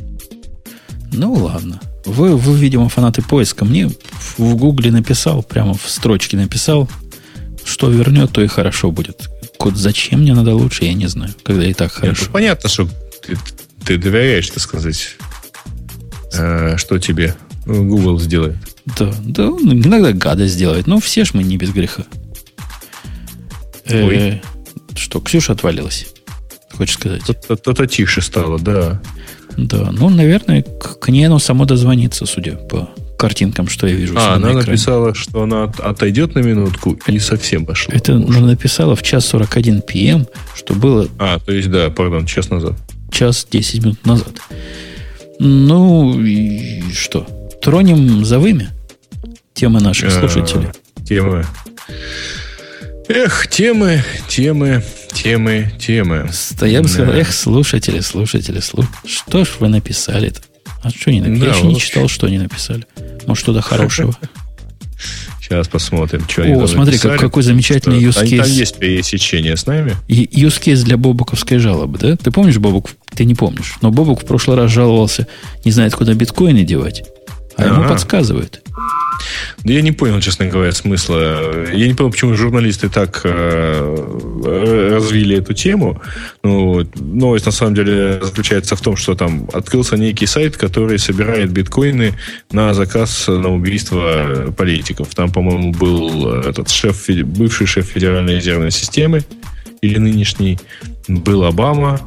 [1.13, 1.81] Ну ладно.
[2.07, 3.65] Вы, вы, видимо, фанаты поиска.
[3.65, 3.91] Мне
[4.39, 6.89] в Гугле написал, прямо в строчке написал,
[7.65, 9.31] что вернет, то и хорошо будет.
[9.65, 12.09] Код зачем мне надо лучше, я не знаю, когда и так хорошо.
[12.09, 12.87] Нет, ну, понятно, что
[13.27, 13.39] ты,
[13.83, 15.17] ты доверяешь, так сказать,
[16.35, 17.35] э, что тебе
[17.65, 18.59] Google сделает.
[18.85, 22.05] Да, да, ну, иногда гадость сделает, но все ж мы не без греха.
[23.87, 24.39] Э,
[24.97, 26.09] что, Ксюша отвалилась?
[26.71, 27.23] Хочешь сказать?
[27.25, 29.01] То-то тише стало, да.
[29.57, 32.91] Да, ну, наверное, к, к ней оно само дозвонится, судя по
[33.25, 34.15] картинкам, что я вижу.
[34.19, 37.95] А, она на написала, что она отойдет на минутку и совсем пошла.
[37.95, 41.09] Это она написала в час 41 пм, эм, что было...
[41.19, 42.75] А, то есть, да, пардон, час назад.
[43.11, 44.35] Час 10 минут назад.
[45.39, 47.27] Ну, и что?
[47.63, 48.75] Тронем за вымя
[49.55, 50.69] темы наших а, слушателей.
[51.09, 51.47] Темы.
[53.09, 54.85] Эх, темы, темы,
[55.15, 56.29] темы, темы.
[56.61, 58.85] Я бы сказал, эх, слушатели, слушатели, слуш...
[59.07, 60.43] Что ж вы написали-то?
[60.83, 61.41] А что не написали?
[61.41, 62.87] Да, Я еще не читал, что они написали.
[63.27, 64.15] Может, что-то хорошего.
[65.41, 68.39] Сейчас посмотрим, что они О, смотри, как, какой замечательный use case.
[68.39, 69.95] Там есть пересечение с нами.
[70.09, 72.17] Use case для Бобуковской жалобы, да?
[72.17, 72.91] Ты помнишь, Бобук?
[73.15, 73.75] Ты не помнишь.
[73.83, 75.27] Но Бобук в прошлый раз жаловался,
[75.65, 77.05] не знает, куда биткоины девать.
[77.57, 78.63] А, а ему подсказывают.
[79.65, 81.67] Я не понял, честно говоря, смысла.
[81.73, 86.03] Я не понял, почему журналисты так э, развили эту тему.
[86.43, 91.51] Ну, новость на самом деле заключается в том, что там открылся некий сайт, который собирает
[91.51, 92.13] биткоины
[92.53, 95.15] на заказ на убийство политиков.
[95.15, 99.23] Там, по-моему, был этот шеф, бывший шеф Федеральной резервной системы
[99.81, 100.59] или нынешний,
[101.09, 102.01] был Обама,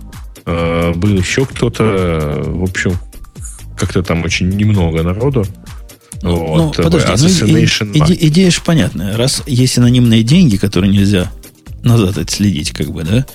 [0.46, 2.44] э, был еще кто-то.
[2.46, 2.94] В общем,
[3.78, 5.46] как-то там очень немного народу.
[6.22, 9.18] Вот, ну подожди, ну, иде, идея же понятная.
[9.18, 11.32] Раз есть анонимные деньги, которые нельзя
[11.84, 13.26] назад отследить, как бы, да,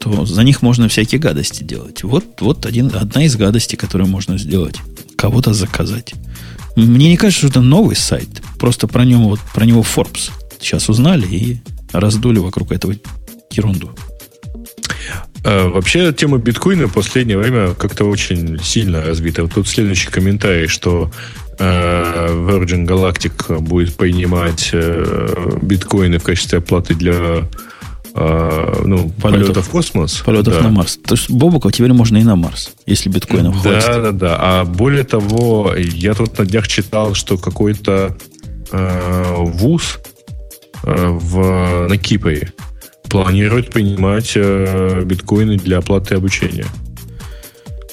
[0.00, 2.02] то за них можно всякие гадости делать.
[2.02, 4.76] Вот, вот один, одна из гадостей, которую можно сделать.
[5.16, 6.14] Кого-то заказать.
[6.74, 8.42] Мне не кажется, что это новый сайт.
[8.58, 10.30] Просто про него, вот, про него Forbes
[10.60, 11.60] сейчас узнали и
[11.92, 12.94] раздули вокруг этого
[13.50, 13.90] ерунду.
[15.44, 19.42] А, вообще, тема биткоина в последнее время как-то очень сильно развита.
[19.42, 21.10] Вот тут следующий комментарий, что
[21.58, 27.48] Virgin Galactic будет принимать э, биткоины в качестве оплаты для
[28.14, 30.22] э, ну, полетов, полетов в космос.
[30.24, 30.62] Полетов да.
[30.62, 30.98] на Марс.
[31.04, 33.86] То есть Бобука теперь можно и на Марс, если биткоинов да, хватит.
[33.86, 34.36] Да, да, да.
[34.40, 38.16] А более того, я тут на днях читал, что какой-то
[38.70, 39.98] э, вуз
[40.84, 42.52] э, в, на Кипре
[43.08, 46.66] планирует принимать э, биткоины для оплаты обучения.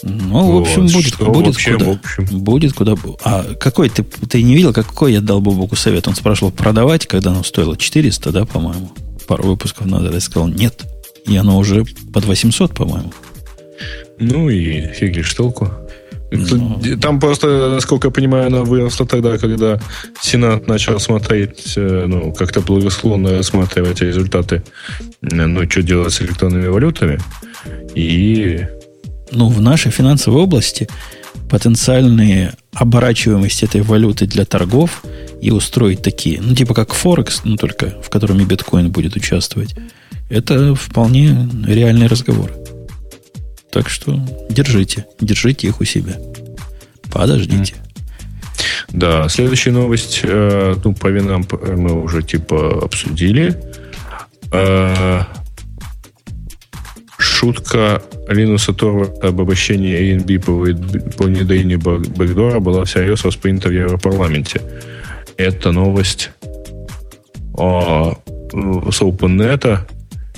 [0.03, 1.85] Ну, в общем, будет, Что будет вообще, куда.
[1.85, 2.39] В общем?
[2.39, 2.95] Будет куда.
[3.23, 6.07] А какой ты, ты не видел, какой я дал Бобуку совет?
[6.07, 8.91] Он спрашивал продавать, когда оно стоило 400, да, по-моему,
[9.27, 10.13] пару выпусков назад.
[10.13, 10.83] Я сказал, нет.
[11.25, 13.11] И оно уже под 800, по-моему.
[14.19, 15.71] Ну и фиг лишь толку.
[16.31, 16.79] Ну.
[17.01, 19.79] Там просто, насколько я понимаю, она выросла тогда, когда
[20.21, 24.61] Сенат начал смотреть, э, ну, как-то благосклонно рассматривать результаты,
[25.21, 27.19] э, ну, что делать с электронными валютами.
[27.95, 28.67] И...
[29.31, 30.87] Ну, в нашей финансовой области
[31.49, 35.03] потенциальные оборачиваемость этой валюты для торгов
[35.41, 39.75] и устроить такие, ну, типа как Форекс, ну, только в котором и биткоин будет участвовать,
[40.29, 42.51] это вполне реальный разговор.
[43.71, 44.19] Так что
[44.49, 46.17] держите, держите их у себя.
[47.11, 47.75] Подождите.
[48.89, 51.47] Да, следующая новость, э, ну, по винам
[51.77, 53.61] мы уже типа обсудили.
[54.51, 55.23] Э,
[57.39, 64.61] шутка Линуса Торварда об обобщении ANB по, по внедрению бэкдора была всерьез воспринята в Европарламенте.
[65.37, 66.31] Это новость
[67.53, 68.17] о,
[68.51, 69.79] с OpenNet,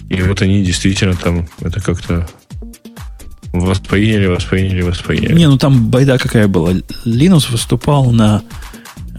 [0.10, 2.28] и вот они действительно там это как-то
[3.54, 5.34] Восприняли, восприняли, восприняли.
[5.34, 6.72] Не, ну там байда какая была.
[7.06, 8.44] Linux выступал на,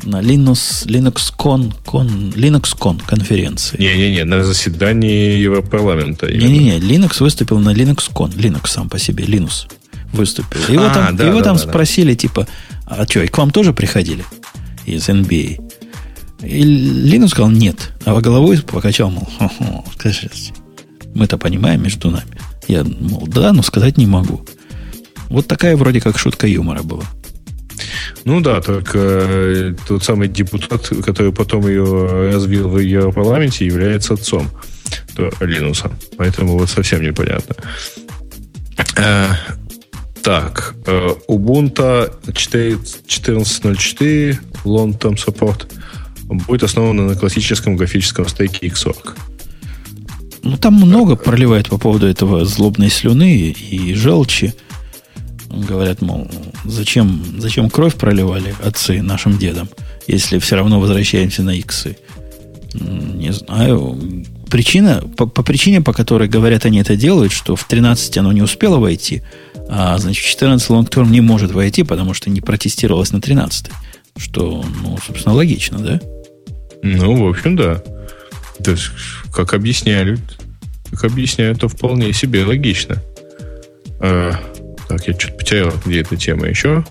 [0.04, 3.76] на Linux, LinuxCon, Con, LinuxCon конференции.
[3.78, 6.26] Не-не-не, на заседании Европарламента.
[6.26, 8.34] Не-не-не, Linux выступил на LinuxCon.
[8.34, 9.66] Linux сам по себе, Linux
[10.12, 10.60] выступил.
[10.68, 12.18] Его а, там, да, его да, там да, спросили, да.
[12.18, 12.48] типа,
[12.86, 14.24] а что, и к вам тоже приходили
[14.84, 15.60] из NBA?
[16.42, 17.92] И Linux сказал, нет.
[18.04, 19.28] А головой покачал, мол,
[21.14, 22.38] мы-то понимаем между нами.
[22.68, 24.44] Я, мол, да, но сказать не могу.
[25.28, 27.04] Вот такая вроде как шутка юмора была.
[28.24, 34.14] Ну да, только э, тот самый депутат, который потом ее развил в ее парламенте, является
[34.14, 34.48] отцом
[35.40, 35.90] Линуса.
[36.16, 37.56] Поэтому вот совсем непонятно.
[38.96, 39.32] Э,
[40.22, 45.66] так, э, Ubuntu 14.04 long-term support
[46.24, 49.16] будет основана на классическом графическом стеке Xorg.
[50.44, 54.54] Ну, там много проливает по поводу этого злобной слюны и желчи.
[55.52, 56.30] Говорят, мол,
[56.64, 59.68] зачем, зачем кровь проливали отцы нашим дедам,
[60.06, 61.96] если все равно возвращаемся на иксы.
[62.74, 63.98] Не знаю.
[64.50, 68.42] Причина, по, по причине, по которой, говорят, они это делают, что в 13 оно не
[68.42, 69.22] успело войти,
[69.68, 73.70] а, значит, 14 long-term не может войти, потому что не протестировалось на 13
[74.16, 76.00] Что, ну, собственно, логично, да?
[76.82, 77.82] Ну, в общем, да.
[78.62, 78.90] То есть,
[79.32, 80.20] как объясняют,
[80.90, 83.02] как объясняют, то вполне себе логично.
[84.92, 86.84] Так, я что-то потерял, где эта тема еще.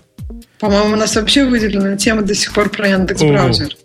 [0.58, 3.76] По-моему, у нас вообще выделена тема до сих пор про Яндекс браузер.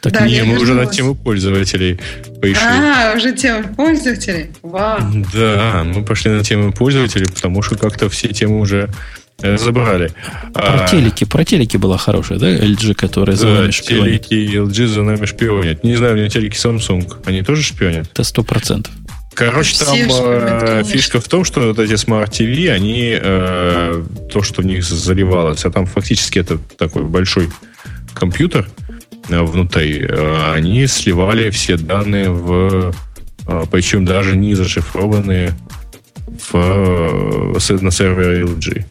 [0.00, 1.98] Так да, не, мы уже на тему пользователей
[2.40, 2.56] пошли.
[2.56, 4.50] А, уже тема пользователей?
[4.62, 5.00] Вау.
[5.34, 8.90] Да, мы пошли на тему пользователей, потому что как-то все темы уже
[9.42, 10.12] э, забрали.
[10.54, 14.28] Про а, телеки, про телеки была хорошая, да, LG, которая да, за нами шпионит?
[14.28, 15.82] телеки LG за нами шпионят.
[15.82, 18.08] Не знаю, у меня телеки Samsung, они тоже шпионят?
[18.12, 18.92] Это сто процентов.
[19.34, 24.02] Короче, Все там э, фишка в том, что вот эти Smart TV, они э,
[24.32, 27.48] то, что в них заливалось, а там фактически это такой большой
[28.14, 28.68] компьютер
[29.28, 32.92] э, внутри, э, они сливали все данные в,
[33.46, 35.54] э, причем даже не зашифрованные
[36.50, 38.84] в, э, на сервере LG.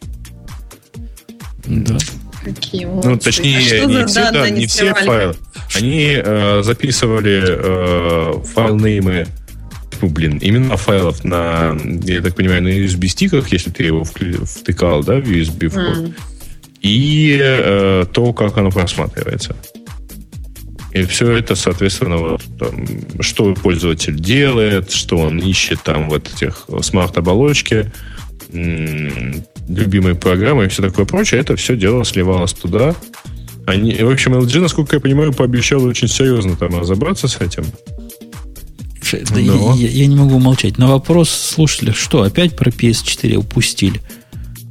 [1.66, 1.98] Да.
[2.44, 5.36] Какие ну, точнее, а не все, да, не все файлы.
[5.76, 9.28] Они э, записывали э, файл-неймы
[10.02, 15.16] ну, блин, именно файлов на, я так понимаю, на USB-стиках, если ты его втыкал, да,
[15.16, 16.14] в USB вход, mm.
[16.82, 19.56] и э, то, как оно просматривается.
[20.94, 22.86] И все это, соответственно, вот, там,
[23.20, 27.92] что пользователь делает, что он ищет там вот этих смарт-оболочки,
[28.52, 32.96] любимые программы и все такое прочее, это все дело сливалось туда.
[33.66, 37.66] Они, в общем, LG, насколько я понимаю, пообещал очень серьезно там разобраться с этим.
[39.12, 40.78] Да я, я не могу молчать.
[40.78, 44.02] На вопрос слушателя, что, опять про PS4 упустили?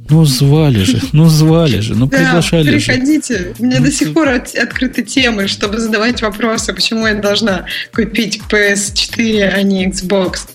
[0.09, 3.37] Ну, звали же, ну, звали же, ну, приглашали приходите.
[3.37, 3.53] же.
[3.59, 7.65] У меня ну, до сих пор от, открыты темы, чтобы задавать вопросы, почему я должна
[7.93, 10.47] купить PS4, а не Xbox.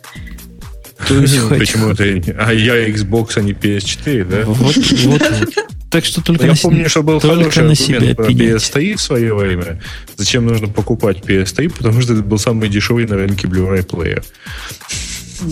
[1.07, 2.23] То есть, почему ты...
[2.39, 4.45] А я Xbox, а не PS4, да?
[4.47, 5.55] Вот, вот, вот.
[5.93, 9.35] Так что только Я на помню, что был хороший на себя про PS3 в свое
[9.35, 9.81] время.
[10.16, 11.69] Зачем нужно покупать PS3?
[11.69, 14.24] Потому что это был самый дешевый на рынке Blu-ray плеер.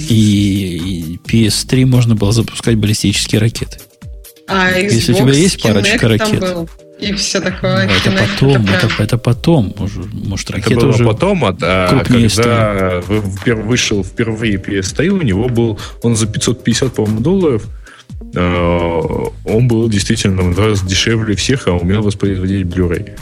[0.09, 3.79] И, и PS3 можно было запускать баллистические ракеты.
[4.49, 6.43] А Xbox Если у тебя есть парочка ракет.
[6.99, 7.87] И все такое.
[7.87, 9.75] Ну, это потом, это, это, это потом.
[10.13, 13.01] Может, ракета это было уже потом, а, а когда
[13.55, 17.63] вышел впервые PS3, у него был, он за 550, по-моему, долларов
[18.21, 23.19] он был действительно в два раза дешевле всех, а умел воспроизводить Blu-ray.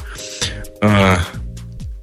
[0.80, 1.18] А,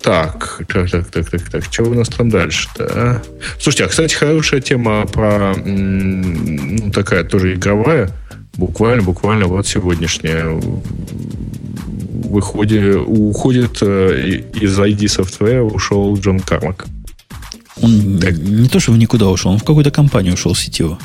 [0.01, 2.87] так, так, так, так, так, так, что у нас там дальше-то?
[2.93, 3.21] А?
[3.59, 8.11] Слушайте, а, кстати, хорошая тема про, ну, такая тоже игровая,
[8.53, 10.59] буквально, буквально вот сегодняшняя
[12.29, 16.85] выходит, уходит э, из ID Software, ушел Джон Кармак.
[17.81, 18.37] Он так.
[18.37, 20.97] не то, что в никуда ушел, он в какую-то компанию ушел сетевую.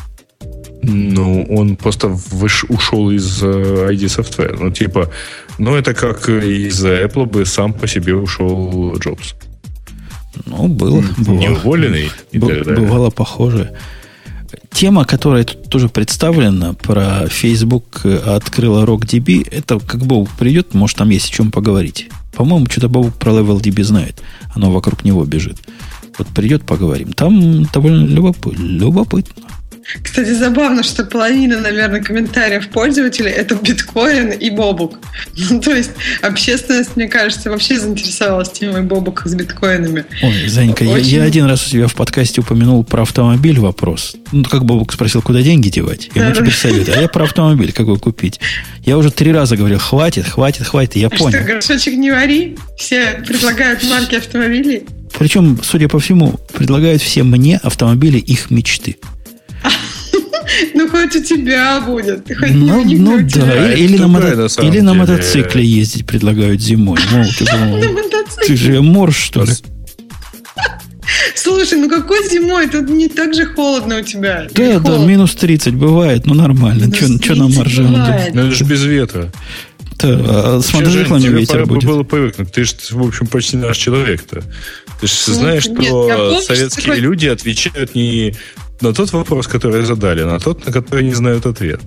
[0.83, 4.57] Ну, он просто выш, ушел из uh, ID Software.
[4.59, 5.11] Ну, типа,
[5.59, 9.35] ну, это как из Apple бы сам по себе ушел Джобс.
[10.47, 11.03] Ну, было.
[11.19, 11.35] было.
[11.35, 12.87] Не уволенный и Б- так далее.
[12.87, 13.77] Бывало похоже.
[14.73, 21.11] Тема, которая тут тоже представлена, про Facebook открыла RockDB, это как бы придет, может, там
[21.11, 22.09] есть о чем поговорить.
[22.33, 24.23] По-моему, что-то Бобук про LevelDB знает.
[24.55, 25.59] Оно вокруг него бежит.
[26.19, 27.13] Вот придет, поговорим.
[27.13, 28.63] Там довольно любопытно.
[28.63, 29.43] любопытно.
[30.03, 34.99] Кстати, забавно, что половина, наверное, комментариев пользователей это биткоин и бобук.
[35.37, 35.91] Ну, то есть
[36.23, 40.05] общественность, мне кажется, вообще заинтересовалась темой бобука с биткоинами.
[40.23, 41.07] Ой, Занька, Очень...
[41.07, 44.17] я, я один раз у тебя в подкасте упомянул про автомобиль вопрос.
[44.33, 46.11] Ну, как бобук спросил, куда деньги девать.
[46.15, 46.99] Ему да, теперь советую.
[46.99, 48.41] А я про автомобиль, как его купить.
[48.85, 51.39] Я уже три раза говорил, хватит, хватит, хватит, я а понял.
[51.39, 52.57] Что, горшочек не вари?
[52.77, 54.85] Все предлагают марки автомобилей?
[55.19, 58.97] Причем, судя по всему, предлагают все мне автомобили их мечты.
[60.75, 62.27] Ну, хоть у тебя будет.
[62.27, 64.49] Хоть ну, не ну да, или, на, мото...
[64.63, 66.99] или на мотоцикле ездить предлагают зимой.
[67.13, 67.47] Мол, ты,
[68.47, 69.53] ты же морж, что ли?
[71.35, 72.69] Слушай, ну какой зимой?
[72.69, 74.49] Тут не так же холодно у тебя.
[74.55, 76.93] Да, да, минус 30 бывает, ну нормально.
[76.95, 77.93] Что нам моржам?
[78.33, 79.31] Ну это же без ветра.
[79.99, 81.85] Да, а с мотоциклами ветер будет.
[81.85, 82.53] было привыкнуть.
[82.53, 84.43] Ты же, в общем, почти наш человек-то.
[85.01, 88.35] Ты же знаешь, что советские люди отвечают не
[88.81, 91.81] на тот вопрос, который задали, на тот, на который не знают ответ.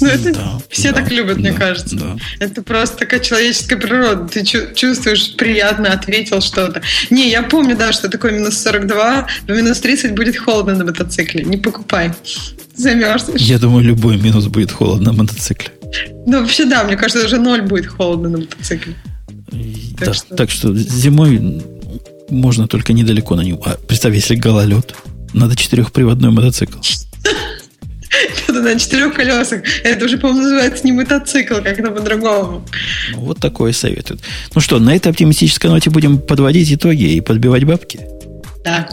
[0.00, 2.18] Ну, все так любят, мне кажется.
[2.40, 4.28] Это просто такая человеческая природа.
[4.28, 6.82] Ты чувствуешь, приятно ответил что-то.
[7.10, 11.44] Не, я помню, да, что такое минус 42, но минус 30 будет холодно на мотоцикле.
[11.44, 12.12] Не покупай.
[12.74, 13.40] Замерзнешь.
[13.40, 15.70] Я думаю, любой минус будет холодно на мотоцикле.
[16.26, 18.94] Ну, вообще, да, мне кажется, даже ноль будет холодно на мотоцикле.
[19.98, 20.36] Так, да, что...
[20.36, 21.62] так что зимой
[22.30, 23.60] можно только недалеко на нем.
[23.64, 24.94] А представь, если гололед,
[25.32, 26.78] надо четырехприводной мотоцикл.
[28.48, 29.62] Это на четырех колесах.
[29.84, 32.66] Это уже, по-моему, называется не мотоцикл, как-то по-другому.
[33.12, 34.22] Ну, вот такое советуют.
[34.54, 38.00] Ну что, на этой оптимистической ноте будем подводить итоги и подбивать бабки?
[38.64, 38.88] Да.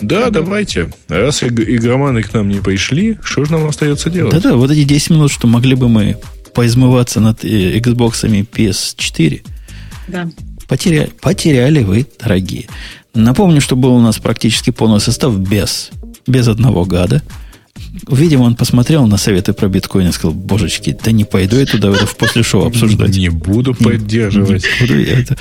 [0.00, 0.90] Да, давайте.
[1.08, 4.32] Раз игроманы к нам не пришли, что же нам остается делать?
[4.32, 6.18] Да-да, вот эти 10 минут, что могли бы мы
[6.54, 9.42] поизмываться над э, Xbox PS4,
[10.08, 10.28] да.
[10.68, 12.68] потеряли, потеряли вы, дорогие.
[13.18, 15.90] Напомню, что был у нас практически полный состав без,
[16.28, 17.20] без одного гада.
[18.08, 21.90] Видимо, он посмотрел на советы про биткоин и сказал, божечки, да не пойду я туда
[21.90, 23.16] в после шоу обсуждать.
[23.16, 24.64] Не буду поддерживать.
[24.80, 25.36] Не буду я это.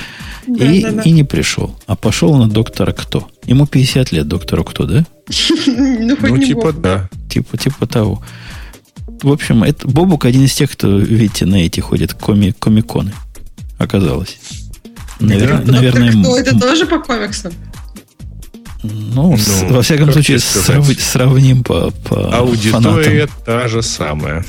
[0.47, 1.77] и, и не пришел.
[1.85, 3.29] А пошел на доктора кто?
[3.45, 5.05] Ему 50 лет, доктору кто, да?
[5.67, 7.09] Ну, ну типа да.
[7.29, 8.23] Типа, типа того.
[9.21, 13.13] В общем, это Бобук один из тех, кто, видите, на эти ходит коми, комиконы.
[13.77, 14.37] Оказалось.
[15.19, 15.63] Навер...
[15.63, 15.71] Да.
[15.71, 16.37] Наверное, кто?
[16.37, 17.53] Это тоже по комиксам?
[18.83, 23.45] Ну, ну с, во всяком случае, срав, сравним по, по Аудитория фанатам.
[23.45, 24.45] та же самая.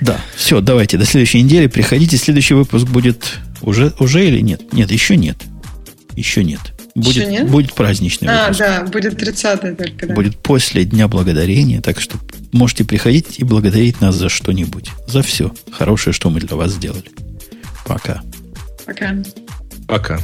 [0.00, 1.66] Да, все, давайте, до следующей недели.
[1.66, 4.72] Приходите, следующий выпуск будет уже, уже или нет?
[4.72, 5.36] Нет, еще нет.
[6.16, 6.60] Еще нет.
[6.94, 7.50] Будет, еще нет?
[7.50, 8.60] будет праздничный а, выпуск.
[8.62, 10.14] А, да, будет 30 только, да.
[10.14, 12.16] Будет после Дня Благодарения, так что
[12.52, 14.90] можете приходить и благодарить нас за что-нибудь.
[15.06, 17.04] За все хорошее, что мы для вас сделали.
[17.90, 18.22] Пока.
[18.86, 19.16] Пока.
[19.88, 20.18] Пока.